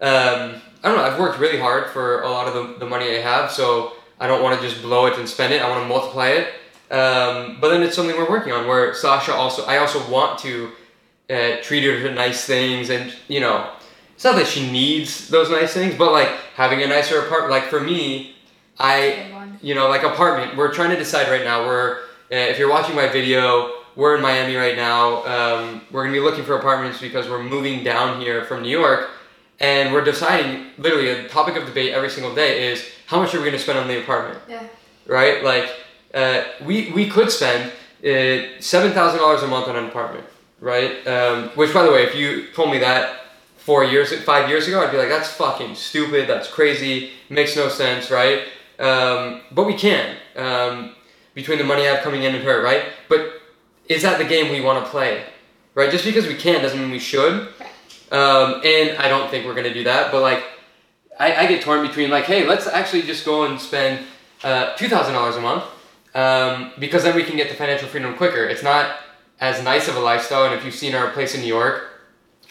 um, 0.00 0.62
I 0.82 0.88
don't 0.88 0.96
know. 0.96 1.04
I've 1.04 1.18
worked 1.18 1.38
really 1.38 1.58
hard 1.58 1.90
for 1.90 2.22
a 2.22 2.30
lot 2.30 2.48
of 2.48 2.54
the, 2.54 2.78
the 2.80 2.86
money 2.86 3.16
I 3.16 3.20
have, 3.20 3.50
so 3.50 3.92
I 4.18 4.26
don't 4.26 4.42
want 4.42 4.60
to 4.60 4.68
just 4.68 4.82
blow 4.82 5.06
it 5.06 5.18
and 5.18 5.28
spend 5.28 5.52
it. 5.52 5.62
I 5.62 5.68
want 5.70 5.82
to 5.82 5.88
multiply 5.88 6.28
it. 6.28 6.48
Um, 6.90 7.58
but 7.60 7.70
then 7.70 7.82
it's 7.82 7.96
something 7.96 8.16
we're 8.16 8.28
working 8.28 8.52
on. 8.52 8.66
Where 8.66 8.92
Sasha 8.94 9.32
also, 9.32 9.64
I 9.64 9.78
also 9.78 10.10
want 10.10 10.38
to 10.40 10.70
uh, 11.30 11.56
treat 11.62 11.84
her 11.84 12.02
to 12.08 12.14
nice 12.14 12.44
things, 12.44 12.90
and 12.90 13.14
you 13.28 13.40
know, 13.40 13.70
it's 14.14 14.24
not 14.24 14.36
that 14.36 14.46
she 14.46 14.70
needs 14.70 15.28
those 15.28 15.50
nice 15.50 15.72
things, 15.72 15.94
but 15.96 16.12
like 16.12 16.28
having 16.54 16.82
a 16.82 16.86
nicer 16.86 17.20
apartment. 17.20 17.50
Like 17.50 17.64
for 17.64 17.80
me, 17.80 18.34
I 18.78 19.56
you 19.62 19.74
know, 19.74 19.88
like 19.88 20.02
apartment. 20.02 20.56
We're 20.56 20.72
trying 20.72 20.90
to 20.90 20.96
decide 20.96 21.28
right 21.28 21.44
now. 21.44 21.64
We're 21.64 22.00
uh, 22.30 22.36
if 22.36 22.58
you're 22.58 22.70
watching 22.70 22.96
my 22.96 23.08
video, 23.08 23.70
we're 23.96 24.16
in 24.16 24.22
Miami 24.22 24.56
right 24.56 24.76
now. 24.76 25.24
Um, 25.24 25.82
we're 25.90 26.02
gonna 26.04 26.14
be 26.14 26.20
looking 26.20 26.44
for 26.44 26.58
apartments 26.58 27.00
because 27.00 27.28
we're 27.28 27.42
moving 27.42 27.84
down 27.84 28.20
here 28.20 28.44
from 28.44 28.62
New 28.62 28.70
York, 28.70 29.10
and 29.62 29.92
we're 29.92 30.04
deciding. 30.04 30.66
Literally, 30.76 31.08
a 31.10 31.28
topic 31.28 31.56
of 31.56 31.64
debate 31.64 31.94
every 31.94 32.10
single 32.10 32.34
day 32.34 32.70
is 32.70 32.84
how 33.06 33.18
much 33.22 33.34
are 33.34 33.38
we 33.38 33.44
going 33.44 33.56
to 33.56 33.62
spend 33.62 33.78
on 33.78 33.88
the 33.88 34.00
apartment? 34.00 34.38
Yeah. 34.48 34.66
Right? 35.06 35.42
Like, 35.42 35.70
uh, 36.12 36.44
we, 36.64 36.90
we 36.92 37.08
could 37.08 37.30
spend 37.30 37.72
uh, 38.02 38.58
$7,000 38.58 39.42
a 39.42 39.46
month 39.46 39.68
on 39.68 39.76
an 39.76 39.86
apartment, 39.86 40.26
right? 40.60 41.06
Um, 41.06 41.48
which, 41.50 41.72
by 41.72 41.84
the 41.84 41.92
way, 41.92 42.02
if 42.02 42.14
you 42.14 42.48
told 42.52 42.70
me 42.70 42.78
that 42.78 43.20
four 43.56 43.84
years, 43.84 44.12
five 44.24 44.48
years 44.48 44.66
ago, 44.66 44.82
I'd 44.82 44.90
be 44.90 44.98
like, 44.98 45.08
that's 45.08 45.32
fucking 45.32 45.76
stupid, 45.76 46.28
that's 46.28 46.48
crazy, 46.48 47.12
makes 47.30 47.54
no 47.54 47.68
sense, 47.68 48.10
right? 48.10 48.42
Um, 48.78 49.42
but 49.52 49.66
we 49.66 49.74
can, 49.74 50.16
um, 50.36 50.94
between 51.34 51.58
the 51.58 51.64
money 51.64 51.82
I 51.82 51.94
have 51.94 52.02
coming 52.02 52.24
in 52.24 52.34
and 52.34 52.44
her, 52.44 52.62
right? 52.62 52.86
But 53.08 53.40
is 53.88 54.02
that 54.02 54.18
the 54.18 54.24
game 54.24 54.50
we 54.50 54.60
want 54.60 54.84
to 54.84 54.90
play? 54.90 55.24
Right? 55.74 55.90
Just 55.90 56.04
because 56.04 56.26
we 56.26 56.34
can 56.34 56.60
doesn't 56.60 56.78
mean 56.78 56.90
we 56.90 56.98
should. 56.98 57.48
Um, 58.12 58.60
and 58.64 58.98
I 58.98 59.08
don't 59.08 59.30
think 59.30 59.46
we're 59.46 59.54
gonna 59.54 59.74
do 59.74 59.84
that. 59.84 60.12
But 60.12 60.22
like, 60.22 60.44
I, 61.18 61.34
I 61.34 61.46
get 61.46 61.62
torn 61.62 61.84
between 61.86 62.10
like, 62.10 62.24
hey, 62.26 62.46
let's 62.46 62.66
actually 62.66 63.02
just 63.02 63.24
go 63.24 63.44
and 63.46 63.58
spend 63.58 64.04
uh, 64.44 64.76
two 64.76 64.88
thousand 64.88 65.14
dollars 65.14 65.36
a 65.36 65.40
month 65.40 65.64
um, 66.14 66.72
because 66.78 67.02
then 67.02 67.16
we 67.16 67.24
can 67.24 67.36
get 67.36 67.48
to 67.48 67.56
financial 67.56 67.88
freedom 67.88 68.14
quicker. 68.14 68.44
It's 68.44 68.62
not 68.62 68.96
as 69.40 69.64
nice 69.64 69.88
of 69.88 69.96
a 69.96 70.00
lifestyle, 70.00 70.44
and 70.44 70.54
if 70.54 70.64
you've 70.64 70.74
seen 70.74 70.94
our 70.94 71.10
place 71.10 71.34
in 71.34 71.40
New 71.40 71.48
York, 71.48 71.88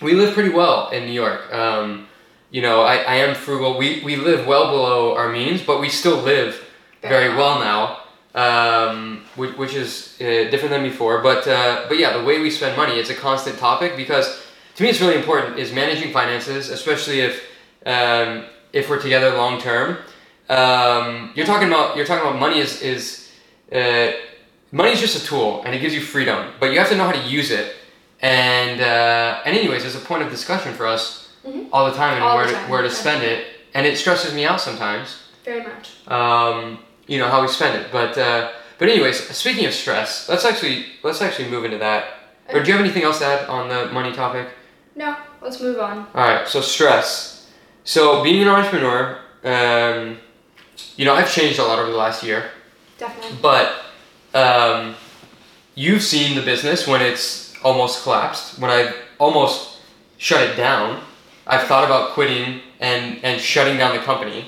we 0.02 0.14
live 0.14 0.34
pretty 0.34 0.50
well 0.50 0.90
in 0.90 1.06
New 1.06 1.14
York. 1.14 1.54
Um, 1.54 2.08
you 2.50 2.62
know, 2.62 2.82
I, 2.82 2.96
I 2.98 3.16
am 3.16 3.36
frugal. 3.36 3.78
We, 3.78 4.04
we 4.04 4.18
live 4.18 4.46
well 4.46 4.72
below 4.72 5.16
our 5.16 5.32
means, 5.32 5.62
but 5.62 5.80
we 5.80 5.88
still 5.88 6.18
live 6.18 6.62
very 7.02 7.34
well 7.34 7.60
now, 7.60 8.02
um, 8.36 9.24
which, 9.36 9.56
which 9.58 9.74
is 9.74 10.18
uh, 10.20 10.50
different 10.52 10.72
than 10.72 10.84
before. 10.84 11.22
But 11.22 11.48
uh, 11.48 11.86
but 11.88 11.98
yeah, 11.98 12.18
the 12.18 12.24
way 12.24 12.42
we 12.42 12.50
spend 12.50 12.76
money, 12.76 13.00
it's 13.00 13.10
a 13.10 13.16
constant 13.16 13.58
topic 13.58 13.96
because 13.96 14.42
to 14.82 14.86
me, 14.86 14.90
it's 14.90 15.00
really 15.00 15.16
important 15.16 15.60
is 15.60 15.72
managing 15.72 16.12
finances, 16.12 16.70
especially 16.70 17.20
if 17.22 17.44
um, 17.86 18.46
if 18.74 18.90
we're 18.90 19.02
together 19.02 19.30
long 19.38 19.62
term. 19.62 19.98
Um, 20.50 21.32
you're 21.36 21.46
talking 21.46 21.68
about 21.68 21.96
you're 21.96 22.06
talking 22.06 22.28
about 22.28 22.40
money 22.40 22.60
is 22.60 22.82
is 22.82 23.30
uh, 23.72 24.12
money 24.72 24.92
is 24.92 25.00
just 25.00 25.24
a 25.24 25.26
tool 25.26 25.62
and 25.64 25.76
it 25.76 25.80
gives 25.80 25.94
you 25.94 26.02
freedom, 26.02 26.52
but 26.60 26.72
you 26.72 26.80
have 26.80 26.90
to 26.90 26.96
know 26.98 27.06
how 27.06 27.12
to 27.12 27.28
use 27.30 27.52
it. 27.52 27.76
And 28.22 28.82
uh, 28.82 29.42
and 29.46 29.56
anyways, 29.56 29.86
it's 29.86 29.96
a 29.96 30.06
point 30.12 30.24
of 30.24 30.30
discussion 30.32 30.74
for 30.74 30.88
us 30.88 31.20
Mhm. 31.46 31.70
all 31.74 31.90
the 31.90 31.98
time 31.98 32.14
and 32.18 32.24
All 32.24 32.38
where 32.38 32.46
to, 32.46 32.56
where 32.72 32.84
to 32.84 32.90
spend 32.92 33.24
it. 33.24 33.48
And 33.74 33.88
it 33.88 33.98
stresses 33.98 34.32
me 34.32 34.46
out 34.46 34.62
sometimes. 34.62 35.08
Very 35.44 35.64
much. 35.64 35.86
Um, 36.08 36.78
you 37.08 37.18
know 37.18 37.30
how 37.34 37.42
we 37.42 37.48
spend 37.48 37.74
it, 37.82 37.92
but 37.92 38.16
uh, 38.18 38.52
but 38.78 38.90
anyways, 38.90 39.18
speaking 39.36 39.66
of 39.66 39.74
stress, 39.74 40.30
let's 40.30 40.46
actually 40.46 40.86
let's 41.04 41.22
actually 41.22 41.50
move 41.50 41.66
into 41.66 41.78
that. 41.80 42.02
Or 42.54 42.60
do 42.62 42.68
you 42.68 42.74
have 42.78 42.84
anything 42.86 43.04
else 43.04 43.20
to 43.20 43.26
add 43.26 43.48
on 43.48 43.70
the 43.70 43.86
money 43.94 44.12
topic? 44.14 44.48
No, 44.96 45.16
let's 45.42 45.60
move 45.62 45.80
on. 45.80 46.08
All 46.14 46.28
right, 46.28 46.48
so 46.48 46.62
stress. 46.62 47.50
So 47.84 48.24
being 48.24 48.42
an 48.42 48.48
entrepreneur, 48.48 49.20
um, 49.44 50.18
you 50.96 51.06
know, 51.06 51.14
I've 51.14 51.32
changed 51.32 51.60
a 51.60 51.64
lot 51.64 51.80
over 51.80 51.90
the 51.92 51.98
last 51.98 52.24
year, 52.24 52.52
Definitely. 52.98 53.38
but 53.42 53.74
um, 54.34 54.96
you've 55.76 56.04
seen 56.04 56.36
the 56.36 56.42
business 56.44 56.88
when 56.88 57.02
it's 57.02 57.54
almost 57.64 58.04
collapsed, 58.04 58.60
when 58.60 58.70
I 58.70 58.94
almost 59.18 59.80
shut 60.18 60.42
it 60.42 60.56
down. 60.56 61.02
I've 61.48 61.68
thought 61.68 61.84
about 61.84 62.12
quitting 62.12 62.62
and, 62.80 63.24
and 63.24 63.42
shutting 63.42 63.78
down 63.78 63.96
the 63.96 64.02
company. 64.04 64.46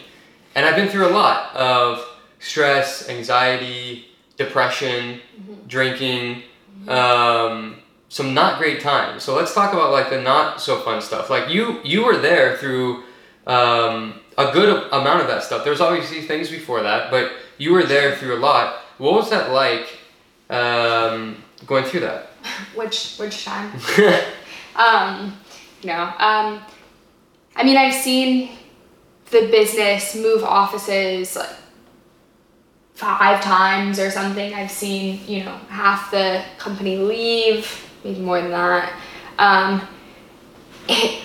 And 0.55 0.65
I've 0.65 0.75
been 0.75 0.89
through 0.89 1.07
a 1.07 1.09
lot 1.09 1.55
of 1.55 2.05
stress, 2.39 3.09
anxiety, 3.09 4.05
depression, 4.37 5.19
drinking, 5.67 6.43
um, 6.87 7.72
some 8.13 8.35
not 8.35 8.59
great 8.59 8.79
times. 8.79 9.23
So 9.23 9.35
let's 9.35 9.55
talk 9.55 9.73
about 9.73 9.91
like 9.91 10.11
the 10.11 10.21
not 10.21 10.61
so 10.61 10.79
fun 10.81 11.01
stuff. 11.01 11.31
Like 11.31 11.49
you, 11.49 11.81
you 11.83 12.05
were 12.05 12.17
there 12.17 12.55
through 12.57 13.01
um, 13.47 14.21
a 14.37 14.51
good 14.53 14.69
amount 14.91 15.21
of 15.21 15.27
that 15.29 15.41
stuff. 15.41 15.63
There's 15.65 15.81
obviously 15.81 16.21
things 16.21 16.51
before 16.51 16.83
that, 16.83 17.09
but 17.09 17.31
you 17.57 17.73
were 17.73 17.81
there 17.81 18.15
through 18.15 18.35
a 18.35 18.39
lot. 18.39 18.75
What 18.99 19.13
was 19.13 19.31
that 19.31 19.49
like 19.49 19.97
um, 20.51 21.43
going 21.65 21.85
through 21.85 22.01
that? 22.01 22.29
Which 22.75 23.15
which 23.17 23.45
time? 23.45 23.71
Um, 24.75 25.37
no. 25.83 25.93
Um, 25.93 26.59
I 27.55 27.63
mean, 27.63 27.77
I've 27.77 27.93
seen 27.93 28.57
the 29.29 29.47
business 29.51 30.15
move 30.15 30.43
offices 30.43 31.35
like 31.35 31.55
five 32.95 33.39
times 33.43 33.99
or 33.99 34.09
something. 34.09 34.51
I've 34.55 34.71
seen, 34.71 35.19
you 35.27 35.43
know, 35.43 35.55
half 35.69 36.09
the 36.09 36.43
company 36.57 36.97
leave, 36.97 37.87
maybe 38.03 38.19
more 38.19 38.41
than 38.41 38.51
that. 38.51 38.93
Um, 39.37 39.87
it, 40.87 41.23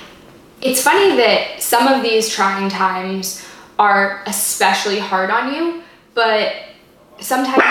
it's 0.60 0.82
funny 0.82 1.16
that 1.16 1.62
some 1.62 1.86
of 1.86 2.02
these 2.02 2.28
trying 2.28 2.68
times 2.68 3.46
are 3.78 4.22
especially 4.26 4.98
hard 4.98 5.30
on 5.30 5.54
you, 5.54 5.82
but 6.14 6.54
sometimes 7.20 7.62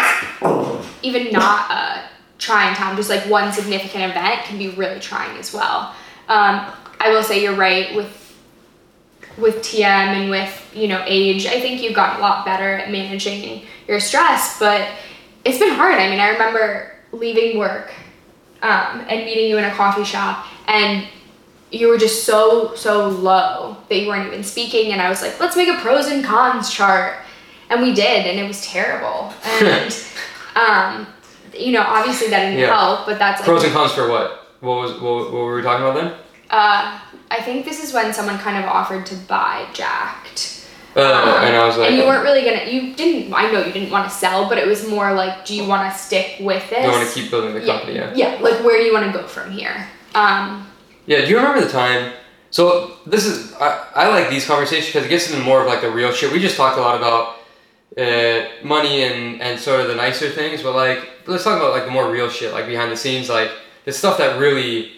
even 1.02 1.32
not 1.32 1.70
a 1.72 2.10
trying 2.40 2.76
time, 2.76 2.96
just 2.96 3.10
like 3.10 3.24
one 3.26 3.52
significant 3.52 4.12
event 4.12 4.44
can 4.46 4.58
be 4.58 4.70
really 4.70 5.00
trying 5.00 5.38
as 5.38 5.54
well. 5.54 5.94
Um, 6.30 6.66
I 7.00 7.10
will 7.10 7.24
say 7.24 7.42
you're 7.42 7.56
right 7.56 7.96
with 7.96 8.14
with 9.38 9.58
TM 9.58 9.84
and 9.84 10.30
with 10.32 10.72
you 10.74 10.88
know 10.88 11.04
age. 11.06 11.46
I 11.46 11.60
think 11.60 11.82
you've 11.82 11.94
gotten 11.94 12.18
a 12.18 12.22
lot 12.22 12.46
better 12.46 12.74
at 12.74 12.92
managing 12.92 13.66
your 13.88 14.00
stress, 14.00 14.60
but 14.60 14.88
it's 15.46 15.60
been 15.60 15.74
hard. 15.74 15.96
I 15.96 16.10
mean, 16.10 16.20
I 16.20 16.30
remember 16.30 16.94
leaving 17.12 17.58
work 17.58 17.92
um, 18.62 19.06
and 19.10 19.26
meeting 19.26 19.48
you 19.50 19.58
in 19.58 19.64
a 19.66 19.72
coffee 19.72 20.04
shop, 20.04 20.46
and 20.68 21.08
you 21.72 21.88
were 21.90 21.98
just 21.98 22.24
so 22.24 22.74
so 22.76 23.08
low 23.10 23.78
that 23.90 23.96
you 24.00 24.08
weren't 24.08 24.28
even 24.28 24.44
speaking. 24.44 24.92
And 24.94 25.02
I 25.02 25.10
was 25.10 25.22
like, 25.22 25.40
let's 25.40 25.56
make 25.58 25.68
a 25.70 25.76
pros 25.82 26.08
and 26.08 26.24
cons 26.24 26.72
chart, 26.72 27.16
and 27.70 27.82
we 27.82 27.94
did, 27.94 28.26
and 28.26 28.40
it 28.40 28.48
was 28.48 28.66
terrible. 28.66 29.34
And 29.62 30.06
um, 30.56 31.08
you 31.54 31.72
know, 31.72 31.82
obviously 31.82 32.30
that 32.30 32.46
didn't 32.46 32.60
Yeah. 32.60 32.76
help, 32.76 33.06
but 33.06 33.20
that's 33.20 33.40
like 33.42 33.48
Pros 33.48 33.64
and 33.64 33.74
cons 33.74 33.92
for 33.94 34.10
what? 34.10 34.48
What 34.60 34.78
was 34.82 34.92
what, 35.02 35.32
what 35.32 35.34
were 35.34 35.56
we 35.56 35.62
talking 35.62 35.86
about 35.86 35.96
then? 35.96 36.14
uh, 36.50 37.00
I 37.30 37.42
think 37.42 37.66
this 37.66 37.84
is 37.84 37.94
when 37.94 38.14
someone 38.14 38.38
kind 38.40 38.58
of 38.64 38.70
offered 38.70 39.06
to 39.08 39.16
buy 39.16 39.68
Jacked. 39.74 40.57
Uh, 40.98 41.02
Um, 41.02 41.46
and 41.46 41.56
I 41.56 41.66
was 41.68 41.78
like, 41.78 41.90
and 41.90 41.98
you 41.98 42.06
weren't 42.06 42.24
really 42.24 42.44
gonna. 42.44 42.66
You 42.70 42.96
didn't. 42.96 43.32
I 43.34 43.52
know 43.52 43.64
you 43.64 43.72
didn't 43.72 43.92
want 43.92 44.10
to 44.10 44.16
sell, 44.16 44.50
but 44.50 44.58
it 44.58 44.68
was 44.68 44.88
more 44.88 45.14
like, 45.14 45.46
do 45.46 45.56
you 45.56 45.66
want 45.68 45.92
to 45.92 45.98
stick 45.98 46.38
with 46.40 46.68
this? 46.72 46.84
You 46.84 46.92
want 46.92 47.08
to 47.08 47.14
keep 47.14 47.30
building 47.30 47.54
the 47.54 47.64
company. 47.66 47.96
Yeah. 47.96 48.14
Yeah. 48.16 48.40
Like, 48.42 48.64
where 48.64 48.78
do 48.80 48.84
you 48.84 48.94
want 48.94 49.06
to 49.06 49.12
go 49.12 49.28
from 49.28 49.52
here? 49.52 49.88
Um, 50.16 50.68
Yeah, 51.06 51.22
do 51.22 51.28
you 51.28 51.38
remember 51.38 51.62
the 51.62 51.72
time? 51.72 52.14
So 52.50 52.94
this 53.06 53.26
is 53.26 53.54
I, 53.56 53.86
I 53.96 54.08
like 54.08 54.30
these 54.30 54.46
conversations 54.48 54.88
because 54.88 55.06
it 55.06 55.10
gets 55.10 55.30
into 55.30 55.44
more 55.44 55.62
of 55.62 55.68
like 55.68 55.82
the 55.82 55.92
real 55.92 56.12
shit. 56.12 56.32
We 56.32 56.40
just 56.40 56.56
talked 56.58 56.78
a 56.78 56.82
lot 56.82 56.96
about 56.96 57.36
uh, 57.98 58.48
money 58.64 59.04
and 59.04 59.42
and 59.42 59.60
sort 59.60 59.82
of 59.82 59.88
the 59.88 59.96
nicer 59.96 60.30
things, 60.30 60.64
but 60.64 60.74
like 60.74 61.00
let's 61.28 61.44
talk 61.44 61.58
about 61.58 61.72
like 61.74 61.86
the 61.86 61.92
more 61.92 62.10
real 62.10 62.30
shit, 62.30 62.54
like 62.54 62.66
behind 62.66 62.92
the 62.92 62.98
scenes, 62.98 63.30
like 63.30 63.52
the 63.86 63.92
stuff 63.92 64.18
that 64.18 64.40
really 64.40 64.94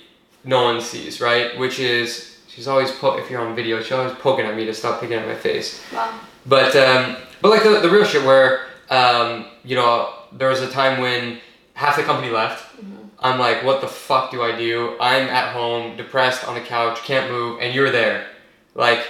no 0.46 0.64
one 0.64 0.80
sees, 0.80 1.20
right? 1.20 1.58
Which 1.60 1.80
is 1.80 2.29
she's 2.60 2.68
always 2.68 2.92
po- 2.92 3.18
if 3.18 3.30
you're 3.30 3.40
on 3.40 3.56
video, 3.56 3.82
she's 3.82 3.94
always 3.94 4.12
poking 4.16 4.46
at 4.46 4.54
me 4.54 4.66
to 4.66 4.74
stop 4.74 5.00
picking 5.00 5.16
at 5.16 5.26
my 5.26 5.34
face. 5.34 5.82
well, 5.94 6.14
But 6.46 6.76
um, 6.76 7.16
but 7.42 7.52
like 7.52 7.64
the, 7.64 7.80
the 7.80 7.90
real 7.90 8.04
shit 8.04 8.26
where 8.26 8.66
um, 8.90 9.46
you 9.64 9.78
know 9.78 10.14
there 10.34 10.50
was 10.50 10.60
a 10.62 10.70
time 10.70 11.00
when 11.00 11.40
half 11.74 11.96
the 11.96 12.04
company 12.04 12.30
left. 12.30 12.76
I'm 13.22 13.38
like, 13.40 13.64
what 13.64 13.82
the 13.82 13.88
fuck 13.88 14.32
do 14.32 14.42
I 14.42 14.58
do? 14.58 14.96
I'm 15.00 15.28
at 15.28 15.52
home, 15.54 15.98
depressed 15.98 16.48
on 16.48 16.56
the 16.56 16.62
couch, 16.62 17.00
can't 17.04 17.30
move, 17.32 17.60
and 17.62 17.74
you're 17.74 17.92
there. 17.92 18.28
Like 18.76 19.08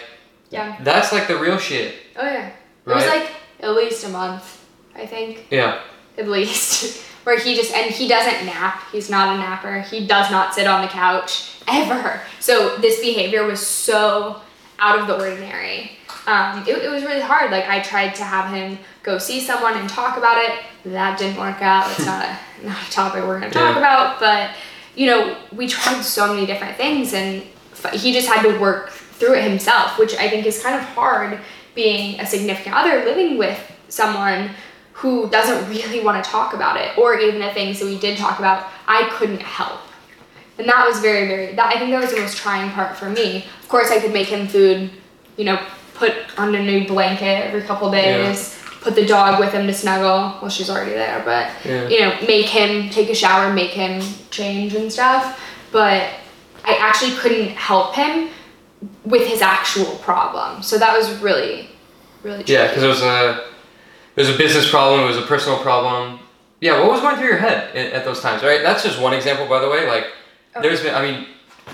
yeah. 0.52 0.78
that's 0.84 1.12
like 1.12 1.28
the 1.28 1.38
real 1.38 1.58
shit, 1.58 1.96
Oh 2.16 2.24
yeah. 2.26 2.52
It 2.86 2.94
was 2.94 3.06
like 3.06 3.32
at 3.62 3.72
least 3.72 4.06
a 4.06 4.10
month, 4.10 4.64
I 4.96 5.08
think. 5.08 5.48
yeah, 5.50 5.82
At 6.20 6.28
least. 6.28 7.04
Where 7.24 7.38
he 7.40 7.56
just 7.56 7.74
and 7.74 7.92
he 7.92 8.08
doesn't 8.08 8.46
nap. 8.46 8.82
He's 8.92 9.10
not 9.10 9.36
a 9.36 9.38
napper. 9.38 9.82
He 9.82 10.06
does 10.08 10.32
not 10.32 10.54
sit 10.56 10.66
on 10.68 10.82
the 10.82 10.88
couch 10.88 11.52
ever. 11.68 12.22
So 12.40 12.78
this 12.78 13.00
behavior 13.02 13.46
was 13.46 13.66
so 13.66 14.42
out 14.80 15.00
of 15.00 15.08
the 15.08 15.18
ordinary. 15.20 15.92
Um, 16.26 16.64
it, 16.68 16.78
it 16.78 16.90
was 16.90 17.04
really 17.04 17.22
hard. 17.22 17.52
Like 17.52 17.68
I 17.68 17.82
tried 17.82 18.16
to 18.16 18.24
have 18.24 18.54
him 18.54 18.78
go 19.04 19.18
see 19.18 19.40
someone 19.42 19.76
and 19.78 19.90
talk 19.90 20.18
about 20.18 20.38
it. 20.38 20.60
That 20.86 21.20
didn't 21.20 21.38
work 21.40 21.62
out. 21.62 21.90
It's 21.92 22.06
not 22.06 22.26
a, 22.26 22.40
not 22.66 22.78
a 22.88 22.92
topic 22.92 23.24
we're 23.26 23.40
gonna 23.40 23.52
talk 23.52 23.76
Yeah. 23.76 23.78
about. 23.80 24.20
But 24.20 24.52
you 24.96 25.06
know, 25.06 25.38
we 25.52 25.68
tried 25.68 26.02
so 26.02 26.34
many 26.34 26.46
different 26.46 26.76
things, 26.78 27.14
and 27.14 27.44
f- 27.74 27.94
he 27.94 28.12
just 28.12 28.28
had 28.28 28.42
to 28.44 28.60
work 28.60 28.90
through 28.90 29.34
it 29.36 29.44
himself, 29.44 29.98
which 30.00 30.16
I 30.16 30.30
think 30.30 30.46
is 30.46 30.62
kind 30.64 30.76
of 30.76 30.82
hard 30.82 31.40
being 31.76 32.20
a 32.20 32.26
significant 32.26 32.76
other 32.76 33.06
living 33.06 33.38
with 33.38 33.60
someone 33.90 34.50
who 35.00 35.30
doesn't 35.30 35.70
really 35.70 36.02
want 36.02 36.22
to 36.22 36.30
talk 36.30 36.54
about 36.54 36.76
it, 36.76 36.98
or 36.98 37.18
even 37.18 37.40
the 37.40 37.52
things 37.54 37.80
that 37.80 37.86
we 37.86 37.98
did 37.98 38.18
talk 38.18 38.38
about, 38.38 38.68
I 38.86 39.08
couldn't 39.14 39.42
help. 39.42 39.80
And 40.58 40.68
that 40.68 40.86
was 40.86 41.00
very, 41.00 41.26
very, 41.26 41.56
that, 41.56 41.74
I 41.74 41.80
think 41.80 41.92
that 41.92 42.02
was 42.02 42.12
the 42.12 42.20
most 42.20 42.36
trying 42.36 42.70
part 42.72 42.98
for 42.98 43.10
me. 43.10 43.46
Of 43.62 43.70
course, 43.70 43.92
I 43.92 44.00
could 44.02 44.12
make 44.12 44.28
him 44.28 44.46
food, 44.48 44.92
you 45.38 45.46
know, 45.46 45.58
put 45.94 46.14
on 46.38 46.54
a 46.54 46.62
new 46.62 46.86
blanket 46.86 47.46
every 47.48 47.62
couple 47.62 47.90
days, 47.90 48.62
put 48.82 48.94
the 48.94 49.06
dog 49.06 49.40
with 49.40 49.54
him 49.54 49.68
to 49.68 49.74
snuggle. 49.74 50.38
Well, 50.42 50.50
she's 50.50 50.70
already 50.70 50.92
there, 50.92 51.22
but, 51.24 51.50
Yeah. 51.64 51.88
you 51.88 52.02
know, 52.02 52.14
make 52.28 52.48
him 52.48 52.90
take 52.90 53.10
a 53.10 53.16
shower, 53.16 53.54
make 53.54 53.72
him 53.72 54.02
change 54.32 54.76
and 54.76 54.92
stuff. 54.92 55.40
But 55.72 56.10
I 56.66 56.76
actually 56.76 57.12
couldn't 57.12 57.52
help 57.52 57.96
him 57.96 58.30
with 59.06 59.26
his 59.26 59.42
actual 59.42 59.96
problem. 59.98 60.62
So 60.62 60.78
that 60.78 60.98
was 60.98 61.10
really 61.20 61.70
really. 62.24 62.44
Yeah, 62.48 62.68
because 62.68 62.84
it 62.84 62.88
was 62.88 63.02
a 63.02 63.49
it 64.20 64.28
was 64.28 64.36
a 64.36 64.38
business 64.38 64.70
problem. 64.70 65.00
It 65.00 65.06
was 65.06 65.16
a 65.18 65.22
personal 65.22 65.58
problem. 65.60 66.20
Yeah, 66.60 66.82
what 66.82 66.92
was 66.92 67.00
going 67.00 67.16
through 67.16 67.28
your 67.28 67.38
head 67.38 67.74
at, 67.74 67.94
at 67.94 68.04
those 68.04 68.20
times? 68.20 68.44
Right, 68.44 68.62
that's 68.62 68.84
just 68.84 69.00
one 69.02 69.14
example, 69.14 69.48
by 69.48 69.60
the 69.60 69.70
way. 69.70 69.88
Like, 69.88 70.08
Okay. 70.58 70.68
there's 70.68 70.82
been. 70.82 70.94
I 70.94 71.02
mean, 71.02 71.28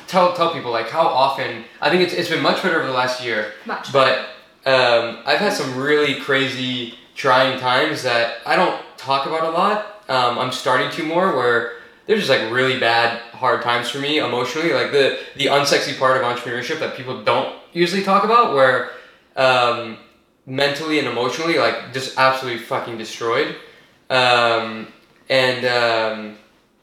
tell 0.06 0.34
tell 0.34 0.54
people 0.54 0.70
like 0.72 0.89
how 0.89 1.08
often. 1.08 1.64
I 1.82 1.89
think 1.89 2.04
it's 2.04 2.14
it's 2.14 2.30
been 2.30 2.43
much 2.43 2.62
better 2.62 2.78
over 2.78 2.86
the 2.88 2.93
last 2.93 3.24
year. 3.24 3.54
much. 3.66 3.91
But 3.91 4.20
um, 4.66 5.20
I've 5.26 5.39
had 5.39 5.54
some 5.54 5.76
really 5.78 6.16
crazy 6.22 6.96
trying 7.16 7.58
times 7.60 8.04
that 8.04 8.36
I 8.46 8.56
don't 8.56 8.80
talk 8.98 9.26
about 9.26 9.43
a 9.46 9.50
lot. 9.50 10.04
Um, 10.08 10.38
I'm 10.38 10.52
starting 10.52 10.91
to 10.91 11.04
more 11.04 11.36
where 11.36 11.78
there's 12.06 12.20
just 12.28 12.30
like 12.30 12.52
really 12.52 12.80
bad 12.80 13.18
hard 13.32 13.64
times 13.64 13.89
for 13.89 13.98
me 13.98 14.20
emotionally, 14.20 14.72
like 14.74 14.91
the 14.91 15.18
the 15.36 15.46
unsexy 15.46 15.98
part 15.98 16.18
of 16.18 16.24
entrepreneurship 16.24 16.78
that 16.80 16.96
people 16.96 17.24
don't 17.24 17.56
usually 17.74 18.04
talk 18.04 18.24
about, 18.24 18.54
where 18.54 18.91
um, 19.36 19.98
mentally 20.46 21.00
and 21.00 21.08
emotionally, 21.08 21.58
like 21.58 21.93
just 21.93 22.18
absolutely 22.18 22.62
fucking 22.62 22.98
destroyed. 22.98 23.56
Um, 24.10 24.88
and 25.30 25.66
um, 25.66 26.38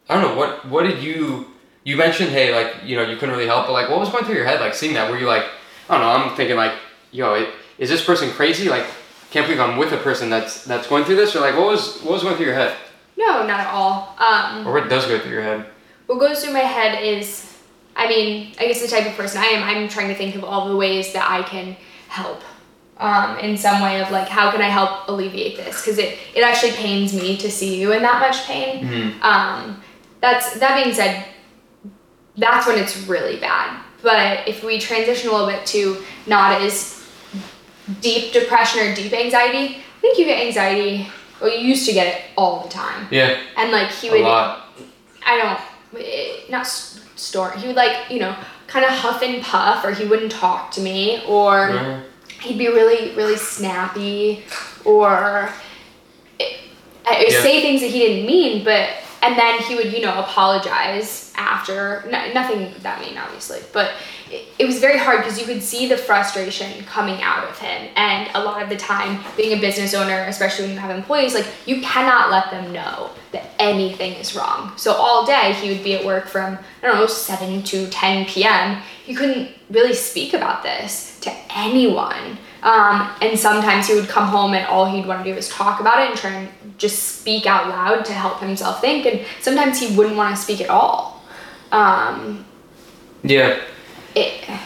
I 0.08 0.14
don't 0.14 0.22
know 0.22 0.36
what 0.36 0.66
what 0.68 0.82
did 0.82 1.02
you 1.02 1.46
you 1.84 1.96
mentioned 1.96 2.30
hey 2.30 2.52
like 2.52 2.82
you 2.84 2.96
know 2.96 3.02
you 3.02 3.16
couldn't 3.16 3.34
really 3.34 3.46
help 3.46 3.66
but 3.66 3.72
like 3.72 3.88
what 3.88 4.00
was 4.00 4.08
going 4.08 4.24
through 4.24 4.34
your 4.34 4.44
head 4.44 4.60
like 4.60 4.74
seeing 4.74 4.94
that 4.94 5.08
were 5.08 5.16
you 5.16 5.26
like 5.26 5.44
I 5.88 5.94
don't 5.94 6.00
know 6.00 6.10
I'm 6.10 6.36
thinking 6.36 6.56
like 6.56 6.72
yo 7.12 7.34
it, 7.34 7.50
is 7.78 7.88
this 7.88 8.04
person 8.04 8.30
crazy 8.30 8.68
like 8.68 8.84
can't 9.30 9.46
believe 9.46 9.60
I'm 9.60 9.78
with 9.78 9.92
a 9.92 9.98
person 9.98 10.28
that's 10.28 10.64
that's 10.64 10.88
going 10.88 11.04
through 11.04 11.16
this 11.16 11.36
or 11.36 11.40
like 11.40 11.56
what 11.56 11.68
was 11.68 12.00
what 12.02 12.14
was 12.14 12.24
going 12.24 12.34
through 12.34 12.46
your 12.46 12.56
head 12.56 12.76
no, 13.16 13.46
not 13.46 13.60
at 13.60 13.66
all. 13.68 14.16
Um, 14.18 14.66
or 14.66 14.72
what 14.72 14.88
does 14.88 15.06
go 15.06 15.18
through 15.18 15.32
your 15.32 15.42
head 15.42 15.66
what 16.06 16.18
goes 16.18 16.44
through 16.44 16.52
my 16.52 16.60
head 16.60 17.02
is, 17.02 17.56
I 17.96 18.06
mean, 18.08 18.52
I 18.58 18.66
guess 18.66 18.82
the 18.82 18.88
type 18.88 19.06
of 19.06 19.14
person 19.14 19.40
I 19.40 19.46
am. 19.46 19.62
I'm 19.62 19.88
trying 19.88 20.08
to 20.08 20.14
think 20.14 20.34
of 20.34 20.44
all 20.44 20.68
the 20.68 20.76
ways 20.76 21.12
that 21.12 21.30
I 21.30 21.42
can 21.42 21.76
help. 22.08 22.42
Um, 22.98 23.38
in 23.38 23.56
some 23.56 23.80
way 23.82 24.00
of 24.00 24.10
like, 24.12 24.28
how 24.28 24.50
can 24.52 24.60
I 24.60 24.68
help 24.68 25.08
alleviate 25.08 25.56
this? 25.56 25.80
Because 25.80 25.98
it, 25.98 26.18
it 26.36 26.42
actually 26.44 26.72
pains 26.72 27.12
me 27.14 27.36
to 27.38 27.50
see 27.50 27.80
you 27.80 27.90
in 27.92 28.02
that 28.02 28.20
much 28.20 28.44
pain. 28.44 28.84
mm-hmm. 28.84 29.22
Um, 29.22 29.82
that's 30.20 30.58
that 30.60 30.80
being 30.82 30.94
said, 30.94 31.24
that's 32.36 32.66
when 32.66 32.78
it's 32.78 32.96
really 33.08 33.38
bad. 33.38 33.82
But 34.02 34.46
if 34.46 34.62
we 34.62 34.78
transition 34.78 35.30
a 35.30 35.32
little 35.32 35.48
bit 35.48 35.64
to 35.66 36.02
not 36.26 36.60
as 36.60 37.04
deep 38.00 38.32
depression 38.32 38.80
or 38.86 38.94
deep 38.94 39.12
anxiety, 39.12 39.76
I 39.76 40.00
think 40.00 40.18
you 40.18 40.24
get 40.26 40.44
anxiety. 40.46 41.08
Well, 41.40 41.50
you 41.50 41.66
used 41.66 41.86
to 41.86 41.92
get 41.92 42.06
it 42.06 42.22
all 42.36 42.62
the 42.62 42.68
time, 42.68 43.08
yeah 43.10 43.36
and 43.56 43.72
like 43.72 43.90
he 43.90 44.10
would, 44.10 44.20
a 44.20 44.24
lot 44.24 44.68
I 45.26 45.58
don't, 45.92 46.50
not 46.50 46.60
s- 46.60 47.00
storm. 47.16 47.58
He 47.58 47.66
would 47.66 47.74
like 47.74 48.10
you 48.10 48.20
know 48.20 48.36
kind 48.68 48.84
of 48.84 48.92
huff 48.92 49.22
and 49.22 49.42
puff, 49.42 49.84
or 49.84 49.90
he 49.92 50.04
wouldn't 50.06 50.30
talk 50.30 50.70
to 50.72 50.80
me, 50.80 51.22
or 51.26 51.68
Mhm. 51.70 52.02
He'd 52.42 52.58
be 52.58 52.68
really 52.68 53.14
really 53.14 53.36
snappy, 53.36 54.44
or 54.84 55.48
eh, 56.40 56.44
Yeah. 57.06 57.42
say 57.42 57.62
things 57.62 57.80
that 57.80 57.90
he 57.90 57.98
didn't 58.00 58.26
mean, 58.26 58.64
but 58.64 58.90
and 59.22 59.36
then 59.38 59.58
he 59.60 59.74
would 59.76 59.92
you 59.92 60.00
know 60.02 60.18
apologize 60.20 61.32
after. 61.36 62.04
No, 62.10 62.32
nothing 62.32 62.72
that 62.82 63.00
mean, 63.00 63.16
obviously, 63.18 63.60
but. 63.72 63.90
It, 64.30 64.46
it 64.58 64.64
was 64.64 64.78
very 64.78 64.98
hard 64.98 65.18
because 65.18 65.38
you 65.38 65.44
could 65.44 65.62
see 65.62 65.86
the 65.88 65.96
frustration 65.98 66.82
coming 66.84 67.20
out 67.20 67.44
of 67.46 67.58
him, 67.58 67.90
and 67.96 68.30
a 68.34 68.42
lot 68.42 68.62
of 68.62 68.70
the 68.70 68.76
time, 68.78 69.20
being 69.36 69.58
a 69.58 69.60
business 69.60 69.92
owner, 69.92 70.24
especially 70.26 70.64
when 70.64 70.72
you 70.74 70.80
have 70.80 70.90
employees, 70.96 71.34
like 71.34 71.44
you 71.66 71.82
cannot 71.82 72.30
let 72.30 72.50
them 72.50 72.72
know 72.72 73.10
that 73.32 73.50
anything 73.58 74.14
is 74.14 74.34
wrong. 74.34 74.72
So 74.76 74.94
all 74.94 75.26
day 75.26 75.52
he 75.60 75.68
would 75.68 75.84
be 75.84 75.92
at 75.96 76.02
work 76.06 76.28
from 76.28 76.58
I 76.82 76.86
don't 76.86 76.96
know 76.96 77.06
seven 77.06 77.62
to 77.64 77.86
ten 77.90 78.24
p.m. 78.24 78.80
He 79.04 79.14
couldn't 79.14 79.50
really 79.68 79.92
speak 79.92 80.32
about 80.32 80.62
this 80.62 81.11
to 81.22 81.32
anyone, 81.56 82.38
um, 82.62 83.10
and 83.20 83.38
sometimes 83.38 83.88
he 83.88 83.94
would 83.94 84.08
come 84.08 84.28
home 84.28 84.54
and 84.54 84.66
all 84.66 84.86
he'd 84.86 85.06
want 85.06 85.24
to 85.24 85.30
do 85.32 85.36
is 85.36 85.48
talk 85.48 85.80
about 85.80 86.00
it 86.02 86.10
and 86.10 86.18
try 86.18 86.30
and 86.30 86.78
just 86.78 87.20
speak 87.20 87.46
out 87.46 87.68
loud 87.68 88.04
to 88.04 88.12
help 88.12 88.40
himself 88.40 88.80
think. 88.80 89.06
And 89.06 89.20
sometimes 89.40 89.80
he 89.80 89.96
wouldn't 89.96 90.16
want 90.16 90.34
to 90.36 90.40
speak 90.42 90.60
at 90.60 90.70
all. 90.70 91.22
Um, 91.72 92.44
yeah 93.24 93.58
it, 94.14 94.46
yeah 94.48 94.58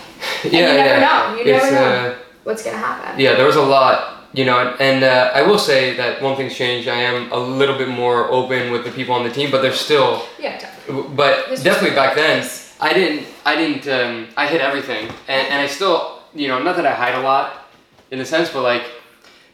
you 0.45 0.51
never 0.53 0.77
yeah 0.77 1.01
know. 1.01 1.39
You 1.39 1.45
never 1.53 1.67
It's, 1.67 1.73
know. 1.75 1.85
uh, 1.87 2.15
what's 2.45 2.63
gonna 2.65 2.79
happen. 2.79 3.21
yeah, 3.21 3.35
there 3.37 3.47
was 3.47 3.57
a 3.57 3.63
lot, 3.63 4.29
you 4.33 4.45
know, 4.45 4.75
and, 4.81 5.05
uh, 5.05 5.31
I 5.35 5.43
will 5.43 5.59
say 5.59 5.95
that 5.97 6.21
one 6.23 6.37
thing's 6.37 6.55
changed. 6.57 6.89
I 6.89 6.97
am 7.03 7.31
a 7.33 7.37
little 7.39 7.77
bit 7.79 7.89
more 7.89 8.31
open 8.31 8.73
with 8.73 8.85
the 8.85 8.91
people 8.91 9.15
on 9.15 9.25
the 9.25 9.31
team, 9.31 9.51
but 9.51 9.63
there's 9.63 9.79
still, 9.81 10.23
Yeah, 10.39 10.59
definitely. 10.59 11.15
but 11.15 11.49
definitely 11.63 11.95
back 11.97 12.15
then. 12.17 12.49
I 12.79 12.93
didn't, 12.93 13.27
I 13.47 13.57
didn't, 13.57 13.89
um, 13.89 14.29
I 14.37 14.47
hid 14.47 14.61
everything, 14.61 15.09
and, 15.29 15.49
and 15.49 15.63
I 15.63 15.67
still, 15.67 16.16
you 16.37 16.49
know, 16.49 16.63
not 16.63 16.77
that 16.77 16.87
I 16.87 16.95
hide 16.95 17.15
a 17.15 17.21
lot, 17.23 17.69
in 18.11 18.21
a 18.21 18.25
sense, 18.27 18.51
but 18.51 18.63
like 18.63 18.83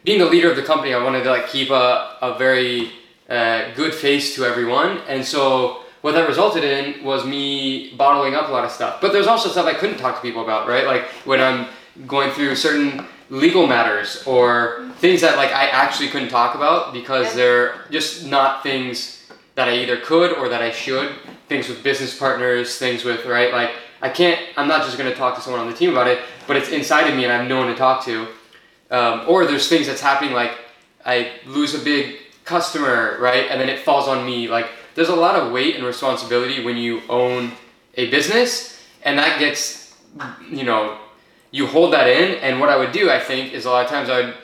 being 0.03 0.19
the 0.19 0.25
leader 0.25 0.49
of 0.49 0.55
the 0.55 0.63
company, 0.63 0.93
I 0.93 1.03
wanted 1.03 1.23
to 1.23 1.31
like 1.31 1.47
keep 1.47 1.69
a, 1.69 2.17
a 2.21 2.35
very 2.37 2.91
uh, 3.29 3.73
good 3.75 3.93
face 3.93 4.35
to 4.35 4.45
everyone, 4.45 4.99
and 5.07 5.23
so 5.25 5.79
what 6.01 6.11
that 6.15 6.27
resulted 6.27 6.63
in 6.65 7.03
was 7.03 7.25
me 7.25 7.93
bottling 7.95 8.35
up 8.35 8.49
a 8.49 8.51
lot 8.51 8.65
of 8.65 8.71
stuff. 8.71 8.99
But 8.99 9.13
there's 9.13 9.27
also 9.27 9.47
stuff 9.49 9.65
I 9.65 9.73
couldn't 9.73 9.97
talk 9.97 10.15
to 10.17 10.21
people 10.21 10.43
about, 10.43 10.67
right? 10.67 10.85
Like 10.85 11.03
when 11.25 11.39
I'm 11.39 11.67
going 12.05 12.31
through 12.31 12.55
certain 12.57 13.05
legal 13.29 13.65
matters 13.67 14.21
or 14.27 14.91
things 14.97 15.21
that 15.21 15.37
like 15.37 15.51
I 15.51 15.67
actually 15.67 16.09
couldn't 16.09 16.27
talk 16.29 16.55
about 16.55 16.91
because 16.93 17.27
Yeah. 17.27 17.35
they're 17.35 17.75
just 17.89 18.25
not 18.27 18.63
things 18.63 19.31
that 19.55 19.69
I 19.69 19.77
either 19.77 19.97
could 19.97 20.33
or 20.33 20.49
that 20.49 20.61
I 20.61 20.71
should. 20.71 21.13
Things 21.47 21.69
with 21.69 21.81
business 21.83 22.17
partners, 22.19 22.77
things 22.77 23.05
with 23.05 23.25
right 23.25 23.53
like 23.53 23.71
I 24.03 24.09
can't. 24.09 24.39
I'm 24.57 24.67
not 24.67 24.83
just 24.83 24.97
gonna 24.97 25.15
talk 25.15 25.35
to 25.35 25.41
someone 25.41 25.61
on 25.61 25.67
the 25.67 25.75
team 25.75 25.91
about 25.91 26.07
it, 26.07 26.19
but 26.45 26.57
it's 26.57 26.69
inside 26.69 27.09
of 27.09 27.15
me 27.15 27.23
and 27.23 27.31
I 27.31 27.37
have 27.37 27.47
no 27.47 27.57
one 27.57 27.67
to 27.67 27.75
talk 27.75 28.03
to. 28.03 28.27
Um, 28.91 29.23
or 29.29 29.45
there's 29.45 29.69
things 29.69 29.87
that's 29.87 30.01
happening 30.01 30.33
like 30.33 30.51
I 31.05 31.31
lose 31.45 31.73
a 31.73 31.79
big 31.79 32.17
customer, 32.43 33.17
right, 33.21 33.49
and 33.49 33.59
then 33.61 33.69
it 33.69 33.79
falls 33.79 34.09
on 34.09 34.25
me. 34.25 34.49
Like 34.49 34.67
there's 34.93 35.07
a 35.07 35.15
lot 35.15 35.35
of 35.35 35.53
weight 35.53 35.77
and 35.77 35.85
responsibility 35.85 36.63
when 36.63 36.75
you 36.75 37.01
own 37.07 37.53
a 37.95 38.11
business, 38.11 38.83
and 39.03 39.17
that 39.17 39.39
gets, 39.39 39.95
you 40.51 40.65
know, 40.65 40.97
you 41.51 41.65
hold 41.65 41.93
that 41.93 42.07
in. 42.07 42.35
And 42.39 42.59
what 42.59 42.67
I 42.69 42.75
would 42.75 42.91
do, 42.91 43.09
I 43.09 43.21
think, 43.21 43.53
is 43.53 43.63
a 43.65 43.69
lot 43.69 43.85
of 43.85 43.89
times 43.89 44.09
I 44.09 44.25
would 44.25 44.35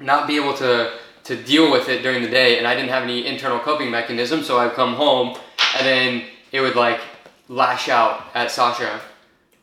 not 0.00 0.26
be 0.26 0.34
able 0.34 0.54
to 0.54 0.98
to 1.22 1.36
deal 1.36 1.70
with 1.70 1.88
it 1.88 2.02
during 2.02 2.22
the 2.22 2.28
day, 2.28 2.58
and 2.58 2.66
I 2.66 2.74
didn't 2.74 2.90
have 2.90 3.04
any 3.04 3.24
internal 3.24 3.60
coping 3.60 3.88
mechanism. 3.88 4.42
So 4.42 4.58
I'd 4.58 4.72
come 4.72 4.94
home, 4.94 5.38
and 5.76 5.86
then 5.86 6.24
it 6.50 6.60
would 6.60 6.74
like 6.74 7.00
lash 7.50 7.88
out 7.88 8.24
at 8.34 8.50
Sasha. 8.50 9.00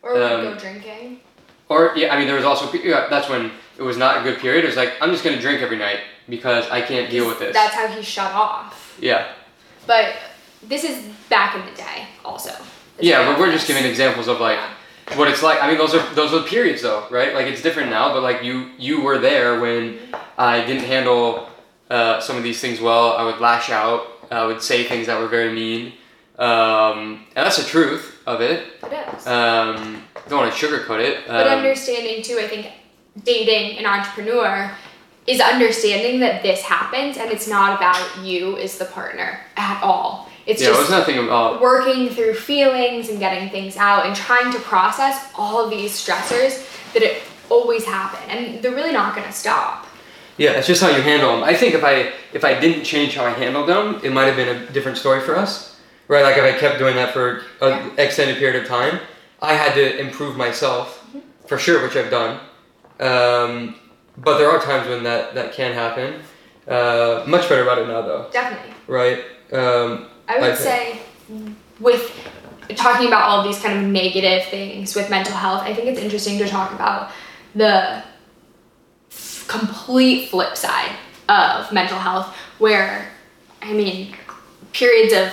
Or 0.03 0.21
um, 0.21 0.43
go 0.43 0.59
drinking. 0.59 1.21
Or 1.69 1.93
yeah, 1.95 2.13
I 2.13 2.17
mean, 2.19 2.27
there 2.27 2.35
was 2.35 2.45
also 2.45 2.71
yeah, 2.73 3.07
that's 3.09 3.29
when 3.29 3.51
it 3.77 3.81
was 3.81 3.97
not 3.97 4.19
a 4.19 4.23
good 4.23 4.39
period. 4.39 4.63
It 4.63 4.67
was 4.67 4.75
like 4.77 4.93
I'm 5.01 5.11
just 5.11 5.23
gonna 5.23 5.41
drink 5.41 5.61
every 5.61 5.77
night 5.77 6.01
because 6.29 6.69
I 6.69 6.81
can't 6.81 7.09
deal 7.09 7.27
with 7.27 7.39
this. 7.39 7.53
That's 7.53 7.73
how 7.73 7.87
he 7.87 8.03
shut 8.03 8.31
off. 8.33 8.97
yeah, 9.01 9.31
But 9.87 10.15
this 10.61 10.83
is 10.83 11.03
back 11.29 11.55
in 11.55 11.65
the 11.65 11.75
day, 11.75 12.07
also. 12.23 12.51
Yeah, 12.99 13.25
but 13.25 13.39
we're 13.39 13.51
just 13.51 13.67
giving 13.67 13.85
examples 13.85 14.27
of 14.27 14.39
like 14.39 14.59
what 15.15 15.27
it's 15.27 15.43
like. 15.43 15.61
I 15.61 15.67
mean, 15.67 15.77
those 15.77 15.93
are 15.93 16.13
those 16.13 16.33
are 16.33 16.43
periods 16.43 16.81
though, 16.81 17.05
right? 17.09 17.33
Like 17.33 17.47
it's 17.47 17.61
different 17.61 17.89
now, 17.89 18.13
but 18.13 18.21
like 18.23 18.43
you 18.43 18.71
you 18.77 19.01
were 19.01 19.17
there 19.17 19.59
when 19.59 19.99
I 20.37 20.65
didn't 20.65 20.83
handle 20.83 21.49
uh, 21.89 22.19
some 22.19 22.37
of 22.37 22.43
these 22.43 22.59
things 22.59 22.79
well. 22.79 23.13
I 23.13 23.23
would 23.23 23.39
lash 23.39 23.69
out. 23.69 24.07
I 24.31 24.45
would 24.45 24.61
say 24.61 24.83
things 24.83 25.07
that 25.07 25.19
were 25.19 25.27
very 25.27 25.53
mean, 25.53 25.93
um, 26.37 27.25
and 27.35 27.45
that's 27.45 27.57
the 27.57 27.63
truth 27.63 28.19
of 28.25 28.41
it. 28.41 28.65
It 28.83 29.15
is. 29.15 29.27
Um, 29.27 30.03
don't 30.27 30.39
want 30.39 30.53
to 30.53 30.67
sugarcoat 30.67 30.99
it. 30.99 31.27
but 31.27 31.47
Um, 31.47 31.59
understanding 31.59 32.21
too, 32.23 32.37
I 32.39 32.47
think 32.47 32.67
dating 33.23 33.77
an 33.79 33.85
entrepreneur 33.85 34.71
is 35.25 35.41
understanding 35.41 36.19
that 36.21 36.41
this 36.41 36.61
happens 36.61 37.17
and 37.17 37.31
it's 37.31 37.47
not 37.47 37.77
about 37.77 38.23
you 38.23 38.57
as 38.57 38.77
the 38.77 38.85
partner 38.85 39.39
at 39.57 39.81
all. 39.83 40.29
It's 40.45 40.61
yeah, 40.61 40.69
it 40.69 40.73
just 40.73 40.91
nothing 40.91 41.17
about 41.17 41.59
working 41.59 42.09
through 42.09 42.35
feelings 42.35 43.09
and 43.09 43.19
getting 43.19 43.49
things 43.49 43.75
out 43.75 44.05
and 44.05 44.15
trying 44.15 44.51
to 44.53 44.59
process 44.59 45.29
all 45.35 45.69
these 45.69 45.91
stressors 45.91 46.65
that 46.93 47.03
it 47.03 47.21
always 47.49 47.83
happen 47.83 48.29
and 48.29 48.61
they're 48.61 48.73
really 48.73 48.93
not 48.93 49.15
going 49.15 49.27
to 49.27 49.33
stop. 49.33 49.85
Yeah, 50.37 50.51
it's 50.51 50.67
just 50.67 50.81
how 50.81 50.89
you 50.89 51.01
handle 51.01 51.35
them. 51.35 51.43
I 51.43 51.53
think 51.55 51.73
if 51.73 51.83
I 51.83 52.13
if 52.31 52.45
I 52.45 52.57
didn't 52.59 52.83
change 52.85 53.15
how 53.15 53.25
I 53.25 53.31
handled 53.31 53.67
them, 53.67 53.99
it 54.03 54.13
might 54.13 54.25
have 54.25 54.35
been 54.35 54.55
a 54.55 54.71
different 54.71 54.97
story 54.97 55.19
for 55.19 55.35
us, 55.35 55.76
right? 56.07 56.23
Like 56.23 56.37
if 56.37 56.43
I 56.43 56.57
kept 56.57 56.77
doing 56.79 56.95
that 56.95 57.13
for 57.13 57.43
an 57.61 57.91
Yeah. 57.97 58.03
extended 58.03 58.37
period 58.37 58.61
of 58.61 58.67
time, 58.67 58.99
I 59.41 59.53
had 59.53 59.73
to 59.75 59.97
improve 59.99 60.35
myself 60.37 61.05
for 61.47 61.57
sure, 61.57 61.81
which 61.83 61.95
I've 61.95 62.09
done. 62.11 62.39
Um, 62.99 63.75
but 64.17 64.37
there 64.39 64.49
are 64.49 64.59
times 64.59 64.87
when 64.87 65.03
that 65.03 65.35
that 65.35 65.53
can 65.53 65.73
happen. 65.73 66.21
Uh, 66.67 67.23
much 67.27 67.47
better 67.47 67.61
about 67.61 67.77
it 67.77 67.87
now, 67.87 68.01
though, 68.01 68.27
Definitely. 68.31 68.73
right? 68.87 69.19
Um, 69.53 70.07
I 70.27 70.39
would 70.39 70.51
I 70.51 70.55
say 70.55 70.99
with 71.79 72.11
talking 72.75 73.07
about 73.07 73.21
all 73.29 73.43
these 73.43 73.59
kind 73.59 73.77
of 73.77 73.85
negative 73.85 74.43
things 74.49 74.93
with 74.95 75.09
mental 75.09 75.33
health, 75.33 75.61
I 75.61 75.73
think 75.73 75.87
it's 75.87 75.99
interesting 75.99 76.37
to 76.39 76.47
talk 76.47 76.73
about 76.73 77.11
the 77.55 78.03
complete 79.47 80.29
flip 80.29 80.57
side 80.57 80.91
of 81.29 81.71
mental 81.71 81.97
health 81.97 82.35
where 82.59 83.09
I 83.61 83.71
mean 83.73 84.13
periods 84.73 85.13
of 85.13 85.29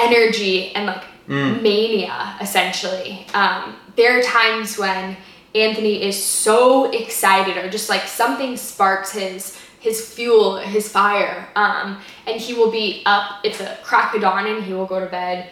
energy 0.00 0.74
and 0.74 0.86
like 0.86 1.04
Mm. 1.28 1.62
mania 1.62 2.34
essentially. 2.40 3.24
Um, 3.34 3.76
there 3.94 4.18
are 4.18 4.22
times 4.22 4.76
when 4.76 5.16
Anthony 5.54 6.02
is 6.02 6.20
so 6.20 6.90
excited 6.90 7.56
or 7.56 7.70
just 7.70 7.88
like 7.88 8.02
something 8.08 8.56
sparks 8.56 9.12
his 9.12 9.56
his 9.78 10.12
fuel, 10.12 10.56
his 10.58 10.88
fire. 10.88 11.48
Um, 11.56 12.00
and 12.26 12.40
he 12.40 12.52
will 12.52 12.70
be 12.70 13.02
up 13.06 13.44
at 13.44 13.54
the 13.54 13.78
crack 13.82 14.12
of 14.14 14.20
dawn 14.22 14.46
and 14.46 14.62
he 14.64 14.74
will 14.74 14.86
go 14.86 15.00
to 15.00 15.06
bed, 15.06 15.50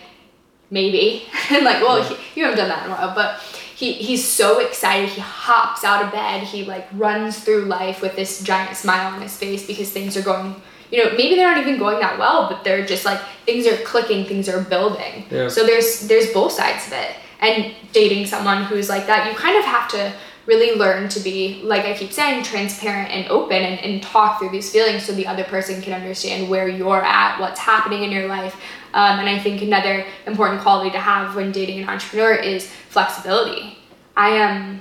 maybe. 0.71 1.25
and 1.51 1.65
like, 1.65 1.81
well, 1.81 2.03
he, 2.03 2.15
you 2.35 2.45
haven't 2.45 2.59
done 2.59 2.69
that 2.69 2.85
in 2.85 2.91
a 2.93 2.95
while, 2.95 3.15
but 3.15 3.41
he, 3.75 3.93
he's 3.95 4.27
so 4.27 4.59
excited. 4.59 5.09
He 5.09 5.21
hops 5.21 5.83
out 5.83 6.05
of 6.05 6.13
bed. 6.13 6.43
He 6.43 6.65
like 6.65 6.87
runs 6.93 7.39
through 7.39 7.67
life 7.67 8.03
with 8.03 8.17
this 8.17 8.43
giant 8.43 8.77
smile 8.77 9.15
on 9.15 9.23
his 9.23 9.37
face 9.37 9.67
because 9.67 9.91
things 9.91 10.17
are 10.17 10.23
going, 10.23 10.57
you 10.91 11.05
know, 11.05 11.11
maybe 11.17 11.35
they're 11.35 11.51
not 11.51 11.59
even 11.59 11.79
going 11.79 12.01
that 12.01 12.19
well, 12.19 12.49
but 12.49 12.65
they're 12.65 12.85
just 12.85 13.05
like 13.05 13.21
things 13.45 13.67
are 13.67 13.77
clicking, 13.79 14.25
things 14.25 14.49
are 14.49 14.63
building. 14.63 15.25
Yeah. 15.31 15.49
So 15.49 15.65
there's 15.65 16.09
there's 16.09 16.33
both 16.33 16.53
sides 16.53 16.87
of 16.87 16.93
it. 16.95 17.11
And 17.41 17.75
dating 17.93 18.27
someone 18.27 18.65
who's 18.65 18.89
like 18.89 19.07
that, 19.07 19.31
you 19.31 19.37
kind 19.39 19.57
of 19.57 19.65
have 19.65 19.89
to 19.91 20.13
really 20.47 20.77
learn 20.77 21.09
to 21.11 21.21
be, 21.21 21.61
like 21.63 21.85
I 21.85 21.93
keep 21.93 22.11
saying, 22.11 22.43
transparent 22.43 23.11
and 23.11 23.29
open 23.29 23.63
and, 23.63 23.79
and 23.81 24.03
talk 24.03 24.39
through 24.39 24.49
these 24.49 24.73
feelings 24.73 25.05
so 25.05 25.13
the 25.13 25.27
other 25.27 25.45
person 25.45 25.83
can 25.83 25.93
understand 25.93 26.49
where 26.49 26.67
you're 26.69 27.05
at, 27.05 27.39
what's 27.39 27.61
happening 27.61 28.03
in 28.03 28.11
your 28.11 28.27
life. 28.27 28.57
Um, 28.95 29.21
and 29.21 29.29
I 29.29 29.39
think 29.39 29.61
another 29.61 30.07
important 30.27 30.63
quality 30.63 30.91
to 30.91 30.99
have 30.99 31.37
when 31.37 31.53
dating 31.53 31.81
an 31.81 31.89
entrepreneur 31.89 32.33
is 32.35 32.67
flexibility. 32.67 33.77
I 34.17 34.31
am 34.31 34.81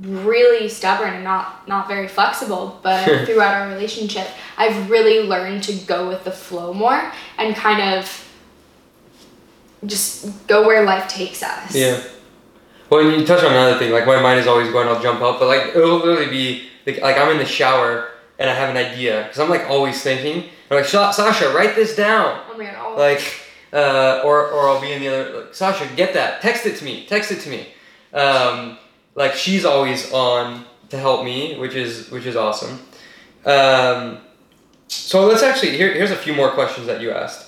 really 0.00 0.68
stubborn 0.68 1.12
and 1.14 1.24
not 1.24 1.66
not 1.66 1.88
very 1.88 2.06
flexible 2.06 2.78
but 2.82 3.04
throughout 3.26 3.54
our 3.60 3.68
relationship 3.68 4.28
i've 4.56 4.88
really 4.88 5.26
learned 5.26 5.60
to 5.62 5.72
go 5.86 6.06
with 6.08 6.22
the 6.22 6.30
flow 6.30 6.72
more 6.72 7.10
and 7.36 7.56
kind 7.56 7.82
of 7.98 8.24
just 9.86 10.46
go 10.46 10.66
where 10.66 10.84
life 10.84 11.08
takes 11.08 11.42
us 11.42 11.74
Yeah. 11.74 12.02
Well, 12.90 13.06
and 13.06 13.20
you 13.20 13.26
touch 13.26 13.44
on 13.44 13.52
another 13.52 13.78
thing. 13.78 13.92
Like 13.92 14.06
my 14.06 14.20
mind 14.20 14.40
is 14.40 14.46
always 14.46 14.70
going, 14.72 14.88
I'll 14.88 15.02
jump 15.02 15.20
up, 15.20 15.38
but 15.38 15.46
like 15.46 15.76
it'll 15.76 15.98
literally 15.98 16.30
be 16.30 16.68
like, 16.86 17.00
like 17.02 17.18
I'm 17.18 17.30
in 17.30 17.38
the 17.38 17.44
shower 17.44 18.08
and 18.38 18.48
I 18.48 18.54
have 18.54 18.70
an 18.70 18.76
idea 18.76 19.24
because 19.24 19.38
I'm 19.38 19.50
like 19.50 19.68
always 19.68 20.02
thinking. 20.02 20.48
I'm 20.70 20.76
like, 20.78 20.86
Sasha, 20.86 21.52
write 21.54 21.74
this 21.76 21.94
down. 21.94 22.40
oh 22.50 22.56
my 22.56 22.64
god 22.64 22.76
oh, 22.78 22.96
Like, 22.96 23.22
uh, 23.72 24.22
or 24.24 24.48
or 24.48 24.68
I'll 24.68 24.80
be 24.80 24.92
in 24.92 25.00
the 25.00 25.08
other. 25.08 25.40
Like, 25.40 25.54
Sasha, 25.54 25.86
get 25.96 26.14
that. 26.14 26.40
Text 26.40 26.64
it 26.64 26.76
to 26.76 26.84
me. 26.84 27.04
Text 27.06 27.30
it 27.30 27.40
to 27.40 27.50
me. 27.50 27.68
Um, 28.14 28.78
like 29.18 29.34
she's 29.34 29.64
always 29.64 30.10
on 30.12 30.64
to 30.90 30.96
help 31.06 31.24
me, 31.24 31.58
which 31.58 31.74
is 31.74 32.10
which 32.10 32.26
is 32.26 32.36
awesome. 32.36 32.74
Um, 33.44 34.18
so 34.88 35.26
let's 35.26 35.42
actually 35.42 35.76
here. 35.76 35.92
Here's 35.92 36.10
a 36.10 36.16
few 36.26 36.34
more 36.34 36.50
questions 36.50 36.86
that 36.86 37.00
you 37.02 37.10
asked. 37.10 37.42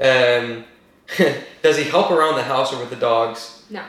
Um, 0.00 0.64
does 1.62 1.76
he 1.76 1.84
help 1.84 2.10
around 2.10 2.36
the 2.36 2.42
house 2.42 2.72
or 2.72 2.78
with 2.80 2.90
the 2.90 2.96
dogs? 3.10 3.64
no 3.70 3.82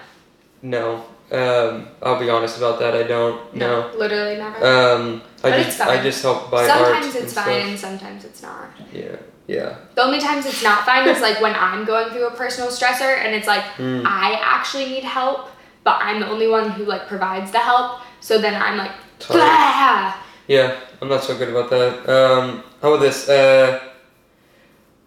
No. 0.62 1.06
Um, 1.32 1.88
I'll 2.04 2.20
be 2.20 2.30
honest 2.30 2.58
about 2.58 2.78
that. 2.80 2.94
I 2.94 3.04
don't. 3.04 3.56
No. 3.56 3.90
literally 3.96 4.36
never 4.38 4.58
Um, 4.58 5.22
I 5.44 5.50
But 5.50 5.56
just 5.58 5.68
it's 5.70 5.78
fine. 5.78 5.90
I 6.00 6.04
just 6.04 6.22
help 6.24 6.52
buy 6.52 6.68
art. 6.68 6.70
sometimes 6.70 7.16
and 7.16 7.24
it's 7.24 7.32
stuff. 7.32 7.46
fine 7.46 7.62
and 7.70 7.80
sometimes 7.80 8.26
it's 8.26 8.42
not 8.42 8.70
Yeah. 8.92 9.16
Yeah. 9.48 9.76
the 9.96 10.04
only 10.04 10.20
times 10.20 10.46
it's 10.46 10.62
not 10.64 10.86
fine 10.86 11.08
is 11.10 11.20
like 11.28 11.42
when 11.42 11.56
i'm 11.56 11.84
going 11.84 12.08
through 12.14 12.28
a 12.28 12.32
personal 12.44 12.70
stressor 12.70 13.18
and 13.24 13.34
it's 13.38 13.48
like 13.48 13.64
Mm. 13.78 14.06
i 14.06 14.28
actually 14.56 14.86
need 14.94 15.04
help 15.04 15.50
but 15.84 15.98
i'm 16.02 16.20
the 16.20 16.28
only 16.28 16.48
one 16.48 16.70
who 16.72 16.86
like 16.86 17.08
provides 17.08 17.52
the 17.52 17.60
help 17.60 18.02
so 18.20 18.40
then 18.40 18.54
i'm 18.62 18.78
like. 18.78 18.92
Blah! 19.28 20.16
Yeah, 20.48 20.80
I'm 21.00 21.08
not 21.08 21.24
so 21.24 21.38
good 21.38 21.50
about 21.50 21.70
that. 21.70 22.10
Um, 22.10 22.64
how 22.82 22.92
about 22.94 23.02
this? 23.02 23.30
Uh, 23.30 23.80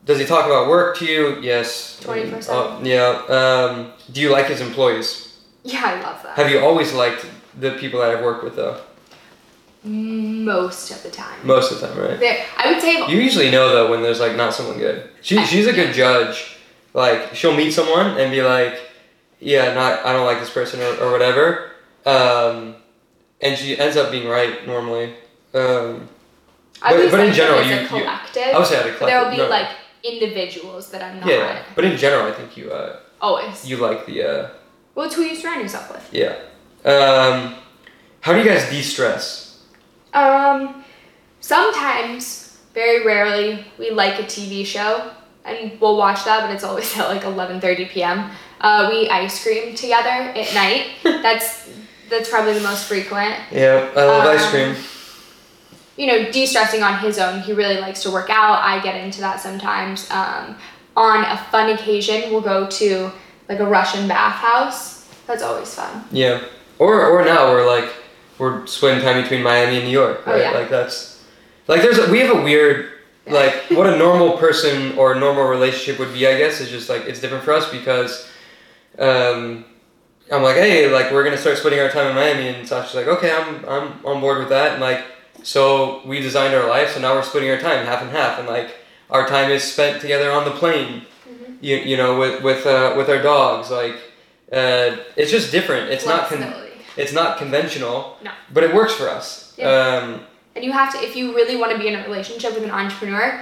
does 0.05 0.21
he 0.21 0.25
talk 0.25 0.47
about 0.47 0.69
work 0.69 0.97
to 0.99 1.05
you? 1.05 1.41
Yes. 1.43 2.01
24/7. 2.05 2.49
Uh, 2.49 2.81
yeah. 2.85 3.23
Um, 3.29 3.93
do 4.13 4.21
you 4.21 4.31
like 4.31 4.47
his 4.47 4.61
employees? 4.61 5.33
yeah 5.65 5.83
i 5.85 5.95
love 6.03 6.23
that 6.23 6.37
Have 6.37 6.49
you 6.51 6.61
always 6.61 6.93
liked 6.93 7.27
the 7.59 7.71
people 7.73 7.99
that 8.01 8.11
I've 8.11 8.23
worked 8.23 8.45
with 8.45 8.55
though? 8.55 8.79
most 9.83 10.91
of 10.91 11.03
the 11.03 11.11
time 11.11 11.39
Most 11.45 11.73
of 11.73 11.81
the 11.81 11.89
time, 11.89 11.99
right? 11.99 12.19
there 12.21 12.45
i 12.57 12.71
would 12.73 12.81
say 12.81 13.07
You 13.09 13.19
usually 13.21 13.51
know 13.51 13.69
though 13.71 13.91
when 13.91 14.03
there's 14.03 14.21
like 14.21 14.37
not 14.37 14.55
someone 14.55 14.79
good. 14.79 15.11
She, 15.23 15.45
she's 15.45 15.67
a 15.67 15.73
good 15.73 15.93
judge. 15.95 16.57
Like 16.95 17.35
she'll 17.35 17.57
meet 17.57 17.73
someone 17.73 18.19
and 18.19 18.31
be 18.31 18.43
like, 18.43 18.79
yeah, 19.45 19.75
not 19.75 20.05
I 20.07 20.13
don't 20.13 20.27
like 20.27 20.41
this 20.41 20.51
person 20.51 20.81
or, 20.81 20.93
or 21.03 21.13
whatever. 21.13 21.71
Um, 22.07 22.77
and 23.41 23.57
she 23.59 23.79
ends 23.79 23.97
up 23.97 24.11
being 24.11 24.29
right 24.29 24.67
normally. 24.67 25.15
Um, 25.55 26.09
but- 26.81 27.11
but 27.11 27.21
in 27.21 27.33
general, 27.33 27.63
you- 27.63 27.75
you- 27.97 28.07
I 28.07 28.59
would 28.59 28.67
say 28.67 28.77
at 28.81 28.87
a 28.87 28.93
but 28.99 29.07
there 29.07 29.23
will 29.23 29.31
be 29.31 29.37
no. 29.39 29.49
like 29.49 29.69
individuals 30.03 30.91
that 30.91 31.03
i'm 31.03 31.21
not 31.21 31.29
Yeah, 31.29 31.63
but 31.75 31.85
in 31.85 31.97
general, 31.97 32.27
I 32.27 32.33
think 32.33 32.57
you 32.59 32.71
uh, 32.71 32.97
always 33.23 33.65
you 33.69 33.77
like 33.79 34.05
the 34.07 34.17
uh, 34.23 34.49
well 34.95 35.07
it's 35.07 35.15
who 35.15 35.23
you 35.23 35.35
surround 35.35 35.63
yourself 35.63 35.91
with 35.91 36.07
yeah. 36.13 36.35
Um, 36.85 37.55
how 38.21 38.33
do 38.35 38.39
you 38.41 38.45
guys 38.45 38.69
de-stress? 38.69 39.63
Um, 40.13 40.85
sometimes, 41.41 42.59
very 42.75 43.05
rarely, 43.07 43.65
we 43.79 43.91
like 43.91 44.19
a 44.21 44.25
TV 44.25 44.65
show 44.67 45.11
and 45.47 45.79
we'll 45.81 45.97
watch 45.97 46.25
that, 46.25 46.41
but 46.43 46.51
it's 46.55 46.65
always 46.65 46.97
at 46.99 47.09
like 47.09 47.23
11:30 47.23 47.89
p.m. 47.89 48.31
Uh, 48.65 48.89
we 48.91 49.07
ice 49.11 49.43
cream 49.43 49.75
together 49.75 50.09
at 50.09 50.55
night. 50.55 50.87
that's 51.03 51.69
that's 52.09 52.31
probably 52.31 52.55
the 52.55 52.63
most 52.63 52.87
frequent. 52.87 53.37
Yeah, 53.53 53.91
I 53.95 54.05
love 54.07 54.27
ice 54.27 54.43
Um, 54.47 54.51
cream. 54.51 54.75
You 55.99 56.07
know, 56.07 56.33
de-stressing 56.33 56.83
on 56.83 56.99
his 56.99 57.19
own. 57.19 57.41
He 57.41 57.53
really 57.53 57.77
likes 57.79 58.03
to 58.05 58.11
work 58.11 58.31
out. 58.31 58.59
I 58.63 58.83
get 58.83 58.97
into 58.97 59.21
that 59.21 59.39
sometimes. 59.39 60.11
Um, 60.11 60.57
on 60.97 61.25
a 61.25 61.37
fun 61.51 61.71
occasion, 61.71 62.33
we'll 62.33 62.41
go 62.41 62.67
to 62.67 63.13
like 63.51 63.61
a 63.61 63.67
Russian 63.67 64.09
bathhouse. 64.09 65.07
That's 65.27 65.43
always 65.43 65.73
fun. 65.75 66.03
Yeah, 66.11 66.43
or 66.79 67.05
or 67.05 67.23
now 67.23 67.51
we're 67.51 67.67
like 67.67 67.93
we're 68.39 68.67
splitting 68.67 69.03
time 69.05 69.21
between 69.23 69.43
Miami 69.43 69.77
and 69.77 69.85
New 69.85 69.91
York, 69.93 70.23
Oh, 70.27 70.33
right? 70.33 70.41
yeah. 70.41 70.51
Like 70.53 70.71
that's 70.71 71.23
like 71.69 71.83
there's 71.83 71.99
a, 71.99 72.11
we 72.11 72.21
have 72.21 72.35
a 72.35 72.43
weird 72.43 72.89
like 73.27 73.55
what 73.73 73.87
a 73.87 73.99
normal 73.99 74.39
person 74.39 74.97
or 74.97 75.13
a 75.13 75.21
normal 75.21 75.45
relationship 75.45 75.99
would 75.99 76.15
be. 76.15 76.27
I 76.27 76.39
guess 76.39 76.63
is 76.63 76.71
just 76.71 76.89
like 76.89 77.03
it's 77.03 77.21
different 77.21 77.45
for 77.45 77.53
us 77.53 77.71
because 77.71 78.31
um, 78.99 79.65
I'm 80.33 80.43
like 80.43 80.57
hey 80.57 80.89
like 80.91 81.13
we're 81.13 81.25
gonna 81.25 81.37
start 81.39 81.59
splitting 81.59 81.81
our 81.81 81.91
time 81.91 82.09
in 82.09 82.15
Miami. 82.15 82.49
And 82.49 82.67
Sasha's 82.69 82.95
like 82.95 83.07
okay 83.07 83.31
I'm 83.33 83.65
I'm 83.67 84.07
on 84.07 84.21
board 84.21 84.39
with 84.39 84.49
that. 84.51 84.73
And 84.73 84.81
like 84.81 85.05
so 85.43 86.01
we 86.07 86.21
designed 86.21 86.55
our 86.55 86.69
life 86.69 86.93
so 86.95 87.01
now 87.01 87.15
we're 87.15 87.23
splitting 87.23 87.51
our 87.51 87.59
time 87.59 87.85
half 87.87 88.01
and 88.03 88.11
half. 88.11 88.39
And 88.39 88.49
like 88.49 88.75
our 89.11 89.27
time 89.29 89.51
is 89.51 89.63
spent 89.63 90.01
together 90.01 90.31
on 90.33 90.45
the 90.45 90.51
plane 90.53 91.03
Mhm. 91.29 91.57
you, 91.63 91.77
you 91.77 91.97
know 91.97 92.19
with 92.19 92.43
with 92.43 92.67
uh, 92.67 92.95
with 92.97 93.09
our 93.11 93.21
dogs. 93.23 93.71
Like 93.71 93.97
uh, 94.53 94.97
it's 95.17 95.31
just 95.31 95.51
different. 95.53 95.91
It's 95.91 96.07
not 96.07 96.29
con- 96.29 96.55
it's 96.97 97.13
not 97.13 97.39
conventional 97.39 98.17
No. 98.23 98.31
but 98.53 98.63
it 98.65 98.75
works 98.75 98.93
for 98.95 99.09
us. 99.09 99.53
Yeah. 99.59 99.69
um, 99.71 100.21
And 100.55 100.65
you 100.65 100.71
have 100.73 100.93
to, 100.93 100.99
if 101.05 101.17
you 101.17 101.35
really 101.35 101.57
want 101.57 101.73
to 101.73 101.79
be 101.79 101.89
in 101.89 101.97
a 101.97 102.03
relationship 102.05 102.55
with 102.55 102.63
an 102.63 102.71
entrepreneur, 102.71 103.41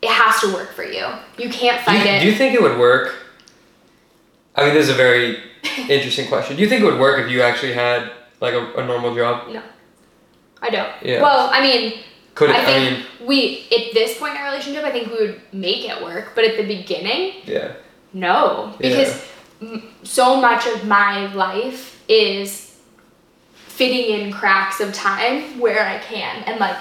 it 0.00 0.10
has 0.10 0.40
to 0.42 0.52
work 0.54 0.72
for 0.74 0.84
you. 0.84 1.04
You 1.36 1.48
can't 1.50 1.84
do, 1.84 1.92
you, 1.92 1.98
fight 2.04 2.20
do 2.20 2.26
you 2.26 2.34
think 2.34 2.54
it 2.54 2.62
would 2.62 2.78
work 2.78 3.14
i 4.56 4.64
mean 4.64 4.74
this 4.74 4.88
is 4.88 4.94
a 4.94 4.96
very 4.96 5.38
interesting 5.88 6.28
question 6.28 6.56
do 6.56 6.62
you 6.62 6.68
think 6.68 6.82
it 6.82 6.84
would 6.84 7.00
work 7.00 7.18
if 7.20 7.30
you 7.30 7.42
actually 7.42 7.72
had 7.72 8.10
like 8.40 8.54
a, 8.54 8.74
a 8.74 8.86
normal 8.86 9.14
job 9.14 9.48
No, 9.52 9.62
I 10.60 10.70
don't. 10.70 10.90
Yeah. 11.02 11.22
Well, 11.22 11.50
I 11.52 11.60
mean, 11.60 12.00
could 12.34 12.50
it 12.50 12.56
I 12.56 12.62
i, 12.62 12.64
think 12.64 12.98
mean 12.98 13.26
we, 13.26 13.66
at 13.72 13.94
this 13.94 14.18
point 14.18 14.34
in 14.34 14.40
our 14.40 14.46
relationship, 14.46 14.84
I 14.84 14.90
think 14.90 15.08
we 15.08 15.26
would 15.26 15.40
make 15.52 15.88
it 15.88 16.02
work. 16.02 16.32
But 16.34 16.44
at 16.44 16.56
the 16.56 16.66
beginning, 16.66 17.34
yeah 17.44 17.74
no. 18.12 18.74
Because 18.78 19.26
m- 19.60 19.82
so 20.04 20.40
much 20.40 20.66
of 20.66 20.86
my 20.86 21.32
life 21.34 22.02
is 22.08 22.78
fitting 23.54 24.20
in 24.20 24.32
cracks 24.32 24.80
of 24.80 24.94
time 24.94 25.58
where 25.58 25.84
I 25.86 25.98
can. 25.98 26.44
And 26.44 26.60
like, 26.60 26.80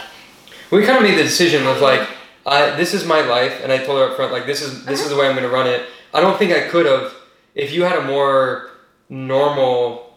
we 0.69 0.85
kind 0.85 0.97
of 0.97 1.03
made 1.03 1.17
the 1.17 1.23
decision 1.23 1.65
of 1.65 1.77
mm-hmm. 1.77 1.83
like 1.83 2.07
I, 2.45 2.75
this 2.75 2.93
is 2.93 3.05
my 3.05 3.21
life 3.21 3.61
and 3.63 3.71
i 3.71 3.77
told 3.77 3.99
her 3.99 4.09
up 4.09 4.15
front 4.17 4.33
like 4.33 4.45
this 4.45 4.61
is 4.61 4.83
this 4.85 4.99
is 4.99 5.05
uh-huh. 5.05 5.15
the 5.15 5.21
way 5.21 5.27
i'm 5.29 5.35
going 5.35 5.47
to 5.47 5.53
run 5.53 5.65
it 5.65 5.87
i 6.13 6.19
don't 6.19 6.37
think 6.37 6.51
i 6.51 6.67
could 6.67 6.85
have 6.85 7.13
if 7.55 7.71
you 7.73 7.83
had 7.83 7.97
a 7.97 8.03
more 8.05 8.69
normal 9.09 10.15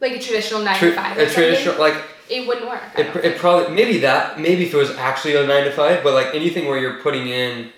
like 0.00 0.12
a 0.12 0.18
traditional 0.18 0.62
nine 0.62 0.76
tra- 0.78 0.90
to 0.90 0.96
five. 0.96 1.18
a 1.18 1.26
traditional 1.26 1.78
like 1.78 1.94
it 2.30 2.46
wouldn't 2.46 2.66
work. 2.66 2.82
It, 2.96 3.14
it 3.24 3.36
probably 3.38 3.74
maybe 3.74 3.98
that 3.98 4.40
maybe 4.40 4.64
if 4.64 4.72
it 4.72 4.76
was 4.76 4.90
actually 4.96 5.36
a 5.36 5.46
nine 5.46 5.64
to 5.64 5.70
five, 5.72 6.02
but 6.02 6.14
like 6.14 6.34
anything 6.34 6.66
where 6.66 6.78
you're 6.78 6.98
putting 7.00 7.28
in, 7.28 7.70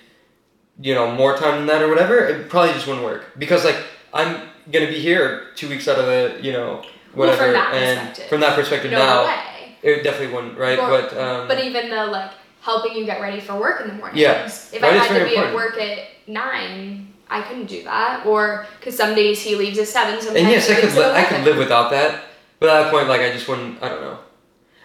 you 0.80 0.95
know, 0.95 1.11
more 1.12 1.37
time 1.37 1.57
than 1.59 1.66
that 1.66 1.82
or 1.82 1.89
whatever, 1.89 2.18
it 2.18 2.49
probably 2.49 2.72
just 2.72 2.87
wouldn't 2.87 3.05
work 3.05 3.32
because 3.39 3.64
like 3.64 3.76
I'm 4.14 4.43
gonna 4.72 4.87
be 4.87 5.01
here 5.01 5.49
two 5.57 5.68
weeks 5.68 5.89
out 5.89 5.99
of 5.99 6.07
the 6.07 6.39
you 6.43 6.53
know 6.53 6.82
Well, 7.14 7.28
whatever, 7.28 7.45
from 7.45 7.53
that 7.55 7.74
and 7.74 7.99
perspective. 8.09 8.28
from 8.28 8.41
that 8.41 8.55
perspective 8.55 8.91
no 8.93 8.99
now 8.99 9.24
way. 9.26 9.76
it 9.82 10.03
definitely 10.05 10.34
wouldn't 10.34 10.57
right, 10.59 10.78
but 10.78 11.16
um, 11.18 11.49
But 11.49 11.62
even 11.64 11.91
the 11.91 12.07
like 12.07 12.30
helping 12.62 12.97
you 12.97 13.05
get 13.05 13.20
ready 13.20 13.41
for 13.41 13.59
work 13.59 13.80
in 13.80 13.89
the 13.89 13.95
morning. 13.95 14.18
Yeah. 14.18 14.47
If 14.47 14.70
That 14.72 14.84
I 14.84 14.89
had 14.97 15.18
to 15.18 15.24
be 15.24 15.37
at 15.37 15.55
work 15.55 15.76
at 15.78 15.99
nine, 16.26 17.05
I 17.29 17.43
couldn't 17.43 17.66
do 17.66 17.83
that. 17.85 18.24
Or 18.27 18.66
because 18.79 18.97
some 18.97 19.14
days 19.14 19.43
he 19.43 19.55
leaves 19.57 19.79
at 19.79 19.89
seven. 19.89 20.20
Sometimes 20.20 20.41
and 20.41 20.49
yes, 20.51 20.70
I 20.70 20.81
could 20.81 20.95
li- 20.95 21.05
I 21.05 21.24
could 21.24 21.45
live 21.45 21.59
without 21.59 21.91
that, 21.91 22.24
but 22.61 22.68
at 22.68 22.85
that 22.85 22.93
point 22.93 23.09
like 23.09 23.20
I 23.20 23.33
just 23.33 23.49
wouldn't. 23.49 23.83
I 23.83 23.89
don't 23.89 24.01
know. 24.01 24.18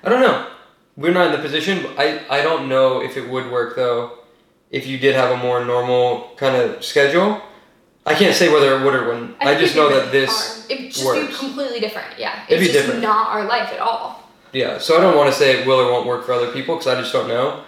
I 0.04 0.10
don't 0.10 0.22
know. 0.22 0.48
We're 0.98 1.14
not 1.14 1.28
in 1.28 1.32
the 1.34 1.38
position. 1.39 1.84
But 1.84 2.00
I 2.00 2.22
I 2.30 2.42
don't 2.42 2.68
know 2.68 3.02
if 3.02 3.18
it 3.18 3.30
would 3.30 3.52
work 3.52 3.76
though, 3.76 4.20
if 4.72 4.88
you 4.88 4.98
did 4.98 5.16
have 5.16 5.32
a 5.32 5.38
more 5.38 5.64
normal 5.64 6.32
kind 6.38 6.56
of 6.56 6.84
schedule. 6.84 7.42
I 8.04 8.16
can't 8.16 8.36
say 8.36 8.52
whether 8.52 8.76
it 8.76 8.84
would 8.84 8.96
or 8.96 9.06
wouldn't. 9.08 9.36
I, 9.39 9.46
think 9.46 9.60
just 9.60 9.76
know 9.76 9.88
that 9.89 10.12
this. 10.12 10.66
It'd 10.70 10.92
just 10.92 11.06
be 11.14 11.28
completely 11.38 11.80
different. 11.80 12.18
Yeah, 12.18 12.44
It'd 12.50 12.60
it's 12.60 12.68
be 12.68 12.74
just 12.74 12.86
different. 12.88 13.04
not 13.04 13.30
our 13.30 13.46
life 13.46 13.72
at 13.72 13.80
all. 13.80 14.28
Yeah, 14.54 14.80
so 14.80 14.98
I 14.98 15.02
don't 15.02 15.16
want 15.16 15.30
to 15.32 15.36
say 15.38 15.62
it 15.62 15.68
will 15.68 15.80
or 15.80 15.92
won't 15.92 16.08
work 16.08 16.26
for 16.26 16.34
other 16.34 16.52
people 16.52 16.76
because 16.76 16.88
I 16.88 17.00
just 17.00 17.14
don't 17.14 17.28
know. 17.28 17.64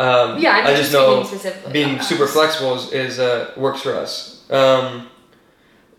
Um, 0.00 0.38
Yeah, 0.40 0.52
I'm 0.56 0.66
I 0.66 0.74
just 0.74 0.92
know 0.92 1.22
specifically 1.24 1.72
being 1.72 2.00
super 2.00 2.24
us. 2.24 2.32
flexible 2.32 2.74
is, 2.76 2.92
is 2.92 3.18
uh, 3.18 3.52
works 3.56 3.82
for 3.82 3.94
us. 3.94 4.50
Um, 4.50 5.08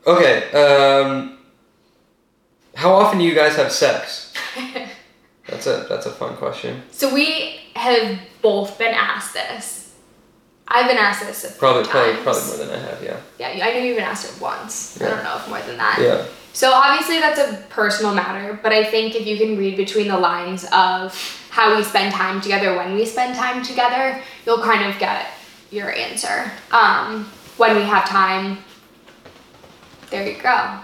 okay, 0.08 0.52
um, 0.52 1.38
how 2.76 2.94
often 2.94 3.20
do 3.20 3.26
you 3.26 3.36
guys 3.36 3.56
have 3.56 3.72
sex? 3.72 4.34
That's 5.48 5.68
a 5.68 5.86
that's 5.90 6.06
a 6.06 6.12
fun 6.12 6.38
question. 6.38 6.82
so 6.92 7.14
we 7.14 7.60
have 7.76 8.18
both 8.42 8.78
been 8.78 8.94
asked 8.94 9.34
this. 9.34 9.94
I've 10.68 10.88
been 10.88 10.98
asked 10.98 11.26
this 11.26 11.58
Probably 11.58 11.84
probably 11.84 12.14
probably 12.24 12.44
more 12.48 12.58
than 12.58 12.70
I 12.70 12.78
have. 12.78 13.04
Yeah. 13.04 13.18
Yeah, 13.38 13.66
I 13.66 13.74
know 13.74 13.80
you've 13.80 13.98
been 13.98 14.06
asked 14.06 14.26
it 14.34 14.42
once. 14.42 15.02
I 15.02 15.10
don't 15.10 15.24
know 15.24 15.36
if 15.38 15.48
more 15.50 15.60
than 15.62 15.78
that. 15.78 15.98
Yeah. 16.00 16.26
So 16.54 16.72
obviously 16.72 17.20
that's 17.20 17.40
a 17.40 17.58
personal 17.70 18.14
matter, 18.14 18.58
but 18.64 18.72
I 18.72 18.84
think 18.86 19.16
if 19.16 19.26
you 19.26 19.38
can 19.38 19.58
read 19.58 19.76
between 19.76 20.08
the 20.08 20.18
lines 20.18 20.66
of 20.72 21.14
how 21.52 21.76
we 21.76 21.84
spend 21.84 22.14
time 22.14 22.40
together 22.40 22.76
when 22.78 22.96
we 22.96 23.06
spend 23.06 23.36
time 23.36 23.62
together, 23.62 24.24
you'll 24.46 24.64
kind 24.64 24.90
of 24.90 24.98
get 25.00 25.28
your 25.70 25.94
answer. 25.94 26.50
Um, 26.72 27.26
when 27.58 27.76
we 27.76 27.84
have 27.84 28.08
time, 28.08 28.58
there 30.10 30.28
you 30.28 30.42
go. 30.42 30.80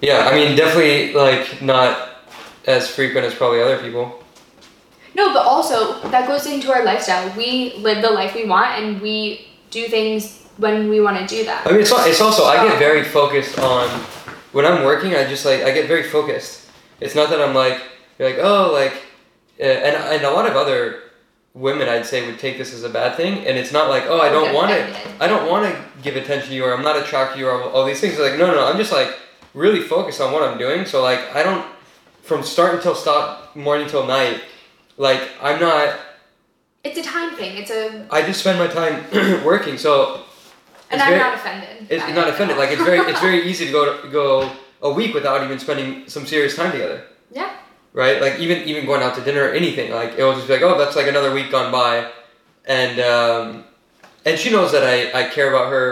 Yeah. 0.00 0.28
I 0.30 0.34
mean, 0.34 0.56
definitely 0.56 1.12
like 1.12 1.60
not 1.60 2.10
as 2.66 2.88
frequent 2.88 3.26
as 3.26 3.34
probably 3.34 3.60
other 3.60 3.78
people. 3.78 4.22
No, 5.16 5.32
but 5.32 5.44
also 5.44 6.00
that 6.10 6.28
goes 6.28 6.46
into 6.46 6.70
our 6.70 6.84
lifestyle. 6.84 7.36
We 7.36 7.74
live 7.78 8.02
the 8.02 8.10
life 8.10 8.34
we 8.34 8.44
want 8.44 8.78
and 8.78 9.00
we 9.00 9.48
do 9.70 9.88
things 9.88 10.46
when 10.58 10.88
we 10.88 11.00
want 11.00 11.18
to 11.18 11.26
do 11.26 11.44
that. 11.46 11.66
I 11.66 11.72
mean, 11.72 11.80
it's, 11.80 11.90
it's 11.92 12.20
also 12.20 12.44
I 12.44 12.68
get 12.68 12.78
very 12.78 13.02
focused 13.02 13.58
on 13.58 13.88
when 14.52 14.64
I'm 14.64 14.84
working. 14.84 15.16
I 15.16 15.26
just 15.26 15.44
like 15.44 15.62
I 15.62 15.72
get 15.72 15.88
very 15.88 16.04
focused. 16.04 16.70
It's 17.00 17.16
not 17.16 17.28
that 17.30 17.40
I'm 17.40 17.54
like 17.54 17.82
you're 18.18 18.30
like 18.30 18.38
oh 18.40 18.70
like 18.72 18.92
Uh, 19.58 19.64
and 19.64 19.96
and 19.96 20.24
a 20.24 20.30
lot 20.30 20.46
of 20.48 20.56
other 20.56 21.02
women 21.54 21.88
I'd 21.88 22.04
say 22.04 22.26
would 22.26 22.38
take 22.38 22.58
this 22.58 22.74
as 22.74 22.84
a 22.84 22.88
bad 22.90 23.16
thing, 23.16 23.46
and 23.46 23.56
it's 23.56 23.72
not 23.72 23.88
like 23.88 24.04
oh 24.06 24.20
I 24.20 24.28
don't 24.28 24.54
want 24.54 24.70
to. 24.70 24.98
I 25.20 25.26
don't 25.26 25.48
want 25.50 25.64
to 25.72 25.82
give 26.02 26.16
attention 26.16 26.50
to 26.50 26.54
you 26.54 26.64
or 26.64 26.74
I'm 26.74 26.82
not 26.82 26.96
attracted 26.96 27.34
to 27.34 27.40
you 27.40 27.48
or 27.48 27.62
all 27.62 27.84
these 27.86 28.00
things. 28.00 28.18
Like 28.18 28.38
no 28.38 28.46
no 28.46 28.54
no 28.54 28.66
I'm 28.66 28.76
just 28.76 28.92
like 28.92 29.16
really 29.54 29.80
focused 29.80 30.20
on 30.20 30.32
what 30.32 30.42
I'm 30.42 30.58
doing. 30.58 30.84
So 30.84 31.02
like 31.02 31.34
I 31.34 31.42
don't 31.42 31.64
from 32.22 32.42
start 32.42 32.74
until 32.74 32.94
stop 32.94 33.56
morning 33.56 33.88
till 33.88 34.06
night. 34.06 34.42
Like 34.98 35.22
I'm 35.40 35.58
not. 35.60 35.98
It's 36.84 36.98
a 36.98 37.02
time 37.02 37.34
thing. 37.36 37.56
It's 37.56 37.70
a 37.70 38.06
I 38.10 38.22
just 38.22 38.40
spend 38.40 38.58
my 38.58 38.66
time 38.68 39.04
working. 39.44 39.78
So 39.78 40.22
and 40.90 41.00
I'm 41.00 41.08
very- 41.08 41.18
not 41.20 41.34
offended. 41.34 41.86
it's 41.90 42.14
not 42.14 42.28
offended. 42.28 42.58
Like 42.58 42.70
it's 42.70 42.82
very 42.82 42.98
it's 43.10 43.20
very 43.20 43.42
easy 43.50 43.66
to 43.66 43.72
go 43.72 44.10
go 44.10 44.52
a 44.82 44.90
week 44.92 45.14
without 45.14 45.42
even 45.42 45.58
spending 45.58 46.06
some 46.08 46.26
serious 46.26 46.54
time 46.54 46.70
together. 46.72 47.04
Yeah. 47.32 47.50
Right. 47.96 48.20
Like 48.20 48.38
even 48.40 48.58
even 48.68 48.84
going 48.84 49.02
out 49.02 49.14
to 49.16 49.22
dinner 49.22 49.44
or 49.48 49.52
anything. 49.54 49.90
Like 49.90 50.18
it 50.18 50.22
will 50.22 50.34
just 50.34 50.46
be 50.46 50.52
like 50.52 50.62
oh 50.62 50.76
that's 50.76 50.96
like 50.96 51.06
another 51.08 51.32
week 51.32 51.50
gone 51.50 51.72
by, 51.72 52.10
and 52.66 53.00
um, 53.00 53.64
and 54.26 54.38
she 54.38 54.50
knows 54.50 54.70
that 54.72 54.84
I 54.84 54.96
I 55.20 55.22
care 55.30 55.48
about 55.48 55.70
her, 55.72 55.88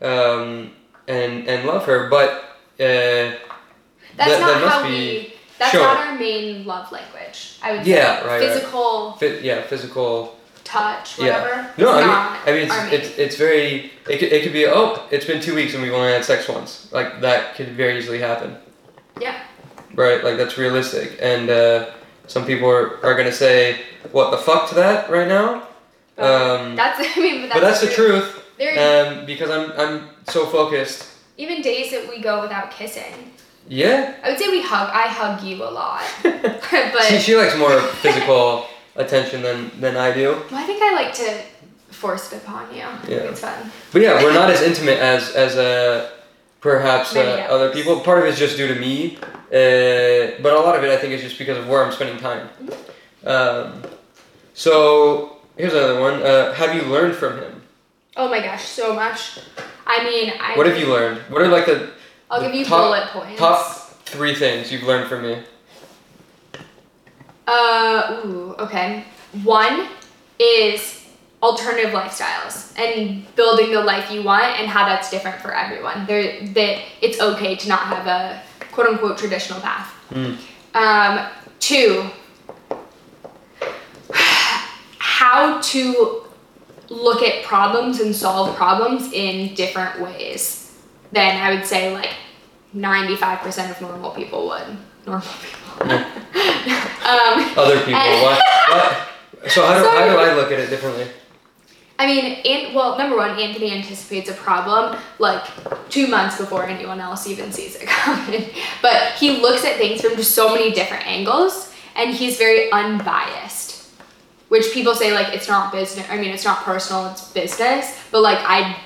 um, 0.00 0.70
and 1.08 1.48
and 1.48 1.66
love 1.66 1.84
her, 1.86 2.08
but 2.08 2.30
uh, 2.78 3.34
That's 4.16 4.30
that- 4.30 4.40
not 4.40 4.46
that 4.54 4.60
must 4.60 4.74
how 4.76 4.82
be 4.84 4.88
we. 4.90 5.34
That's 5.58 5.74
not 5.74 5.96
our 6.06 6.14
main 6.18 6.64
love 6.64 6.90
language. 6.92 7.58
I 7.62 7.72
would 7.72 7.86
Yeah, 7.86 8.20
say 8.20 8.26
right, 8.26 8.40
right. 8.40 8.52
physical 8.52 9.18
yeah 9.42 9.62
physical. 9.62 10.38
touch, 10.64 11.18
Yeah. 11.18 11.70
No, 11.76 11.90
I 11.90 12.00
mean 12.00 12.16
I 12.46 12.50
mean 12.52 12.62
it's 12.70 12.92
it's, 13.08 13.18
it's 13.18 13.36
very 13.36 13.90
it 14.08 14.18
could, 14.18 14.30
it 14.32 14.42
could 14.44 14.52
be 14.52 14.66
oh 14.66 15.02
it's 15.10 15.26
been 15.26 15.40
two 15.42 15.54
weeks 15.56 15.74
and 15.74 15.82
we've 15.82 15.92
only 15.92 16.12
had 16.12 16.24
sex 16.24 16.48
once 16.48 16.86
like 16.92 17.20
that 17.20 17.54
could 17.56 17.70
very 17.76 17.98
easily 17.98 18.20
happen. 18.20 18.56
yeah. 19.20 19.42
Right, 19.94 20.22
like 20.24 20.36
that's 20.36 20.56
realistic. 20.58 21.18
And 21.20 21.50
uh, 21.50 21.90
some 22.26 22.44
people 22.46 22.68
are, 22.68 23.04
are 23.04 23.14
gonna 23.14 23.32
say, 23.32 23.80
"What 24.12 24.30
the 24.30 24.38
fuck" 24.38 24.68
to 24.70 24.74
that 24.76 25.10
right 25.10 25.28
now. 25.28 25.62
Um, 26.18 26.76
that's 26.76 27.00
I 27.16 27.20
mean, 27.20 27.42
but 27.42 27.48
that's, 27.48 27.54
but 27.54 27.60
that's 27.60 27.80
the 27.80 27.90
truth, 27.90 28.44
There, 28.58 28.74
um, 28.78 29.26
because 29.26 29.50
I'm 29.50 29.72
I'm 29.78 30.08
so 30.28 30.46
focused. 30.46 31.08
even 31.36 31.62
days 31.62 31.90
that 31.92 32.08
we 32.08 32.20
go 32.20 32.40
without 32.42 32.70
kissing. 32.70 33.32
Yeah. 33.68 34.14
I 34.24 34.30
would 34.30 34.38
say 34.38 34.48
we 34.48 34.60
hug. 34.62 34.90
I 34.92 35.06
hug 35.08 35.42
you 35.42 35.62
a 35.62 35.70
lot, 35.70 36.02
but 36.22 37.02
she, 37.04 37.18
she 37.18 37.36
likes 37.36 37.56
more 37.56 37.80
physical 38.02 38.66
attention 38.96 39.42
than 39.42 39.70
than 39.80 39.96
I 39.96 40.12
do. 40.12 40.30
well, 40.50 40.60
I 40.62 40.64
think 40.64 40.82
I 40.82 40.94
like 40.94 41.14
to 41.14 41.42
force 41.90 42.32
it 42.32 42.42
upon 42.42 42.70
you. 42.74 42.80
Yeah. 43.08 43.30
It's 43.30 43.40
fun. 43.40 43.70
But 43.92 44.02
yeah, 44.02 44.22
we're 44.22 44.34
not 44.34 44.50
as 44.50 44.60
intimate 44.62 44.98
as 44.98 45.30
as 45.34 45.56
uh, 45.56 46.10
perhaps 46.62 47.14
uh, 47.14 47.46
other 47.50 47.70
people. 47.70 48.00
Part 48.00 48.20
of 48.20 48.24
it's 48.24 48.38
just 48.38 48.56
due 48.56 48.68
to 48.68 48.74
me, 48.80 49.18
uh, 49.18 50.40
but 50.40 50.54
a 50.54 50.60
lot 50.60 50.74
of 50.78 50.82
it 50.82 50.90
I 50.90 50.96
think 50.96 51.12
is 51.12 51.20
just 51.20 51.36
because 51.38 51.58
of 51.58 51.68
where 51.68 51.84
I'm 51.84 51.92
spending 51.92 52.16
time. 52.18 52.48
Um, 53.26 53.82
so 54.54 55.36
here's 55.58 55.74
another 55.74 56.00
one. 56.00 56.22
Uh, 56.22 56.54
have 56.54 56.74
you 56.74 56.82
learned 56.82 57.14
from 57.14 57.36
him? 57.38 57.62
Oh 58.16 58.28
my 58.28 58.40
gosh, 58.40 58.64
so 58.64 58.94
much. 58.94 59.38
I 59.86 60.02
mean, 60.04 60.32
I. 60.40 60.56
What 60.56 60.66
have 60.66 60.78
you 60.78 60.86
learned? 60.86 61.18
What 61.28 61.42
are 61.42 61.48
like 61.48 61.66
the 61.66 61.90
I'll 62.30 62.40
the 62.40 62.46
give 62.46 62.54
you 62.54 62.64
top- 62.64 62.80
bullet 62.84 63.08
points. 63.08 63.38
top 63.38 63.76
three 64.06 64.34
things 64.34 64.72
you've 64.72 64.84
learned 64.84 65.08
from 65.08 65.22
me? 65.22 65.42
Uh, 67.46 68.22
ooh, 68.24 68.54
okay. 68.58 69.04
One 69.42 69.88
is 70.38 71.01
alternative 71.42 71.90
lifestyles 71.90 72.72
and 72.78 73.24
building 73.34 73.72
the 73.72 73.82
life 73.82 74.10
you 74.12 74.22
want 74.22 74.44
and 74.60 74.68
how 74.68 74.86
that's 74.86 75.10
different 75.10 75.40
for 75.40 75.52
everyone. 75.52 76.06
There, 76.06 76.46
that 76.48 76.82
it's 77.00 77.20
okay 77.20 77.56
to 77.56 77.68
not 77.68 77.80
have 77.80 78.06
a 78.06 78.42
quote 78.70 78.86
unquote 78.86 79.18
traditional 79.18 79.60
path. 79.60 79.92
Mm. 80.10 80.38
Um, 80.74 81.28
two, 81.58 82.08
how 84.98 85.60
to 85.60 86.24
look 86.88 87.22
at 87.22 87.44
problems 87.44 88.00
and 88.00 88.14
solve 88.14 88.54
problems 88.56 89.12
in 89.12 89.54
different 89.54 90.00
ways 90.00 90.78
than 91.10 91.36
I 91.36 91.54
would 91.54 91.66
say 91.66 91.92
like 91.92 92.10
95% 92.74 93.70
of 93.70 93.80
normal 93.80 94.10
people 94.12 94.46
would. 94.46 94.76
Normal 95.06 95.26
people. 95.42 95.82
um, 95.92 97.58
Other 97.58 97.80
people. 97.80 98.00
What? 98.00 98.42
what? 98.68 99.08
So 99.50 99.66
how 99.66 99.82
do, 99.82 99.88
how 99.88 100.04
do 100.04 100.16
I 100.16 100.34
look 100.34 100.52
at 100.52 100.60
it 100.60 100.70
differently? 100.70 101.08
I 101.98 102.06
mean, 102.06 102.24
and 102.44 102.74
well, 102.74 102.98
number 102.98 103.16
one, 103.16 103.38
Anthony 103.38 103.72
anticipates 103.72 104.28
a 104.28 104.34
problem 104.34 104.98
like 105.18 105.44
two 105.88 106.06
months 106.06 106.38
before 106.38 106.66
anyone 106.66 107.00
else 107.00 107.26
even 107.26 107.52
sees 107.52 107.76
it 107.76 107.86
coming. 107.86 108.46
But 108.80 109.12
he 109.12 109.40
looks 109.40 109.64
at 109.64 109.76
things 109.76 110.00
from 110.00 110.16
just 110.16 110.34
so 110.34 110.52
many 110.54 110.72
different 110.72 111.06
angles, 111.06 111.72
and 111.94 112.14
he's 112.14 112.38
very 112.38 112.72
unbiased. 112.72 113.90
Which 114.48 114.72
people 114.72 114.94
say 114.94 115.14
like 115.14 115.34
it's 115.34 115.48
not 115.48 115.72
business. 115.72 116.06
I 116.10 116.18
mean, 116.18 116.30
it's 116.30 116.44
not 116.44 116.58
personal. 116.58 117.06
It's 117.10 117.30
business. 117.32 117.98
But 118.10 118.20
like 118.20 118.38
I, 118.40 118.76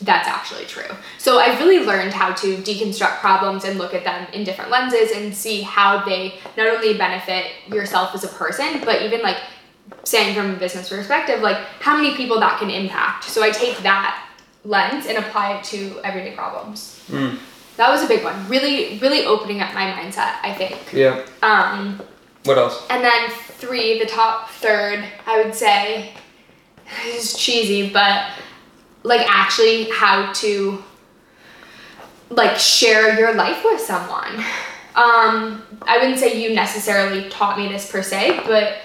that's 0.00 0.26
actually 0.28 0.64
true. 0.64 0.96
So 1.18 1.38
I've 1.38 1.58
really 1.60 1.84
learned 1.84 2.12
how 2.12 2.32
to 2.34 2.56
deconstruct 2.58 3.18
problems 3.18 3.64
and 3.64 3.78
look 3.78 3.94
at 3.94 4.04
them 4.04 4.26
in 4.32 4.44
different 4.44 4.70
lenses 4.70 5.10
and 5.12 5.34
see 5.34 5.62
how 5.62 6.04
they 6.04 6.38
not 6.56 6.68
only 6.68 6.96
benefit 6.96 7.46
yourself 7.68 8.14
as 8.14 8.24
a 8.24 8.28
person, 8.28 8.80
but 8.84 9.02
even 9.02 9.22
like 9.22 9.38
saying 10.04 10.34
from 10.34 10.50
a 10.50 10.56
business 10.56 10.88
perspective, 10.88 11.40
like 11.40 11.56
how 11.80 11.96
many 11.96 12.14
people 12.14 12.40
that 12.40 12.58
can 12.58 12.70
impact. 12.70 13.24
So 13.24 13.42
I 13.42 13.50
take 13.50 13.78
that 13.78 14.24
lens 14.64 15.06
and 15.06 15.18
apply 15.18 15.56
it 15.56 15.64
to 15.64 16.00
everyday 16.04 16.34
problems. 16.34 17.02
Mm. 17.08 17.38
That 17.76 17.90
was 17.90 18.02
a 18.02 18.08
big 18.08 18.24
one. 18.24 18.48
Really, 18.48 18.98
really 18.98 19.24
opening 19.24 19.60
up 19.60 19.72
my 19.72 19.90
mindset, 19.92 20.36
I 20.42 20.52
think. 20.52 20.92
Yeah. 20.92 21.24
Um, 21.42 22.00
What 22.44 22.58
else? 22.58 22.84
and 22.90 23.04
then 23.04 23.30
three, 23.30 23.98
the 23.98 24.06
top 24.06 24.50
third, 24.50 25.04
I 25.26 25.42
would 25.42 25.54
say, 25.54 26.12
is 27.06 27.36
cheesy, 27.36 27.90
but 27.90 28.30
like 29.04 29.24
actually 29.28 29.84
how 29.90 30.32
to 30.32 30.82
like 32.30 32.56
share 32.58 33.18
your 33.18 33.34
life 33.34 33.62
with 33.64 33.80
someone. 33.80 34.44
Um, 34.94 35.62
I 35.82 35.98
wouldn't 36.00 36.18
say 36.18 36.42
you 36.42 36.54
necessarily 36.54 37.28
taught 37.30 37.56
me 37.56 37.68
this 37.68 37.90
per 37.90 38.02
se, 38.02 38.40
but 38.46 38.78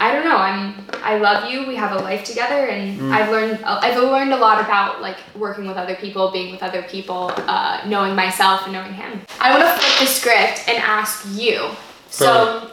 I 0.00 0.12
don't 0.12 0.24
know. 0.24 0.36
I'm 0.36 0.74
I 1.02 1.18
love 1.18 1.50
you. 1.50 1.66
We 1.66 1.74
have 1.76 1.92
a 1.92 2.02
life 2.02 2.24
together, 2.24 2.66
and 2.66 3.00
Mm. 3.00 3.12
I've 3.12 3.30
learned 3.30 3.64
I've 3.64 3.96
learned 3.96 4.32
a 4.32 4.36
lot 4.36 4.60
about 4.62 5.00
like 5.00 5.16
working 5.36 5.66
with 5.66 5.76
other 5.76 5.94
people, 5.96 6.30
being 6.30 6.52
with 6.52 6.62
other 6.62 6.82
people, 6.82 7.32
uh, 7.36 7.80
knowing 7.86 8.14
myself 8.14 8.62
and 8.64 8.72
knowing 8.72 8.94
him. 8.94 9.20
I 9.40 9.50
want 9.50 9.62
to 9.62 9.70
flip 9.80 9.98
the 10.00 10.06
script 10.14 10.68
and 10.68 10.78
ask 10.78 11.26
you. 11.32 11.70
So 12.10 12.70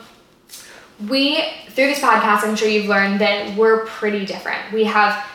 we 1.10 1.44
through 1.70 1.88
this 1.88 2.00
podcast, 2.00 2.44
I'm 2.48 2.56
sure 2.56 2.68
you've 2.70 2.86
learned 2.88 3.20
that 3.22 3.56
we're 3.58 3.86
pretty 3.86 4.26
different. 4.26 4.72
We 4.72 4.86
have 4.86 5.26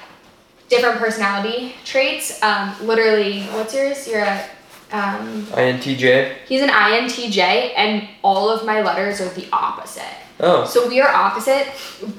different 0.69 0.99
personality 0.99 1.75
traits. 1.85 2.43
Um, 2.43 2.75
literally, 2.87 3.43
what's 3.53 3.75
yours? 3.75 4.09
You're 4.09 4.23
a 4.23 4.45
um, 4.93 5.45
INTJ. 5.47 6.37
he's 6.47 6.63
an 6.63 6.69
INTJ, 6.69 7.73
and 7.77 8.09
all 8.23 8.51
of 8.51 8.65
my 8.67 8.83
letters 8.83 9.21
are 9.21 9.29
the 9.29 9.49
opposite. 9.53 10.03
Oh. 10.41 10.65
So 10.65 10.89
we 10.89 11.01
are 11.01 11.09
opposite. 11.09 11.69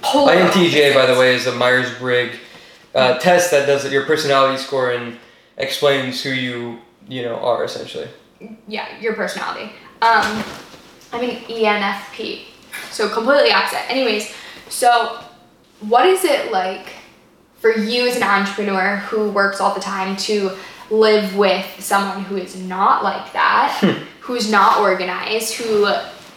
Polar 0.01 0.33
INTJ, 0.33 0.93
by 0.93 1.05
the 1.05 1.19
way, 1.19 1.35
is 1.35 1.47
a 1.47 1.55
Myers 1.55 1.97
Briggs 1.97 2.37
uh, 2.93 3.17
test 3.19 3.51
that 3.51 3.65
does 3.65 3.89
your 3.91 4.05
personality 4.05 4.61
score 4.61 4.91
and 4.91 5.17
explains 5.57 6.21
who 6.23 6.29
you 6.29 6.79
you 7.07 7.23
know 7.23 7.35
are 7.35 7.63
essentially. 7.63 8.07
yeah, 8.67 8.99
your 8.99 9.13
personality. 9.13 9.71
Um, 10.01 10.43
I'm 11.13 11.23
an 11.23 11.37
ENFP, 11.41 12.45
so 12.89 13.09
completely 13.09 13.51
opposite. 13.51 13.89
Anyways, 13.89 14.33
so 14.69 15.23
what 15.81 16.05
is 16.05 16.23
it 16.23 16.51
like 16.51 16.93
for 17.57 17.75
you 17.75 18.07
as 18.07 18.15
an 18.15 18.23
entrepreneur 18.23 18.97
who 18.97 19.29
works 19.29 19.59
all 19.59 19.73
the 19.73 19.81
time 19.81 20.15
to 20.17 20.57
live 20.91 21.35
with 21.35 21.65
someone 21.79 22.23
who 22.25 22.35
is 22.37 22.55
not 22.55 23.03
like 23.03 23.31
that, 23.33 23.79
who's 24.19 24.51
not 24.51 24.79
organized, 24.81 25.53
who 25.55 25.87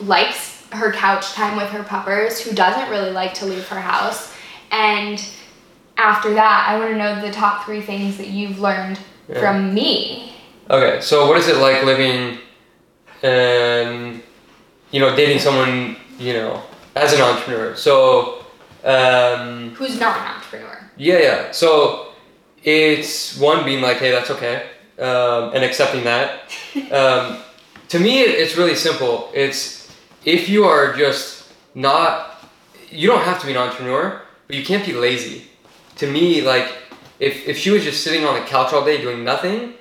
likes 0.00 0.64
her 0.70 0.92
couch 0.92 1.32
time 1.32 1.56
with 1.56 1.68
her 1.70 1.82
puppers, 1.82 2.40
who 2.40 2.54
doesn't 2.54 2.88
really 2.90 3.10
like 3.10 3.34
to 3.34 3.46
leave 3.46 3.66
her 3.68 3.80
house, 3.80 4.32
and 4.70 5.22
after 5.96 6.34
that, 6.34 6.66
I 6.68 6.78
want 6.78 6.90
to 6.90 6.96
know 6.98 7.20
the 7.20 7.30
top 7.30 7.64
three 7.64 7.80
things 7.80 8.16
that 8.16 8.28
you've 8.28 8.58
learned 8.60 8.98
Yeah. 9.28 9.40
from 9.40 9.72
me. 9.74 10.32
Okay, 10.70 11.00
so 11.00 11.26
what 11.28 11.36
is 11.36 11.46
it 11.48 11.56
like 11.58 11.84
living, 11.84 12.38
um, 13.22 14.22
you 14.90 15.00
know, 15.00 15.14
dating 15.14 15.38
someone 15.38 15.96
you 16.18 16.32
know 16.32 16.62
as 16.96 17.12
an 17.12 17.20
entrepreneur? 17.20 17.74
So. 17.76 18.40
Um, 18.84 19.70
Who's 19.76 19.98
not 19.98 20.18
an 20.18 20.26
entrepreneur? 20.34 20.90
Yeah, 20.98 21.18
yeah. 21.18 21.50
So 21.52 22.03
it's 22.64 23.38
one 23.38 23.64
being 23.64 23.82
like, 23.82 23.98
hey, 23.98 24.10
that's 24.10 24.30
okay, 24.30 24.66
um, 24.98 25.52
and 25.54 25.64
accepting 25.64 26.04
that. 26.04 26.42
Um, 26.90 27.38
to 27.88 28.00
me, 28.00 28.20
it's 28.20 28.56
really 28.56 28.74
simple. 28.74 29.30
It's 29.32 29.94
if 30.24 30.48
you 30.48 30.64
are 30.64 30.92
just 30.94 31.52
not, 31.74 32.48
you 32.90 33.08
don't 33.08 33.22
have 33.22 33.40
to 33.40 33.46
be 33.46 33.52
an 33.52 33.58
entrepreneur, 33.58 34.20
but 34.48 34.56
you 34.56 34.64
can't 34.64 34.84
be 34.84 34.92
lazy. 34.92 35.44
To 35.96 36.10
me, 36.10 36.42
like 36.42 36.72
if 37.20 37.46
if 37.46 37.56
she 37.56 37.70
was 37.70 37.84
just 37.84 38.02
sitting 38.02 38.24
on 38.24 38.34
the 38.34 38.46
couch 38.46 38.72
all 38.72 38.84
day 38.84 39.00
doing 39.00 39.24
nothing. 39.24 39.74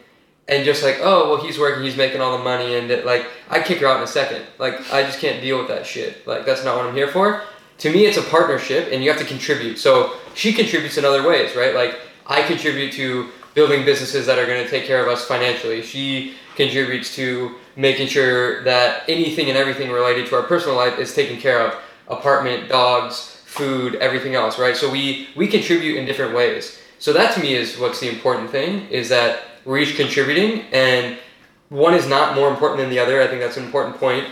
And 0.46 0.66
just 0.66 0.84
like, 0.84 1.00
oh 1.02 1.30
well, 1.30 1.42
he's 1.42 1.58
working, 1.58 1.86
he's 1.86 1.96
making 1.96 2.20
all 2.20 2.38
the 2.38 2.44
money, 2.44 2.76
and 2.76 2.92
it, 2.92 3.06
like 3.06 3.26
I'd 3.50 3.64
kick 3.64 3.80
her 3.80 3.88
out 3.88 3.98
in 3.98 4.04
a 4.04 4.08
second. 4.08 4.46
Like 4.60 4.76
I 4.92 5.04
just 5.04 5.20
can't 5.20 5.42
deal 5.42 5.58
with 5.58 5.70
that 5.70 5.86
shit. 5.86 6.28
Like 6.28 6.46
that's 6.46 6.66
not 6.66 6.76
what 6.76 6.86
I'm 6.86 6.94
here 6.94 7.08
for 7.08 7.44
to 7.80 7.92
me 7.92 8.06
it's 8.06 8.18
a 8.18 8.22
partnership 8.24 8.90
and 8.92 9.04
you 9.04 9.10
have 9.10 9.20
to 9.20 9.26
contribute 9.26 9.78
so 9.78 10.14
she 10.36 10.54
contributes 10.54 10.98
in 10.98 11.06
other 11.06 11.28
ways 11.28 11.56
right 11.56 11.76
like 11.76 12.00
i 12.28 12.42
contribute 12.44 12.92
to 12.92 13.30
building 13.54 13.86
businesses 13.86 14.26
that 14.26 14.40
are 14.40 14.46
going 14.46 14.64
to 14.64 14.70
take 14.70 14.86
care 14.86 15.02
of 15.02 15.08
us 15.08 15.26
financially 15.26 15.82
she 15.82 16.36
contributes 16.56 17.16
to 17.16 17.56
making 17.76 18.08
sure 18.08 18.64
that 18.64 19.04
anything 19.10 19.50
and 19.50 19.58
everything 19.58 19.92
related 19.92 20.28
to 20.28 20.36
our 20.36 20.44
personal 20.44 20.76
life 20.76 21.00
is 21.00 21.14
taken 21.14 21.38
care 21.38 21.60
of 21.60 21.76
apartment 22.08 22.70
dogs 22.70 23.42
food 23.46 23.96
everything 23.96 24.36
else 24.36 24.60
right 24.60 24.76
so 24.76 24.90
we 24.90 25.30
we 25.36 25.48
contribute 25.48 25.98
in 25.98 26.06
different 26.06 26.34
ways 26.34 26.80
so 27.00 27.14
that 27.14 27.34
to 27.34 27.40
me 27.40 27.54
is 27.54 27.78
what's 27.80 28.00
the 28.00 28.10
important 28.10 28.50
thing 28.50 28.88
is 28.88 29.10
that 29.10 29.44
we're 29.66 29.78
each 29.78 29.96
contributing 29.96 30.62
and 30.72 31.18
one 31.70 31.94
is 31.94 32.08
not 32.08 32.36
more 32.36 32.50
important 32.50 32.80
than 32.80 32.90
the 32.90 33.00
other 33.00 33.22
i 33.22 33.28
think 33.28 33.42
that's 33.42 33.58
an 33.58 33.64
important 33.64 33.96
point 33.98 34.28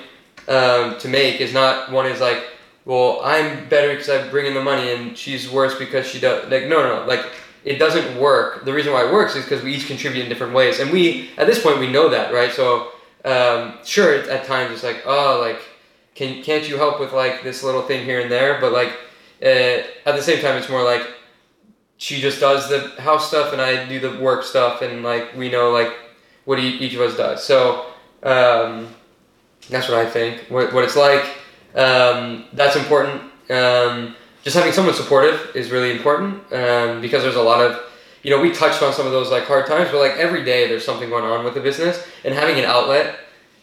um, 0.48 0.98
to 0.98 1.08
make 1.08 1.39
is 1.39 1.54
not 1.54 1.92
one 1.92 2.06
is 2.06 2.20
like 2.20 2.44
well, 2.86 3.22
I'm 3.24 3.70
better 3.70 3.89
because 3.89 4.10
I 4.10 4.28
bring 4.30 4.48
in 4.48 4.54
the 4.54 4.64
money, 4.64 4.92
and 4.92 5.18
she's 5.18 5.50
worse 5.50 5.78
because 5.78 6.08
she 6.08 6.20
does. 6.20 6.50
Like, 6.50 6.68
no, 6.68 6.82
no, 6.82 7.02
no. 7.02 7.08
Like, 7.08 7.26
it 7.64 7.78
doesn't 7.78 8.20
work. 8.20 8.66
The 8.66 8.74
reason 8.74 8.93
why 8.93 9.05
it 9.05 9.14
works 9.14 9.36
is 9.36 9.43
because 9.43 9.64
we 9.64 9.74
each 9.74 9.88
contribute 9.88 10.24
in 10.24 10.30
different 10.30 10.53
ways, 10.53 10.80
and 10.80 10.91
we 10.91 11.30
at 11.38 11.47
this 11.47 11.62
point 11.62 11.80
we 11.80 11.91
know 11.91 12.09
that, 12.09 12.34
right? 12.34 12.51
So, 12.51 12.91
um, 13.26 13.78
sure, 13.84 14.14
at 14.14 14.45
times 14.45 14.72
it's 14.72 14.84
like, 14.84 15.03
oh, 15.05 15.39
like, 15.41 15.62
can 16.16 16.43
can't 16.43 16.68
you 16.68 16.78
help 16.78 16.99
with 16.99 17.14
like 17.14 17.43
this 17.43 17.64
little 17.64 17.82
thing 17.82 18.05
here 18.05 18.20
and 18.22 18.32
there? 18.32 18.59
But 18.59 18.74
like, 18.74 18.89
uh, 19.41 19.84
at 20.05 20.16
the 20.16 20.22
same 20.22 20.41
time, 20.41 20.57
it's 20.57 20.70
more 20.70 20.84
like 20.84 21.07
she 21.97 22.20
just 22.20 22.39
does 22.39 22.70
the 22.70 23.01
house 23.01 23.28
stuff, 23.28 23.53
and 23.53 23.62
I 23.62 23.88
do 23.88 23.99
the 23.99 24.20
work 24.20 24.43
stuff, 24.43 24.82
and 24.82 25.03
like 25.03 25.36
we 25.36 25.49
know 25.49 25.72
like 25.72 25.93
what 26.45 26.59
each 26.59 26.93
of 26.95 27.01
us 27.01 27.16
does. 27.16 27.43
So, 27.43 27.86
um, 28.24 28.88
that's 29.70 29.88
what 29.88 29.97
I 29.97 30.09
think. 30.09 30.45
What 30.49 30.74
what 30.74 30.84
it's 30.84 30.95
like 30.95 31.26
um, 31.76 32.45
that's 32.53 32.76
important. 32.76 33.22
Um, 33.49 34.16
just 34.44 34.56
having 34.56 34.72
someone 34.72 34.94
supportive 34.94 35.52
is 35.56 35.72
really 35.72 35.92
important 35.92 36.36
um, 36.54 37.02
because 37.02 37.24
there's 37.24 37.36
a 37.36 37.42
lot 37.42 37.62
of, 37.62 37.80
you 38.24 38.32
know, 38.32 38.42
we 38.42 38.52
touched 38.52 38.82
on 38.82 38.94
some 38.94 39.06
of 39.06 39.12
those 39.12 39.30
like 39.30 39.44
hard 39.44 39.68
times, 39.68 39.89
but 39.92 40.00
like 40.00 40.18
every 40.18 40.44
day 40.44 40.68
there's 40.68 40.86
something 40.86 41.10
going 41.10 41.26
on 41.26 41.46
with 41.46 41.54
the 41.54 41.62
business, 41.62 42.06
and 42.24 42.34
having 42.34 42.58
an 42.58 42.66
outlet 42.66 43.20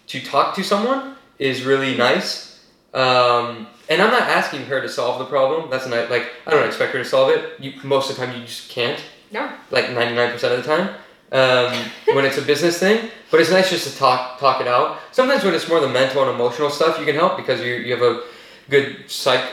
to 0.09 0.21
talk 0.21 0.55
to 0.57 0.63
someone 0.63 1.17
is 1.39 1.65
really 1.65 1.97
nice. 1.97 2.65
Um, 2.95 3.67
and 3.89 4.03
I'm 4.03 4.11
not 4.11 4.23
asking 4.23 4.67
her 4.67 4.81
to 4.81 4.89
solve 4.89 5.19
the 5.19 5.25
problem. 5.25 5.71
That's 5.71 5.87
not 5.87 6.11
like 6.11 6.31
I 6.47 6.51
don't 6.51 6.67
expect 6.67 6.93
her 6.93 6.99
to 6.99 7.05
solve 7.05 7.31
it. 7.31 7.61
You, 7.61 7.73
most 7.85 8.11
of 8.11 8.17
the 8.17 8.27
time 8.27 8.39
you 8.39 8.47
just 8.47 8.71
can't. 8.71 9.01
No. 9.31 9.51
Like 9.71 9.87
99% 9.87 10.35
of 10.35 10.41
the 10.41 10.63
time. 10.63 10.95
Um, 11.31 11.91
when 12.15 12.25
it's 12.25 12.39
a 12.39 12.43
business 12.43 12.79
thing, 12.79 13.11
but 13.31 13.41
it's 13.41 13.51
nice 13.51 13.69
just 13.69 13.91
to 13.91 13.99
talk 13.99 14.39
talk 14.39 14.61
it 14.61 14.67
out. 14.67 14.99
Sometimes 15.13 15.45
when 15.45 15.55
it's 15.55 15.69
more 15.69 15.81
the 15.81 15.89
mental 15.89 16.23
and 16.23 16.31
emotional 16.31 16.71
stuff, 16.71 16.99
you 16.99 17.05
can 17.05 17.15
help 17.15 17.37
because 17.37 17.61
you, 17.61 17.75
you 17.75 17.95
have 17.95 18.03
a 18.03 18.23
good 18.71 19.11
psych 19.11 19.45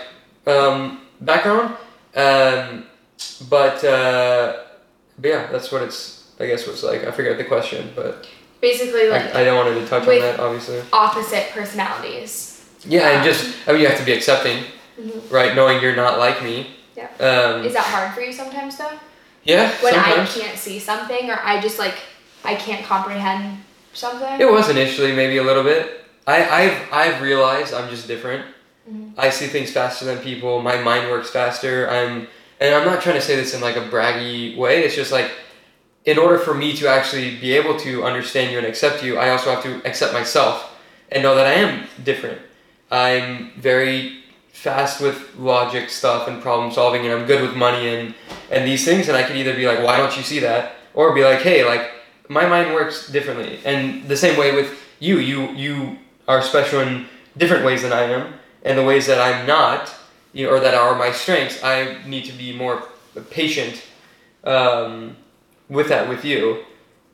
um, 0.47 1.01
background. 1.26 1.76
Um, 2.15 2.86
but 3.49 3.84
uh, 3.84 4.63
but 5.19 5.28
yeah, 5.28 5.51
that's 5.51 5.71
what 5.71 5.82
it's. 5.82 6.32
I 6.39 6.47
guess 6.47 6.67
what's 6.67 6.84
like. 6.84 7.05
I 7.05 7.11
forgot 7.11 7.38
the 7.38 7.45
question, 7.45 7.91
but 7.95 8.28
Basically, 8.61 9.09
like 9.09 9.34
I, 9.36 9.41
I 9.41 9.43
don't 9.43 9.57
wanted 9.57 9.80
to 9.80 9.86
touch 9.88 10.07
on 10.07 10.19
that. 10.19 10.39
Obviously, 10.39 10.82
opposite 10.91 11.49
personalities. 11.51 12.65
yeah, 12.88 13.09
and 13.09 13.23
just 13.23 13.55
I 13.67 13.71
mean 13.73 13.82
you 13.82 13.88
have 13.88 13.99
to 13.99 14.05
be 14.05 14.13
accepting, 14.13 14.63
Mhm. 14.99 15.32
right? 15.32 15.55
Knowing 15.55 15.82
you're 15.82 15.95
not 15.95 16.19
like 16.19 16.41
me. 16.43 16.71
Yeah. 16.95 17.09
Um, 17.19 17.65
Is 17.65 17.73
that 17.73 17.84
hard 17.86 18.13
for 18.13 18.21
you 18.21 18.32
sometimes 18.34 18.78
though? 18.78 18.97
yeah. 19.43 19.71
When 19.82 19.93
sometimes. 19.93 20.30
I 20.36 20.39
can't 20.39 20.57
see 20.57 20.80
something 20.80 21.30
or 21.30 21.39
I 21.43 21.59
just 21.61 21.78
like 21.80 21.95
I 22.43 22.55
can't 22.55 22.86
comprehend 22.86 23.59
something. 23.93 24.39
It 24.39 24.49
was 24.51 24.69
initially 24.69 25.11
maybe 25.13 25.38
a 25.38 25.43
little 25.43 25.63
bit. 25.63 26.05
I, 26.28 26.38
I've 26.49 26.78
I've 26.93 27.21
realized 27.21 27.73
I'm 27.73 27.89
just 27.89 28.07
different. 28.07 28.45
Mhm. 28.89 29.13
I 29.17 29.29
see 29.29 29.47
things 29.47 29.71
faster 29.71 30.05
than 30.05 30.19
people. 30.19 30.61
My 30.61 30.77
mind 30.77 31.09
works 31.09 31.29
faster. 31.29 31.89
I'm 31.89 32.27
and 32.59 32.73
I'm 32.73 32.86
not 32.86 33.01
trying 33.01 33.15
to 33.15 33.21
say 33.21 33.36
this 33.36 33.53
in 33.53 33.61
like 33.61 33.75
a 33.75 33.88
braggy 33.89 34.55
way. 34.55 34.83
It's 34.83 34.95
just 34.95 35.11
like 35.11 35.31
in 36.05 36.17
order 36.17 36.38
for 36.38 36.53
me 36.53 36.73
to 36.77 36.88
actually 36.88 37.36
be 37.38 37.53
able 37.53 37.77
to 37.79 38.03
understand 38.03 38.51
you 38.51 38.57
and 38.57 38.67
accept 38.67 39.03
you, 39.03 39.17
I 39.17 39.29
also 39.29 39.49
have 39.49 39.63
to 39.63 39.81
accept 39.86 40.13
myself 40.13 40.71
and 41.11 41.23
know 41.23 41.36
that 41.36 41.47
I 41.47 41.53
am 41.53 41.88
different. 42.03 42.39
I'm 42.91 43.51
very 43.57 44.19
fast 44.53 45.01
with 45.01 45.36
logic 45.38 45.89
stuff 45.89 46.27
and 46.27 46.41
problem 46.41 46.71
solving 46.71 47.05
and 47.05 47.13
I'm 47.13 47.25
good 47.25 47.41
with 47.41 47.55
money 47.55 47.93
and 47.93 48.13
and 48.51 48.65
these 48.65 48.86
things 48.86 49.09
and 49.09 49.17
I 49.17 49.23
can 49.23 49.36
either 49.36 49.53
be 49.55 49.67
like, 49.67 49.83
why 49.83 49.97
don't 49.97 50.15
you 50.15 50.23
see 50.23 50.39
that? 50.39 50.75
Or 50.93 51.13
be 51.13 51.23
like, 51.23 51.41
hey, 51.41 51.65
like 51.65 51.91
my 52.29 52.45
mind 52.47 52.73
works 52.73 53.09
differently. 53.09 53.59
And 53.65 54.07
the 54.07 54.15
same 54.17 54.38
way 54.38 54.53
with 54.55 54.69
you, 54.99 55.19
you 55.19 55.49
you 55.51 55.97
are 56.27 56.41
special 56.41 56.79
in 56.81 57.05
different 57.38 57.65
ways 57.65 57.81
than 57.81 57.91
I 57.91 58.03
am, 58.03 58.33
and 58.66 58.78
the 58.78 58.84
ways 58.84 59.05
that 59.07 59.22
I'm 59.22 59.45
not, 59.45 59.93
you 60.34 60.45
know, 60.45 60.53
or 60.53 60.59
that 60.59 60.74
are 60.74 60.95
my 60.95 61.11
strengths, 61.11 61.63
I 61.63 61.97
need 62.05 62.26
to 62.26 62.34
be 62.34 62.51
more 62.51 62.84
patient 63.30 63.82
um, 64.43 65.16
with 65.70 65.88
that 65.89 66.09
with 66.09 66.26
you, 66.26 66.66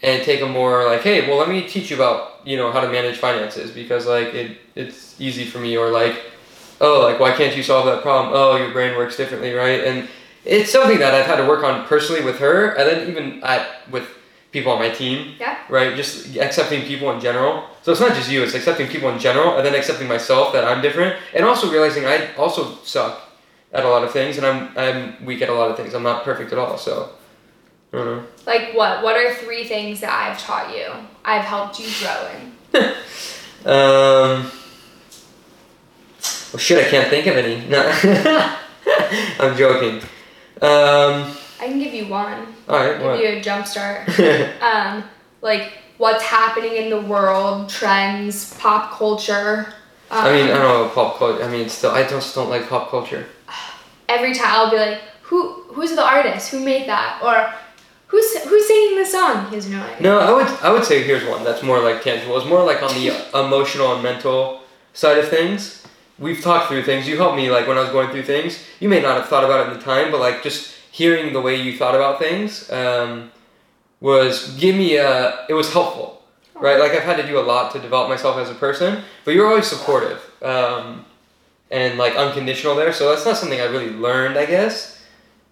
and 0.02 0.24
take 0.24 0.41
a 0.41 0.47
more 0.47 0.86
like, 0.86 1.02
hey, 1.02 1.28
well, 1.28 1.38
let 1.38 1.49
me 1.49 1.68
teach 1.68 1.91
you 1.91 1.97
about 1.97 2.41
you 2.45 2.58
know 2.58 2.72
how 2.72 2.80
to 2.82 2.89
manage 2.89 3.18
finances 3.18 3.70
because 3.70 4.08
like 4.08 4.34
it 4.34 4.58
it's 4.74 5.20
easy 5.20 5.45
for 5.45 5.60
me, 5.60 5.78
or 5.78 5.91
like, 5.91 6.20
oh, 6.80 7.02
like 7.02 7.20
why 7.20 7.36
can't 7.36 7.56
you 7.56 7.62
solve 7.62 7.86
that 7.86 8.02
problem? 8.02 8.34
Oh, 8.34 8.56
your 8.56 8.72
brain 8.72 8.97
works 8.97 9.18
differently, 9.18 9.54
right? 9.54 9.84
And 9.84 10.08
it's 10.45 10.72
something 10.72 10.97
that 10.99 11.14
I've 11.14 11.28
had 11.28 11.36
to 11.36 11.47
work 11.47 11.64
on 11.64 11.86
personally 11.86 12.24
with 12.24 12.39
her, 12.39 12.70
and 12.70 12.89
then 12.89 13.10
even 13.10 13.43
at 13.43 13.89
with 13.91 14.08
people 14.52 14.72
on 14.72 14.80
my 14.80 14.89
team. 14.89 15.36
Yeah. 15.39 15.58
Right. 15.70 15.95
Just 15.95 16.36
accepting 16.36 16.84
people 16.84 17.12
in 17.12 17.20
general. 17.20 17.66
So 17.84 17.91
it's 17.91 18.02
not 18.02 18.14
just 18.16 18.30
you. 18.30 18.43
It's 18.43 18.54
accepting 18.54 18.88
people 18.88 19.10
in 19.10 19.20
general, 19.20 19.58
and 19.58 19.66
then 19.66 19.74
accepting 19.76 20.08
myself 20.08 20.54
that 20.54 20.66
I'm 20.66 20.82
different, 20.82 21.18
and 21.34 21.45
also 21.45 21.72
realizing 21.72 22.06
I 22.06 22.34
also 22.36 22.76
suck 22.84 23.20
at 23.74 23.86
a 23.86 23.89
lot 23.89 24.04
of 24.04 24.12
things, 24.12 24.38
and 24.38 24.45
I'm 24.45 24.78
I'm 24.78 25.26
weak 25.26 25.41
at 25.41 25.49
a 25.49 25.54
lot 25.54 25.72
of 25.72 25.78
things. 25.78 25.93
I'm 25.93 26.04
not 26.04 26.24
perfect 26.24 26.52
at 26.52 26.60
all. 26.60 26.78
So. 26.78 27.10
I 27.93 27.97
don't 27.97 28.06
know. 28.06 28.24
Like 28.45 28.74
what? 28.74 29.04
What 29.04 29.18
are 29.18 29.34
three 29.36 29.66
things 29.66 29.99
that 29.99 30.14
I've 30.14 30.39
taught 30.39 30.74
you? 30.74 30.88
I've 31.26 31.43
helped 31.43 31.78
you 31.78 31.89
grow 31.99 32.30
in. 32.34 32.93
Um. 33.64 34.49
Well, 36.52 36.58
shit, 36.58 36.84
I 36.84 36.89
can't 36.89 37.10
think 37.10 37.28
of 37.28 37.38
any. 37.38 37.64
No. 37.70 37.80
I'm 39.39 39.56
joking. 39.56 39.97
Um. 40.62 41.36
I 41.60 41.68
can 41.68 41.78
give 41.78 41.93
you 41.93 42.08
one. 42.08 42.47
All 42.72 42.80
right. 42.80 42.97
Give 42.97 43.05
What? 43.05 43.19
you 43.19 43.28
a 43.28 43.41
jump 43.41 43.67
start. 43.67 44.07
um, 44.61 45.03
like 45.41 45.74
what's 45.97 46.24
happening 46.24 46.76
in 46.78 46.89
the 46.89 47.01
world, 47.01 47.69
trends, 47.69 48.53
pop 48.55 48.91
culture. 48.97 49.74
Um, 50.09 50.26
I 50.26 50.32
mean, 50.32 50.45
I 50.45 50.57
don't 50.57 50.59
know 50.61 50.89
pop 50.93 51.17
culture. 51.17 51.43
I 51.43 51.49
mean, 51.51 51.67
still, 51.69 51.91
I 51.91 52.07
just 52.07 52.34
don't 52.34 52.49
like 52.49 52.67
pop 52.69 52.89
culture. 52.89 53.26
every 54.09 54.34
time 54.34 54.47
I'll 54.49 54.72
be 54.72 54.78
like, 54.78 55.01
who 55.24 55.63
who's 55.74 55.91
the 55.95 56.03
artist? 56.03 56.49
Who 56.51 56.59
made 56.63 56.88
that? 56.88 57.19
Or 57.24 57.53
who's 58.07 58.38
who's 58.43 58.67
singing 58.67 58.97
the 58.99 59.05
song? 59.05 59.49
He 59.49 59.55
has 59.55 59.69
no 59.69 59.82
idea. 59.84 60.01
No, 60.01 60.19
I 60.19 60.32
would 60.32 60.47
I 60.61 60.72
would 60.72 60.84
say 60.86 61.03
here's 61.03 61.26
one 61.28 61.43
that's 61.43 61.63
more 61.63 61.80
like 61.80 62.01
tangible. 62.03 62.38
It's 62.38 62.47
more 62.47 62.63
like 62.63 62.82
on 62.82 62.93
the 62.95 63.07
emotional 63.45 63.93
and 63.93 64.03
mental 64.03 64.61
side 64.93 65.17
of 65.17 65.28
things. 65.30 65.86
We've 66.19 66.41
talked 66.41 66.67
through 66.67 66.84
things. 66.84 67.07
You 67.07 67.17
helped 67.17 67.36
me 67.36 67.49
like 67.49 67.67
when 67.67 67.78
I 67.78 67.82
was 67.82 67.89
going 67.89 68.09
through 68.11 68.24
things. 68.24 68.63
You 68.80 68.89
may 68.89 69.01
not 69.01 69.17
have 69.17 69.28
thought 69.28 69.43
about 69.43 69.65
it 69.67 69.72
in 69.72 69.78
the 69.80 69.84
time, 69.84 70.11
but 70.11 70.19
like 70.19 70.43
just 70.43 70.74
hearing 70.91 71.33
the 71.33 71.41
way 71.41 71.55
you 71.55 71.77
thought 71.77 71.95
about 71.95 72.19
things, 72.19 72.69
um, 72.71 73.31
was 73.99 74.55
give 74.59 74.75
me 74.75 74.97
a. 74.97 75.45
It 75.49 75.53
was 75.53 75.71
helpful, 75.71 76.23
right? 76.55 76.79
Like 76.79 76.91
I've 76.91 77.03
had 77.03 77.17
to 77.17 77.25
do 77.25 77.39
a 77.39 77.41
lot 77.41 77.71
to 77.73 77.79
develop 77.79 78.09
myself 78.09 78.37
as 78.37 78.49
a 78.49 78.55
person, 78.55 79.03
but 79.25 79.33
you're 79.33 79.47
always 79.47 79.67
supportive 79.67 80.19
um, 80.41 81.05
and 81.69 81.97
like 81.97 82.15
unconditional 82.15 82.75
there. 82.75 82.93
So 82.93 83.09
that's 83.09 83.25
not 83.25 83.37
something 83.37 83.59
I 83.59 83.65
really 83.65 83.91
learned, 83.91 84.37
I 84.37 84.45
guess. 84.45 85.01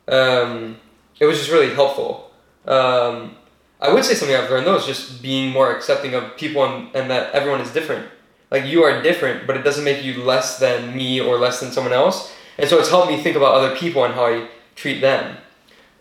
Um, 0.07 0.77
it 1.19 1.25
was 1.25 1.37
just 1.37 1.51
really 1.51 1.73
helpful. 1.73 2.31
Um, 2.65 3.35
I 3.81 3.93
would 3.93 4.03
say 4.03 4.13
something 4.13 4.35
I've 4.35 4.49
learned 4.49 4.67
though 4.67 4.75
is 4.75 4.85
just 4.85 5.21
being 5.21 5.51
more 5.51 5.73
accepting 5.73 6.13
of 6.13 6.35
people 6.35 6.65
and, 6.65 6.93
and 6.95 7.09
that 7.09 7.33
everyone 7.33 7.61
is 7.61 7.71
different. 7.71 8.09
Like 8.51 8.65
you 8.65 8.83
are 8.83 9.01
different, 9.01 9.47
but 9.47 9.55
it 9.55 9.63
doesn't 9.63 9.83
make 9.83 10.03
you 10.03 10.23
less 10.23 10.59
than 10.59 10.95
me 10.95 11.21
or 11.21 11.37
less 11.37 11.59
than 11.59 11.71
someone 11.71 11.93
else. 11.93 12.33
And 12.57 12.69
so 12.69 12.79
it's 12.79 12.89
helped 12.89 13.09
me 13.09 13.21
think 13.21 13.37
about 13.37 13.53
other 13.53 13.75
people 13.75 14.03
and 14.03 14.13
how 14.13 14.25
I 14.25 14.49
treat 14.79 15.01
them. 15.01 15.35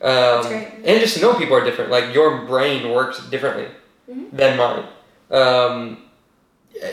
Um, 0.01 0.47
and 0.47 1.01
just 1.01 1.17
to 1.17 1.21
know 1.21 1.35
people 1.35 1.57
are 1.57 1.65
different. 1.65 1.91
Like 1.91 2.15
your 2.15 2.43
brain 2.47 2.91
works 2.93 3.19
differently 3.29 3.67
Mhm. 4.09 4.31
than 4.33 4.57
mine. 4.57 4.85
Um, 5.31 6.03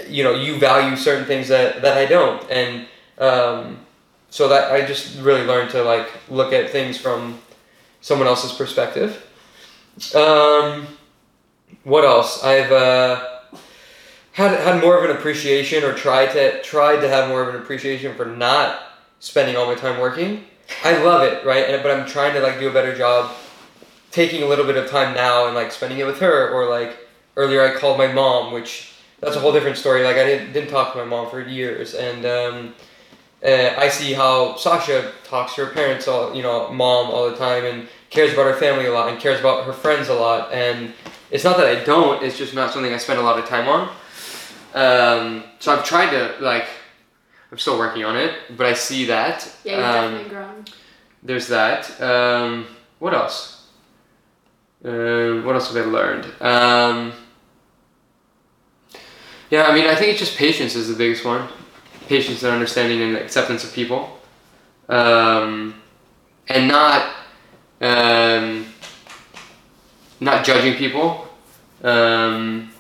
you 0.08 0.24
know, 0.24 0.34
you 0.34 0.58
value 0.58 0.96
certain 0.96 1.26
things 1.26 1.48
that, 1.50 1.84
that 1.84 1.96
I 1.98 2.06
don't. 2.06 2.42
And 2.50 2.88
um, 3.20 3.86
so 4.32 4.48
that 4.48 4.72
I 4.72 4.82
just 4.86 5.20
really 5.22 5.44
learned 5.46 5.70
to 5.72 5.84
like 5.84 6.08
look 6.30 6.52
at 6.52 6.72
things 6.72 6.98
from 6.98 7.40
someone 8.02 8.28
else's 8.28 8.52
perspective. 8.52 9.24
Um, 10.16 10.88
what 11.84 12.04
else? 12.04 12.44
I've 12.44 12.72
uh, 12.72 13.24
had 14.32 14.60
had 14.60 14.82
more 14.82 14.98
of 14.98 15.10
an 15.10 15.16
appreciation, 15.16 15.84
or 15.84 15.94
tried 15.94 16.32
to 16.34 16.62
tried 16.64 17.00
to 17.02 17.08
have 17.08 17.30
more 17.30 17.42
of 17.44 17.54
an 17.56 17.62
appreciation 17.62 18.16
for 18.16 18.26
not 18.26 18.82
spending 19.20 19.56
all 19.56 19.68
my 19.68 19.76
time 19.76 20.00
working. 20.00 20.46
I 20.84 21.02
love 21.04 21.24
it, 21.24 21.46
right? 21.46 21.70
And 21.70 21.82
but 21.84 21.92
I'm 21.92 22.06
trying 22.06 22.34
to 22.34 22.42
like 22.42 22.60
do 22.60 22.70
a 22.70 22.74
better 22.74 22.96
job 22.96 23.36
taking 24.12 24.44
a 24.44 24.46
little 24.46 24.66
bit 24.66 24.78
of 24.78 24.90
time 24.90 25.14
now 25.14 25.46
and 25.46 25.56
like 25.56 25.72
spending 25.72 26.00
it 26.00 26.06
with 26.06 26.20
her, 26.20 26.50
or 26.50 26.70
like 26.70 26.98
earlier 27.36 27.62
I 27.62 27.74
called 27.74 27.98
my 27.98 28.08
mom, 28.08 28.54
which 28.54 28.94
that's 29.20 29.36
a 29.36 29.40
whole 29.40 29.52
different 29.52 29.78
story. 29.78 30.04
Like 30.04 30.18
I 30.18 30.24
didn't 30.24 30.54
didn't 30.54 30.70
talk 30.70 30.94
to 30.94 31.00
my 31.00 31.06
mom 31.06 31.30
for 31.30 31.42
years, 31.42 31.94
and 31.94 32.26
um, 32.26 32.76
uh, 33.44 33.74
I 33.78 33.90
see 33.90 34.14
how 34.14 34.56
Sasha 34.56 35.12
talks 35.24 35.56
to 35.56 35.66
her 35.66 35.74
parents, 35.74 36.08
all 36.08 36.36
you 36.36 36.44
know, 36.44 36.70
mom 36.72 37.12
all 37.12 37.30
the 37.30 37.36
time, 37.36 37.66
and 37.66 37.88
cares 38.10 38.34
about 38.34 38.46
her 38.46 38.56
family 38.56 38.86
a 38.86 38.94
lot, 38.94 39.10
and 39.10 39.20
cares 39.20 39.40
about 39.40 39.66
her 39.66 39.74
friends 39.74 40.10
a 40.10 40.14
lot. 40.14 40.52
And 40.52 40.94
it's 41.32 41.44
not 41.44 41.58
that 41.58 41.68
I 41.68 41.84
don't; 41.84 42.24
it's 42.24 42.38
just 42.38 42.54
not 42.54 42.72
something 42.72 42.94
I 42.94 42.98
spend 42.98 43.20
a 43.20 43.24
lot 43.24 43.38
of 43.38 43.46
time 43.46 43.68
on. 43.68 43.90
Um, 44.74 45.44
so 45.60 45.74
I've 45.74 45.86
tried 45.86 46.12
to 46.12 46.36
like. 46.40 46.68
I'm 47.52 47.58
still 47.58 47.78
working 47.78 48.04
on 48.04 48.18
it, 48.18 48.34
but 48.58 48.66
I 48.66 48.74
see 48.74 49.06
that. 49.06 49.50
Yeah, 49.64 49.76
you've 49.78 49.86
Um, 49.86 50.12
definitely 50.12 50.30
grown. 50.30 50.66
there's 51.24 51.48
that. 51.48 52.02
Um, 52.02 52.68
what 53.00 53.14
else? 53.14 53.68
Uh, 54.84 55.42
what 55.44 55.56
else 55.56 55.74
have 55.74 55.78
I 55.78 55.90
learned? 55.90 56.26
Um, 56.42 57.14
yeah, 59.50 59.64
I 59.68 59.74
mean, 59.74 59.86
I 59.88 59.96
think 59.96 60.12
it's 60.12 60.20
just 60.20 60.38
patience 60.38 60.76
is 60.76 60.88
the 60.88 60.96
biggest 60.96 61.24
one. 61.24 61.48
Patience 62.08 62.44
and 62.44 62.52
understanding 62.52 63.02
and 63.02 63.16
acceptance 63.18 63.64
of 63.64 63.74
people, 63.74 64.20
um, 64.90 65.74
and 66.48 66.68
not 66.68 67.14
um, 67.82 68.66
not 70.20 70.46
judging 70.46 70.76
people 70.76 71.28
um, 71.84 72.72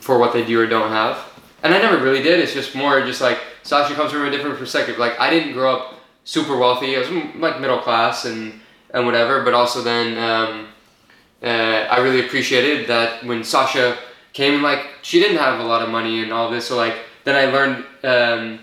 for 0.00 0.18
what 0.18 0.32
they 0.32 0.44
do 0.44 0.60
or 0.60 0.66
don't 0.66 0.90
have. 0.90 1.18
And 1.62 1.72
I 1.72 1.78
never 1.78 1.98
really 1.98 2.22
did. 2.22 2.40
It's 2.40 2.52
just 2.52 2.74
more 2.74 3.00
just 3.06 3.20
like 3.20 3.38
Sasha 3.68 3.94
comes 3.94 4.12
from 4.12 4.24
a 4.24 4.30
different 4.30 4.58
perspective. 4.58 4.96
Like 4.96 5.20
I 5.20 5.28
didn't 5.28 5.52
grow 5.52 5.76
up 5.76 6.00
super 6.24 6.56
wealthy. 6.56 6.96
I 6.96 7.00
was 7.00 7.08
mm, 7.08 7.38
like 7.38 7.60
middle 7.60 7.80
class 7.80 8.24
and 8.24 8.60
and 8.94 9.04
whatever. 9.04 9.44
But 9.44 9.52
also 9.52 9.82
then 9.82 10.16
um, 10.16 10.68
uh, 11.42 11.86
I 11.94 11.98
really 11.98 12.24
appreciated 12.24 12.88
that 12.88 13.22
when 13.24 13.44
Sasha 13.44 13.98
came 14.32 14.62
like 14.62 14.86
she 15.02 15.20
didn't 15.20 15.36
have 15.36 15.60
a 15.60 15.64
lot 15.64 15.82
of 15.82 15.90
money 15.90 16.22
and 16.22 16.32
all 16.32 16.50
this. 16.50 16.66
So 16.66 16.78
like 16.78 16.96
then 17.24 17.36
I 17.36 17.52
learned 17.52 17.84
um, 18.04 18.60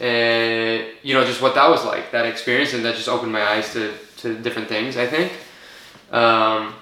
uh, 0.00 0.90
you 1.04 1.14
know 1.14 1.24
just 1.24 1.40
what 1.40 1.54
that 1.54 1.70
was 1.70 1.84
like 1.84 2.10
that 2.10 2.26
experience 2.26 2.72
and 2.74 2.84
that 2.84 2.96
just 2.96 3.08
opened 3.08 3.30
my 3.30 3.44
eyes 3.44 3.72
to 3.74 3.94
to 4.18 4.34
different 4.34 4.68
things. 4.68 4.96
I 4.96 5.06
think, 5.06 5.30
um, 6.10 6.74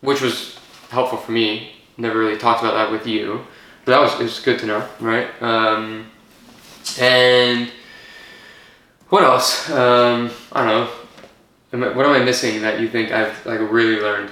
which 0.00 0.22
was 0.22 0.58
helpful 0.88 1.18
for 1.18 1.32
me. 1.32 1.72
Never 1.98 2.18
really 2.18 2.38
talked 2.38 2.62
about 2.62 2.72
that 2.72 2.90
with 2.90 3.06
you, 3.06 3.44
but 3.84 3.92
that 3.92 4.00
was 4.00 4.18
it 4.18 4.22
was 4.22 4.40
good 4.40 4.58
to 4.60 4.66
know, 4.66 4.88
right? 5.00 5.28
Um, 5.42 6.12
and 6.98 7.70
what 9.08 9.24
else? 9.24 9.68
Um, 9.70 10.30
I 10.52 10.64
don't 10.64 11.80
know. 11.80 11.92
What 11.92 12.06
am 12.06 12.12
I 12.12 12.24
missing 12.24 12.62
that 12.62 12.80
you 12.80 12.88
think 12.88 13.10
I've 13.10 13.44
like 13.44 13.60
really 13.60 14.00
learned? 14.00 14.30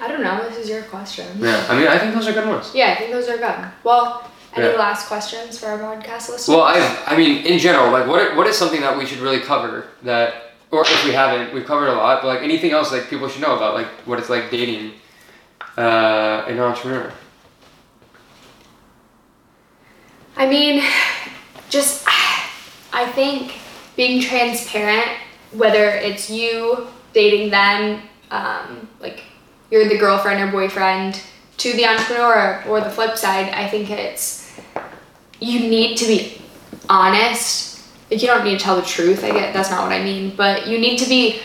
I 0.00 0.08
don't 0.08 0.22
know. 0.22 0.46
This 0.48 0.58
is 0.58 0.68
your 0.68 0.82
question. 0.82 1.26
Yeah, 1.38 1.64
I 1.68 1.78
mean, 1.78 1.86
I 1.86 1.98
think 1.98 2.14
those 2.14 2.26
are 2.26 2.32
good 2.32 2.48
ones. 2.48 2.72
Yeah, 2.74 2.92
I 2.92 2.96
think 2.96 3.12
those 3.12 3.28
are 3.28 3.38
good. 3.38 3.70
Well, 3.84 4.28
any 4.54 4.66
Yeah. 4.66 4.72
last 4.78 5.06
questions 5.08 5.58
for 5.58 5.66
our 5.66 5.78
podcast 5.78 6.28
listeners? 6.30 6.48
Well, 6.48 6.62
I, 6.62 7.04
I 7.06 7.16
mean, 7.16 7.44
in 7.46 7.58
general, 7.58 7.90
like, 7.92 8.06
what, 8.06 8.36
what 8.36 8.46
is 8.46 8.56
something 8.58 8.80
that 8.80 8.96
we 8.98 9.06
should 9.06 9.18
really 9.20 9.40
cover 9.40 9.86
that, 10.02 10.54
or 10.70 10.82
if 10.82 11.04
we 11.04 11.12
haven't, 11.12 11.54
we've 11.54 11.64
covered 11.64 11.88
a 11.88 11.94
lot, 11.94 12.22
but 12.22 12.28
like 12.28 12.40
anything 12.42 12.72
else 12.72 12.90
like 12.92 13.08
people 13.08 13.28
should 13.28 13.42
know 13.42 13.56
about, 13.56 13.74
like 13.74 13.86
what 14.04 14.18
it's 14.18 14.28
like 14.30 14.50
dating 14.50 14.92
uh, 15.78 16.44
an 16.48 16.58
entrepreneur. 16.58 17.12
I 20.36 20.46
mean, 20.48 20.82
just 21.74 22.06
I 22.92 23.06
think 23.12 23.54
being 23.96 24.22
transparent, 24.22 25.10
whether 25.52 25.90
it's 25.90 26.30
you 26.30 26.86
dating 27.12 27.50
them, 27.50 28.02
um, 28.30 28.88
like 29.00 29.22
you're 29.70 29.88
the 29.88 29.98
girlfriend 29.98 30.40
or 30.40 30.50
boyfriend 30.50 31.20
to 31.58 31.72
the 31.74 31.86
entrepreneur, 31.86 32.64
or 32.68 32.80
the 32.80 32.90
flip 32.90 33.16
side, 33.16 33.48
I 33.50 33.68
think 33.68 33.90
it's 33.90 34.58
you 35.40 35.60
need 35.60 35.96
to 35.98 36.06
be 36.06 36.40
honest. 36.88 37.82
Like 38.10 38.20
you 38.22 38.28
don't 38.28 38.44
need 38.44 38.58
to 38.58 38.64
tell 38.64 38.76
the 38.76 38.86
truth. 38.86 39.24
I 39.24 39.30
get 39.30 39.52
that's 39.52 39.70
not 39.70 39.82
what 39.82 39.92
I 39.92 40.02
mean, 40.02 40.34
but 40.36 40.66
you 40.66 40.78
need 40.78 40.98
to 40.98 41.08
be 41.08 41.40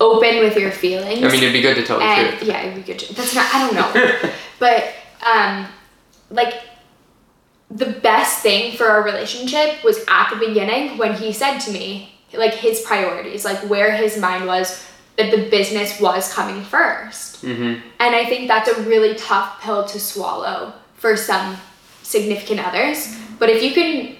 open 0.00 0.38
with 0.38 0.56
your 0.56 0.70
feelings. 0.70 1.22
I 1.22 1.28
mean, 1.28 1.42
it'd 1.42 1.52
be 1.52 1.60
good 1.60 1.74
to 1.76 1.84
tell 1.84 1.98
the 1.98 2.04
and 2.04 2.36
truth. 2.36 2.48
yeah, 2.48 2.62
it'd 2.62 2.74
be 2.74 2.82
good. 2.82 2.98
To, 3.00 3.14
that's 3.14 3.34
not. 3.34 3.54
I 3.54 3.66
don't 3.66 3.74
know. 3.74 4.30
But 4.60 4.92
um, 5.26 5.66
like 6.28 6.52
the 7.70 7.86
best 7.86 8.42
thing 8.42 8.76
for 8.76 8.88
our 8.88 9.02
relationship 9.02 9.82
was 9.84 10.04
at 10.08 10.30
the 10.30 10.36
beginning 10.36 10.98
when 10.98 11.14
he 11.14 11.32
said 11.32 11.58
to 11.60 11.70
me 11.70 12.12
like 12.32 12.54
his 12.54 12.80
priorities, 12.80 13.44
like 13.44 13.58
where 13.68 13.92
his 13.92 14.18
mind 14.18 14.46
was 14.46 14.84
that 15.16 15.30
the 15.30 15.48
business 15.50 16.00
was 16.00 16.32
coming 16.32 16.62
first. 16.62 17.44
Mm-hmm. 17.44 17.86
And 17.98 18.14
I 18.14 18.24
think 18.24 18.48
that's 18.48 18.68
a 18.68 18.82
really 18.82 19.14
tough 19.14 19.60
pill 19.60 19.84
to 19.84 20.00
swallow 20.00 20.72
for 20.94 21.16
some 21.16 21.56
significant 22.02 22.66
others. 22.66 23.16
But 23.38 23.50
if 23.50 23.62
you 23.62 23.72
can 23.72 24.16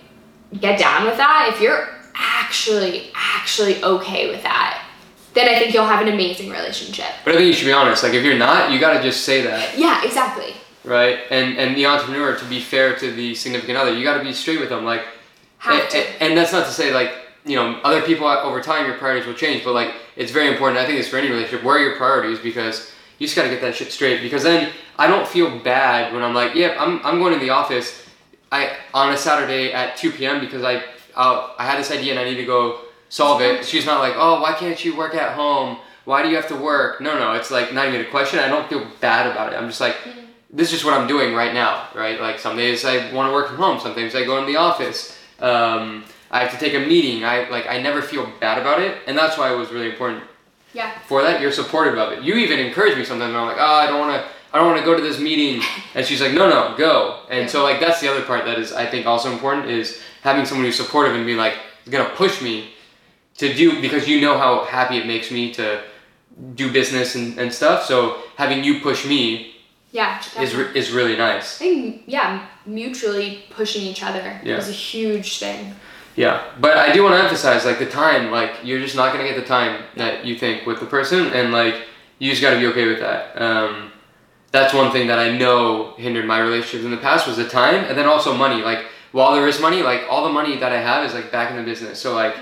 get 0.59 0.78
down 0.78 1.05
with 1.05 1.16
that, 1.16 1.51
if 1.53 1.61
you're 1.61 1.88
actually 2.14 3.11
actually 3.14 3.82
okay 3.82 4.30
with 4.30 4.42
that, 4.42 4.84
then 5.34 5.48
I 5.48 5.59
think 5.59 5.72
you'll 5.72 5.86
have 5.86 6.05
an 6.05 6.12
amazing 6.12 6.51
relationship. 6.51 7.07
But 7.24 7.34
I 7.34 7.36
think 7.38 7.46
you 7.46 7.53
should 7.53 7.66
be 7.66 7.72
honest. 7.72 8.03
Like, 8.03 8.14
if 8.14 8.24
you're 8.24 8.36
not, 8.36 8.72
you 8.72 8.80
gotta 8.80 9.03
just 9.03 9.24
say 9.24 9.42
that, 9.42 9.78
Yeah, 9.78 10.05
exactly. 10.05 10.55
Right? 10.84 11.20
And 11.30 11.58
and 11.58 11.76
the 11.76 11.86
entrepreneur, 11.86 12.36
to 12.36 12.44
be 12.46 12.60
fair 12.60 12.96
to 12.96 13.10
the 13.12 13.34
significant 13.34 13.78
other, 13.78 13.92
you 13.94 14.04
gotta 14.04 14.24
be 14.24 14.32
straight 14.32 14.60
with 14.60 14.68
them. 14.68 14.84
Like, 14.84 15.02
and, 15.66 15.90
to. 15.90 15.98
and- 16.22 16.36
that's 16.36 16.52
not 16.52 16.66
to 16.66 16.72
say 16.72 16.92
like 16.92 17.12
you 17.44 17.56
know 17.56 17.80
other 17.84 18.02
people 18.02 18.26
over 18.26 18.60
time 18.60 18.86
your 18.86 18.96
priorities 18.98 19.26
will 19.26 19.34
change, 19.34 19.64
but 19.64 19.72
like 19.74 19.92
it's 20.16 20.32
very 20.32 20.48
important. 20.48 20.78
I 20.78 20.86
think 20.86 20.98
it's 20.98 21.08
for 21.08 21.16
any 21.16 21.28
relationship. 21.28 21.64
Where 21.64 21.76
are 21.76 21.80
your 21.80 21.96
priorities? 21.96 22.38
Because 22.38 22.92
you 23.18 23.26
just 23.26 23.36
gotta 23.36 23.48
get 23.50 23.60
that 23.60 23.74
shit 23.74 23.92
straight. 23.92 24.22
Because 24.22 24.42
then 24.42 24.70
I 24.98 25.06
don't 25.06 25.26
feel 25.26 25.58
bad 25.58 26.12
when 26.12 26.22
I'm 26.22 26.34
like, 26.34 26.54
yeah, 26.54 26.76
I'm 26.78 27.04
I'm 27.04 27.18
going 27.18 27.32
to 27.34 27.40
the 27.40 27.50
office. 27.50 28.06
I 28.52 28.76
on 28.92 29.12
a 29.12 29.16
Saturday 29.16 29.72
at 29.72 29.96
2 29.96 30.10
p.m. 30.12 30.40
because 30.40 30.64
I 30.64 30.82
uh, 31.14 31.52
I 31.58 31.64
had 31.64 31.78
this 31.78 31.90
idea 31.90 32.12
and 32.12 32.20
I 32.20 32.24
need 32.24 32.36
to 32.36 32.44
go 32.46 32.80
solve 33.08 33.42
it. 33.42 33.64
She's 33.64 33.86
not 33.86 34.00
like, 34.00 34.14
oh, 34.16 34.40
why 34.40 34.52
can't 34.54 34.82
you 34.84 34.96
work 34.96 35.14
at 35.14 35.32
home? 35.34 35.78
Why 36.04 36.22
do 36.22 36.28
you 36.28 36.36
have 36.36 36.48
to 36.48 36.56
work? 36.56 37.00
No, 37.00 37.18
no, 37.18 37.32
it's 37.34 37.50
like 37.50 37.72
not 37.72 37.88
even 37.88 38.00
a 38.00 38.10
question. 38.10 38.38
I 38.38 38.48
don't 38.48 38.68
feel 38.68 38.86
bad 39.00 39.30
about 39.30 39.52
it. 39.52 39.56
I'm 39.56 39.68
just 39.68 39.80
like, 39.80 39.96
this 40.53 40.68
is 40.68 40.72
just 40.72 40.84
what 40.84 40.94
I'm 40.94 41.07
doing 41.07 41.34
right 41.34 41.55
now, 41.55 41.88
right? 41.94 42.20
Like 42.20 42.38
some 42.38 42.57
days 42.57 42.84
I 42.84 43.12
want 43.12 43.28
to 43.28 43.32
work 43.32 43.48
from 43.48 43.57
home. 43.57 43.78
Sometimes 43.80 44.14
I 44.14 44.24
go 44.24 44.38
in 44.38 44.46
the 44.46 44.57
office. 44.57 45.16
Um, 45.38 46.05
I 46.30 46.40
have 46.40 46.51
to 46.53 46.59
take 46.59 46.74
a 46.74 46.80
meeting. 46.80 47.24
I 47.24 47.48
like 47.48 47.66
I 47.68 47.80
never 47.80 48.03
feel 48.03 48.30
bad 48.40 48.59
about 48.59 48.80
it, 48.80 48.98
and 49.07 49.16
that's 49.16 49.38
why 49.38 49.53
it 49.53 49.57
was 49.57 49.70
really 49.70 49.90
important 49.90 50.24
Yeah. 50.72 50.90
for 51.07 51.22
that. 51.22 51.40
You're 51.40 51.53
supportive 51.53 51.98
of 51.98 52.12
it. 52.12 52.22
You 52.22 52.34
even 52.34 52.59
encourage 52.59 52.96
me 52.96 53.05
sometimes. 53.05 53.34
I'm 53.34 53.46
like, 53.46 53.57
oh, 53.59 53.74
I 53.74 53.86
don't 53.86 54.01
want 54.01 54.22
to. 54.22 54.28
I 54.53 54.59
don't 54.59 54.66
want 54.66 54.80
to 54.80 54.84
go 54.84 54.96
to 54.96 55.03
this 55.03 55.20
meeting, 55.20 55.62
and 55.94 56.05
she's 56.05 56.20
like, 56.20 56.32
no, 56.32 56.48
no, 56.48 56.74
go. 56.76 57.20
And 57.30 57.48
so 57.48 57.62
like 57.62 57.78
that's 57.80 58.01
the 58.01 58.11
other 58.11 58.22
part 58.22 58.44
that 58.44 58.59
is 58.59 58.72
I 58.72 58.86
think 58.86 59.07
also 59.07 59.30
important 59.32 59.66
is 59.70 60.01
having 60.22 60.44
someone 60.44 60.66
who's 60.66 60.76
supportive 60.76 61.14
and 61.14 61.24
be 61.24 61.34
like 61.36 61.55
gonna 61.88 62.11
push 62.16 62.42
me 62.42 62.70
to 63.38 63.55
do 63.55 63.80
because 63.80 64.07
you 64.09 64.20
know 64.20 64.36
how 64.36 64.64
happy 64.64 64.98
it 64.98 65.07
makes 65.07 65.30
me 65.30 65.53
to 65.55 65.82
do 66.55 66.72
business 66.72 67.14
and, 67.14 67.38
and 67.38 67.53
stuff. 67.53 67.84
So 67.86 68.22
having 68.36 68.62
you 68.64 68.80
push 68.80 69.07
me 69.07 69.57
Yeah. 69.93 70.18
is 70.20 70.26
definitely. 70.26 70.64
re- 70.64 70.78
is 70.78 70.91
really 70.93 71.16
nice. 71.16 71.57
I 71.57 71.64
think 71.64 72.03
yeah, 72.07 72.47
mutually 72.66 73.45
pushing 73.51 73.82
each 73.82 74.03
other 74.03 74.41
Yeah. 74.45 74.57
is 74.57 74.68
a 74.68 74.72
huge 74.72 75.38
thing. 75.38 75.74
Yeah, 76.16 76.43
but 76.61 76.76
I 76.76 76.93
do 76.93 77.03
want 77.03 77.14
to 77.16 77.22
emphasize 77.22 77.64
like 77.64 77.78
the 77.78 77.86
time. 77.86 78.30
Like 78.30 78.53
you're 78.62 78.80
just 78.80 78.97
not 78.97 79.12
gonna 79.12 79.24
get 79.24 79.36
the 79.36 79.45
time 79.47 79.82
that 79.97 80.24
you 80.24 80.36
think 80.36 80.66
with 80.66 80.80
the 80.80 80.86
person, 80.86 81.28
and 81.32 81.53
like 81.53 81.74
you 82.18 82.30
just 82.30 82.43
got 82.43 82.51
to 82.51 82.59
be 82.61 82.66
okay 82.66 82.86
with 82.86 83.01
that. 83.01 83.41
Um, 83.41 83.91
that's 84.53 84.74
one 84.74 84.91
thing 84.93 85.07
that 85.07 85.18
I 85.18 85.36
know 85.36 85.95
hindered 85.97 86.26
my 86.26 86.38
relationships 86.41 86.84
in 86.84 86.91
the 86.91 86.97
past 86.99 87.26
was 87.26 87.36
the 87.36 87.49
time, 87.49 87.84
and 87.84 87.97
then 87.97 88.07
also 88.07 88.34
money. 88.36 88.62
Like 88.62 88.84
while 89.12 89.32
there 89.34 89.47
is 89.49 89.61
money, 89.61 89.82
like 89.82 90.03
all 90.11 90.24
the 90.24 90.32
money 90.32 90.57
that 90.59 90.72
I 90.72 90.80
have 90.80 91.05
is 91.05 91.14
like 91.14 91.32
back 91.32 91.51
in 91.51 91.57
the 91.57 91.62
business. 91.62 91.99
So 92.01 92.14
like, 92.14 92.34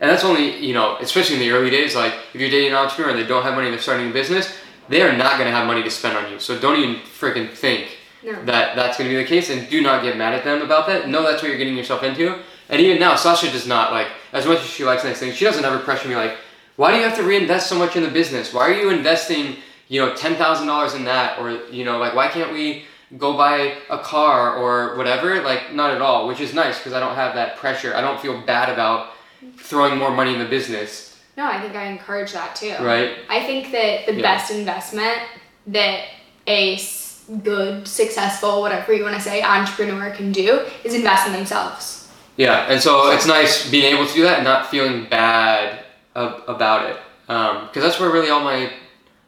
and 0.00 0.08
that's 0.10 0.24
only 0.24 0.56
you 0.64 0.72
know, 0.74 0.96
especially 1.00 1.34
in 1.36 1.40
the 1.40 1.50
early 1.50 1.68
days. 1.70 1.94
Like 1.94 2.14
if 2.32 2.40
you're 2.40 2.50
dating 2.50 2.70
an 2.70 2.76
entrepreneur 2.76 3.10
and 3.10 3.18
they 3.18 3.26
don't 3.26 3.42
have 3.42 3.54
money, 3.54 3.70
they're 3.70 3.78
starting 3.78 4.08
a 4.10 4.12
business. 4.12 4.52
They 4.88 5.02
are 5.02 5.16
not 5.16 5.38
gonna 5.38 5.50
have 5.50 5.66
money 5.66 5.82
to 5.82 5.90
spend 5.90 6.16
on 6.16 6.30
you. 6.30 6.38
So 6.38 6.58
don't 6.58 6.78
even 6.78 6.96
freaking 6.96 7.50
think 7.52 7.98
No. 8.22 8.32
that 8.44 8.76
that's 8.76 8.96
going 8.98 9.08
to 9.10 9.16
be 9.16 9.22
the 9.22 9.28
case 9.28 9.50
and 9.50 9.68
do 9.68 9.80
not 9.80 10.02
get 10.02 10.16
mad 10.16 10.34
at 10.34 10.44
them 10.44 10.62
about 10.62 10.86
that. 10.88 11.08
Know 11.08 11.22
that's 11.22 11.42
what 11.42 11.48
you're 11.48 11.58
getting 11.58 11.76
yourself 11.76 12.02
into. 12.02 12.38
And 12.68 12.80
even 12.80 12.98
now 12.98 13.14
sasha 13.14 13.50
does 13.50 13.66
not 13.66 13.92
like 13.92 14.08
as 14.32 14.46
much 14.46 14.58
as 14.58 14.66
she 14.66 14.84
likes 14.84 15.04
nice 15.04 15.18
things 15.18 15.36
she 15.36 15.44
doesn't 15.44 15.64
ever 15.64 15.78
pressure 15.78 16.08
me 16.08 16.16
like 16.16 16.36
why 16.76 16.90
do 16.92 16.98
you 16.98 17.04
have 17.04 17.16
to 17.16 17.22
reinvest 17.22 17.68
so 17.68 17.78
much 17.78 17.96
in 17.96 18.02
the 18.02 18.10
business? 18.10 18.52
Why 18.52 18.68
are 18.68 18.72
you 18.74 18.90
investing 18.90 19.56
you 19.88 20.04
know 20.04 20.12
$10000 20.14 20.96
in 20.96 21.04
that? 21.04 21.38
Or 21.38 21.50
you 21.70 21.84
know 21.84 21.98
like 21.98 22.14
why 22.14 22.28
can't 22.28 22.52
we 22.52 22.84
go 23.18 23.36
buy 23.36 23.74
a 23.88 23.98
car 23.98 24.56
or 24.56 24.96
whatever? 24.96 25.40
Like 25.42 25.72
not 25.72 25.90
at 25.92 26.02
all 26.02 26.26
which 26.28 26.40
is 26.40 26.52
nice 26.54 26.78
because 26.78 26.92
i 26.92 27.00
don't 27.00 27.14
have 27.14 27.34
that 27.34 27.56
pressure. 27.56 27.94
I 27.94 28.00
don't 28.00 28.20
feel 28.20 28.40
bad 28.42 28.68
about 28.68 29.12
throwing 29.58 29.96
more 29.98 30.10
money 30.10 30.32
in 30.32 30.38
the 30.38 30.46
business 30.46 31.15
No, 31.36 31.44
I 31.46 31.60
think 31.60 31.74
I 31.76 31.84
encourage 31.86 32.32
that 32.32 32.56
too. 32.56 32.74
right 32.80 33.10
I 33.28 33.40
think 33.44 33.70
that 33.72 34.06
the 34.06 34.14
Yeah. 34.14 34.22
best 34.22 34.50
investment 34.50 35.18
that 35.68 36.04
a 36.48 36.78
good, 37.42 37.88
successful, 37.88 38.60
whatever 38.60 38.92
you 38.92 39.02
want 39.02 39.16
to 39.16 39.20
say, 39.20 39.42
entrepreneur 39.42 40.10
can 40.10 40.30
do 40.30 40.60
is 40.84 40.94
invest 40.94 41.26
in 41.26 41.32
themselves. 41.32 42.08
Yeah, 42.36 42.66
and 42.68 42.80
so 42.80 43.10
it's 43.10 43.26
nice 43.26 43.68
being 43.68 43.92
able 43.96 44.06
to 44.06 44.14
do 44.14 44.22
that 44.22 44.36
and 44.36 44.44
not 44.44 44.70
feeling 44.70 45.06
bad 45.10 45.80
ab- 46.14 46.42
about 46.46 46.88
it, 46.90 46.96
because 47.26 47.82
that's 47.82 47.98
where 47.98 48.10
really 48.10 48.30
all 48.30 48.42
my 48.42 48.70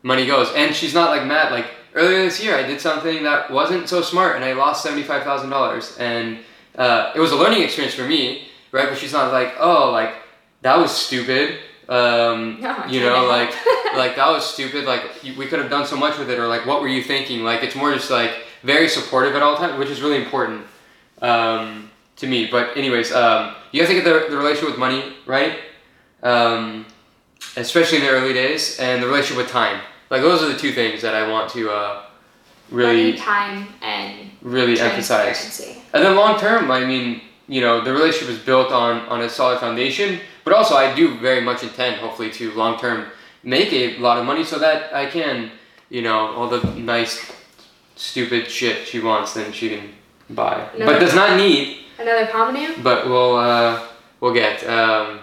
money 0.04 0.26
goes. 0.26 0.52
And 0.54 0.74
she's 0.74 0.94
not 0.94 1.10
like 1.10 1.24
mad. 1.26 1.50
Like 1.50 1.66
earlier 1.94 2.22
this 2.22 2.40
year, 2.42 2.54
I 2.54 2.62
did 2.62 2.80
something 2.80 3.24
that 3.24 3.50
wasn't 3.50 3.88
so 3.88 4.00
smart, 4.02 4.36
and 4.36 4.44
I 4.44 4.52
lost 4.52 4.82
seventy 4.84 5.02
five 5.02 5.24
thousand 5.24 5.50
dollars, 5.50 5.96
and 5.98 6.38
uh, 6.76 7.12
it 7.16 7.18
was 7.18 7.32
a 7.32 7.36
learning 7.36 7.62
experience 7.62 7.94
for 7.96 8.04
me, 8.06 8.46
right? 8.70 8.88
But 8.88 8.98
she's 8.98 9.12
not 9.12 9.32
like, 9.32 9.54
oh, 9.58 9.90
like 9.90 10.14
that 10.62 10.78
was 10.78 10.92
stupid. 10.92 11.58
Um, 11.88 12.60
No, 12.60 12.84
you 12.86 13.00
know, 13.00 13.26
like 13.26 13.50
that. 13.50 13.92
like 13.96 14.16
that 14.16 14.28
was 14.28 14.44
stupid. 14.44 14.84
Like 14.84 15.02
we 15.36 15.46
could 15.46 15.58
have 15.58 15.70
done 15.70 15.86
so 15.86 15.96
much 15.96 16.18
with 16.18 16.30
it, 16.30 16.38
or 16.38 16.46
like 16.46 16.66
what 16.66 16.80
were 16.80 16.88
you 16.88 17.02
thinking? 17.02 17.42
Like 17.44 17.62
it's 17.62 17.74
more 17.74 17.92
just 17.92 18.10
like 18.10 18.32
very 18.62 18.88
supportive 18.88 19.34
at 19.34 19.42
all 19.42 19.56
times, 19.56 19.78
which 19.78 19.88
is 19.88 20.02
really 20.02 20.16
important 20.22 20.66
um, 21.22 21.90
to 22.16 22.26
me. 22.26 22.46
But 22.50 22.76
anyways, 22.76 23.12
um, 23.12 23.54
you 23.72 23.80
have 23.80 23.88
to 23.88 23.94
get 23.94 24.04
the, 24.04 24.26
the 24.30 24.36
relationship 24.36 24.70
with 24.70 24.78
money 24.78 25.14
right, 25.26 25.58
um, 26.22 26.84
especially 27.56 27.98
in 27.98 28.04
the 28.04 28.10
early 28.10 28.32
days, 28.32 28.78
and 28.78 29.02
the 29.02 29.06
relationship 29.06 29.36
with 29.36 29.50
time. 29.50 29.80
Like 30.10 30.22
those 30.22 30.42
are 30.42 30.48
the 30.48 30.58
two 30.58 30.72
things 30.72 31.02
that 31.02 31.14
I 31.14 31.30
want 31.30 31.50
to 31.52 31.70
uh, 31.70 32.02
Money, 32.70 32.86
really 32.86 33.12
time, 33.16 33.66
and 33.80 34.30
really 34.42 34.78
emphasize. 34.78 35.60
And 35.94 36.04
then 36.04 36.16
long 36.16 36.38
term, 36.38 36.70
I 36.70 36.84
mean, 36.84 37.22
you 37.48 37.60
know, 37.60 37.80
the 37.82 37.92
relationship 37.92 38.28
is 38.28 38.38
built 38.38 38.70
on 38.70 39.00
on 39.08 39.22
a 39.22 39.28
solid 39.28 39.58
foundation. 39.58 40.20
But 40.44 40.52
also, 40.52 40.76
I 40.76 40.94
do 40.94 41.18
very 41.18 41.40
much 41.40 41.62
intend, 41.62 41.96
hopefully, 41.96 42.30
to 42.32 42.52
long 42.52 42.78
term 42.78 43.06
make 43.42 43.72
a 43.72 43.98
lot 43.98 44.18
of 44.18 44.24
money 44.24 44.44
so 44.44 44.58
that 44.58 44.94
I 44.94 45.06
can, 45.06 45.50
you 45.90 46.02
know, 46.02 46.34
all 46.34 46.48
the 46.48 46.62
nice, 46.74 47.32
stupid 47.96 48.50
shit 48.50 48.86
she 48.86 49.00
wants, 49.00 49.34
then 49.34 49.52
she 49.52 49.70
can 49.70 49.90
buy. 50.30 50.68
But 50.78 50.98
does 50.98 51.14
not 51.14 51.36
need. 51.36 51.84
Another 51.98 52.26
Pomanu? 52.26 52.82
But 52.82 53.08
we'll 53.08 53.36
uh, 53.36 53.86
we'll 54.20 54.34
get. 54.34 54.66
Um, 54.68 55.20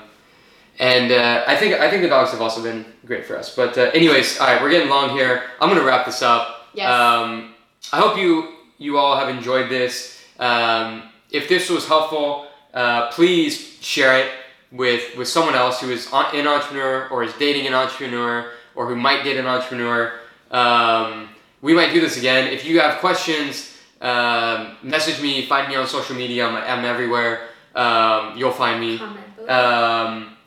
and 0.78 1.11
uh, 1.11 1.43
I 1.47 1.55
think 1.55 1.76
I 1.76 1.89
think 1.89 2.01
the 2.01 2.09
dogs 2.09 2.32
have 2.32 2.41
also 2.41 2.61
been 2.61 2.86
great 3.05 3.26
for 3.26 3.38
us. 3.38 3.55
But 3.55 3.78
uh, 3.78 3.91
anyways, 3.93 4.39
all 4.39 4.47
right, 4.47 4.61
we're 4.61 4.71
getting 4.71 4.89
long 4.89 5.09
here. 5.11 5.43
I'm 5.61 5.69
gonna 5.69 5.86
wrap 5.86 6.05
this 6.05 6.21
up. 6.21 6.67
Yes. 6.73 6.89
Um, 6.89 7.53
I 7.93 7.99
hope 7.99 8.17
you 8.17 8.49
you 8.78 8.97
all 8.97 9.15
have 9.17 9.30
enjoyed 9.30 9.69
this. 9.69 10.21
Um, 10.38 11.03
if 11.36 11.49
this 11.49 11.69
was 11.69 11.88
helpful, 11.88 12.47
uh, 12.73 13.11
please 13.11 13.77
share 13.81 14.17
it 14.19 14.31
with 14.71 15.15
with 15.17 15.27
someone 15.27 15.55
else 15.55 15.81
who 15.81 15.91
is 15.91 16.11
on, 16.11 16.36
an 16.36 16.47
entrepreneur 16.47 17.07
or 17.09 17.23
is 17.23 17.33
dating 17.33 17.67
an 17.67 17.73
entrepreneur 17.73 18.51
or 18.75 18.88
who 18.88 18.95
might 18.95 19.23
date 19.23 19.38
an 19.38 19.45
entrepreneur. 19.45 20.19
Um, 20.51 21.29
we 21.61 21.73
might 21.73 21.93
do 21.93 21.99
this 22.01 22.17
again. 22.17 22.51
If 22.51 22.65
you 22.65 22.79
have 22.79 22.99
questions, 22.99 23.77
um, 24.01 24.77
message 24.83 25.21
me. 25.21 25.45
Find 25.45 25.67
me 25.67 25.75
on 25.75 25.88
social 25.88 26.15
media. 26.15 26.47
I'm, 26.47 26.55
I'm 26.55 26.86
everywhere. 26.86 27.49
Um, 27.73 28.38
you'll 28.38 28.51
find 28.51 28.79
me. 28.79 28.97
Comment 28.97 29.36
below. 29.36 30.05
Um, 30.05 30.38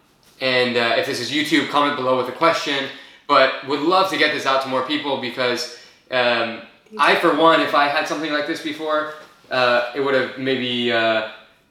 and 0.40 0.76
uh, 0.76 0.94
if 0.98 1.06
this 1.06 1.20
is 1.20 1.30
YouTube, 1.30 1.68
comment 1.68 1.96
below 1.96 2.16
with 2.18 2.28
a 2.28 2.36
question. 2.36 2.86
But 3.26 3.66
would 3.66 3.80
love 3.80 4.10
to 4.10 4.16
get 4.16 4.32
this 4.32 4.46
out 4.46 4.62
to 4.62 4.68
more 4.68 4.86
people 4.86 5.20
because 5.20 5.78
um, 6.10 6.62
I, 6.98 7.16
for 7.16 7.34
one, 7.36 7.60
if 7.60 7.74
I 7.74 7.88
had 7.88 8.08
something 8.08 8.32
like 8.32 8.46
this 8.46 8.62
before, 8.62 9.14
uh, 9.50 9.92
it 9.94 10.00
would 10.00 10.14
have 10.14 10.38
maybe 10.38 10.92
uh, 10.92 10.98
uh, 10.98 11.28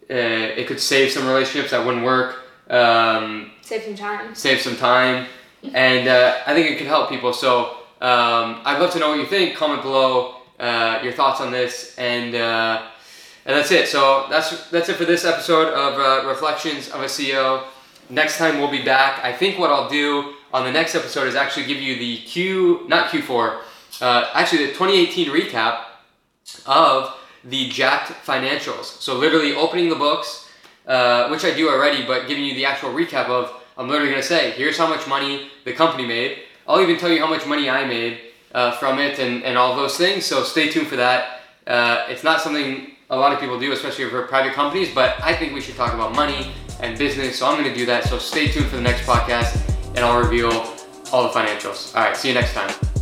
it 0.10 0.68
could 0.68 0.80
save 0.80 1.12
some 1.12 1.28
relationships 1.28 1.72
that 1.72 1.86
wouldn't 1.86 2.04
work, 2.06 2.38
um, 2.70 3.52
Save 3.62 3.84
some 3.84 3.96
time. 3.96 4.36
save 4.36 4.62
some 4.62 4.76
time, 4.78 5.28
and 5.74 6.08
uh, 6.08 6.38
I 6.46 6.54
think 6.54 6.72
it 6.72 6.78
could 6.78 6.88
help 6.88 7.10
people. 7.10 7.34
So 7.34 7.66
um, 8.02 8.62
I'd 8.66 8.78
love 8.80 8.92
to 8.94 9.00
know 9.00 9.10
what 9.10 9.20
you 9.20 9.26
think. 9.26 9.56
Comment 9.56 9.82
below 9.82 10.36
uh, 10.60 11.00
your 11.04 11.14
thoughts 11.14 11.42
on 11.42 11.52
this, 11.52 11.96
and 11.98 12.36
uh, 12.36 12.88
and 13.46 13.56
that's 13.58 13.72
it. 13.72 13.88
So 13.88 14.28
that's 14.30 14.70
that's 14.70 14.90
it 14.90 14.96
for 14.96 15.06
this 15.06 15.26
episode 15.26 15.74
of 15.74 16.00
uh, 16.00 16.28
Reflections 16.28 16.90
of 16.90 17.02
a 17.02 17.06
CEO. 17.06 17.64
Next 18.10 18.38
time 18.38 18.60
we'll 18.60 18.72
be 18.72 18.84
back. 18.84 19.24
I 19.24 19.34
think 19.34 19.60
what 19.60 19.70
I'll 19.70 19.90
do 19.90 20.34
on 20.54 20.64
the 20.64 20.72
next 20.72 20.96
episode 20.96 21.28
is 21.28 21.36
actually 21.36 21.66
give 21.66 21.82
you 21.82 21.98
the 22.00 22.20
Q, 22.20 22.86
not 22.88 23.10
Q4, 23.10 23.60
uh, 24.00 24.30
actually 24.34 24.68
the 24.68 24.72
2018 24.72 25.28
recap 25.28 25.84
of 26.66 27.14
the 27.48 27.70
Jacked 27.70 28.12
financials. 28.26 28.86
So 28.86 29.16
literally 29.16 29.54
opening 29.54 29.90
the 29.90 29.96
books, 29.96 30.50
uh, 30.86 31.30
which 31.30 31.44
I 31.46 31.54
do 31.54 31.70
already, 31.70 32.06
but 32.06 32.28
giving 32.28 32.44
you 32.44 32.54
the 32.54 32.66
actual 32.66 32.90
recap 32.90 33.28
of. 33.28 33.52
I'm 33.78 33.88
literally 33.88 34.10
gonna 34.10 34.24
say, 34.24 34.52
here's 34.52 34.78
how 34.78 34.88
much 34.88 35.08
money 35.08 35.50
the 35.64 35.74
company 35.74 36.06
made. 36.06 36.40
I'll 36.68 36.82
even 36.82 36.98
tell 36.98 37.12
you 37.12 37.20
how 37.20 37.28
much 37.28 37.46
money 37.46 37.70
I 37.70 37.86
made 37.86 38.20
uh, 38.54 38.72
from 38.72 39.00
it 39.00 39.20
and, 39.20 39.44
and 39.44 39.58
all 39.58 39.76
those 39.76 39.98
things. 39.98 40.26
So 40.26 40.44
stay 40.44 40.70
tuned 40.70 40.88
for 40.88 40.96
that. 40.96 41.42
Uh, 41.68 42.06
it's 42.10 42.24
not 42.24 42.42
something 42.42 42.96
a 43.10 43.16
lot 43.16 43.32
of 43.32 43.40
people 43.40 43.60
do, 43.60 43.72
especially 43.72 44.10
for 44.10 44.24
private 44.24 44.54
companies, 44.54 44.94
but 44.94 45.16
I 45.22 45.34
think 45.34 45.54
we 45.54 45.62
should 45.62 45.76
talk 45.76 45.94
about 45.94 46.16
money 46.16 46.52
and 46.82 46.98
business. 46.98 47.40
So 47.40 47.48
I'm 47.48 47.64
to 47.64 47.74
do 47.74 47.86
that. 47.86 48.06
So 48.06 48.18
stay 48.18 48.48
tuned 48.48 48.68
for 48.68 48.76
the 48.76 48.82
next 48.82 49.04
podcast 49.04 49.62
and 49.96 50.00
I'll 50.00 50.20
reveal 50.20 50.52
all 51.12 51.24
the 51.24 51.30
financials. 51.30 51.96
All 51.96 52.04
right, 52.04 52.18
see 52.18 52.30
you 52.30 52.34
next 52.34 52.54
time. 52.54 52.97